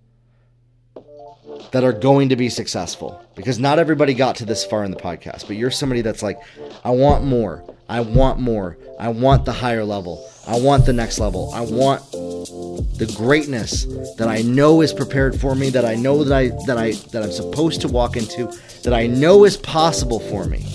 that 1.70 1.84
are 1.84 1.94
going 1.94 2.30
to 2.30 2.36
be 2.36 2.50
successful 2.50 3.24
because 3.36 3.60
not 3.60 3.78
everybody 3.78 4.16
got 4.16 4.36
to 4.38 4.46
this 4.46 4.66
far 4.66 4.84
in 4.84 4.90
the 4.90 4.98
podcast, 4.98 5.46
but 5.46 5.58
you're 5.58 5.70
somebody 5.70 6.02
that's 6.02 6.24
like, 6.24 6.42
I 6.84 6.90
want 6.90 7.24
more. 7.24 7.64
I 7.90 8.00
want 8.02 8.40
more. 8.40 8.78
I 9.00 9.10
want 9.10 9.46
the 9.46 9.52
higher 9.52 9.84
level. 9.84 10.30
I 10.48 10.60
want 10.60 10.86
the 10.86 10.94
next 10.94 11.20
level. 11.20 11.52
I 11.54 11.62
want 11.62 12.02
the 12.12 13.14
greatness 13.18 13.86
that 14.18 14.28
I 14.28 14.42
know 14.42 14.82
is 14.82 14.94
prepared 14.94 15.40
for 15.40 15.56
me, 15.56 15.70
that 15.72 15.86
I 15.86 15.96
know 15.96 16.24
that 16.24 16.36
I 16.36 16.50
that 16.66 16.78
I 16.78 16.92
that 17.12 17.24
I'm 17.24 17.32
supposed 17.32 17.82
to 17.82 17.88
walk 17.88 18.18
into, 18.18 18.52
that 18.84 18.94
I 18.94 19.08
know 19.08 19.46
is 19.46 19.58
possible 19.58 20.20
for 20.20 20.46
me. 20.46 20.66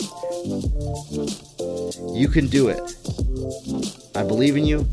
You 2.18 2.28
can 2.28 2.46
do 2.46 2.68
it. 2.68 2.96
I 4.16 4.22
believe 4.22 4.56
in 4.56 4.64
you. 4.64 4.88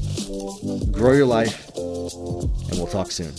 Grow 0.92 1.14
your 1.14 1.26
life, 1.26 1.70
and 1.76 2.78
we'll 2.78 2.88
talk 2.88 3.12
soon. 3.12 3.34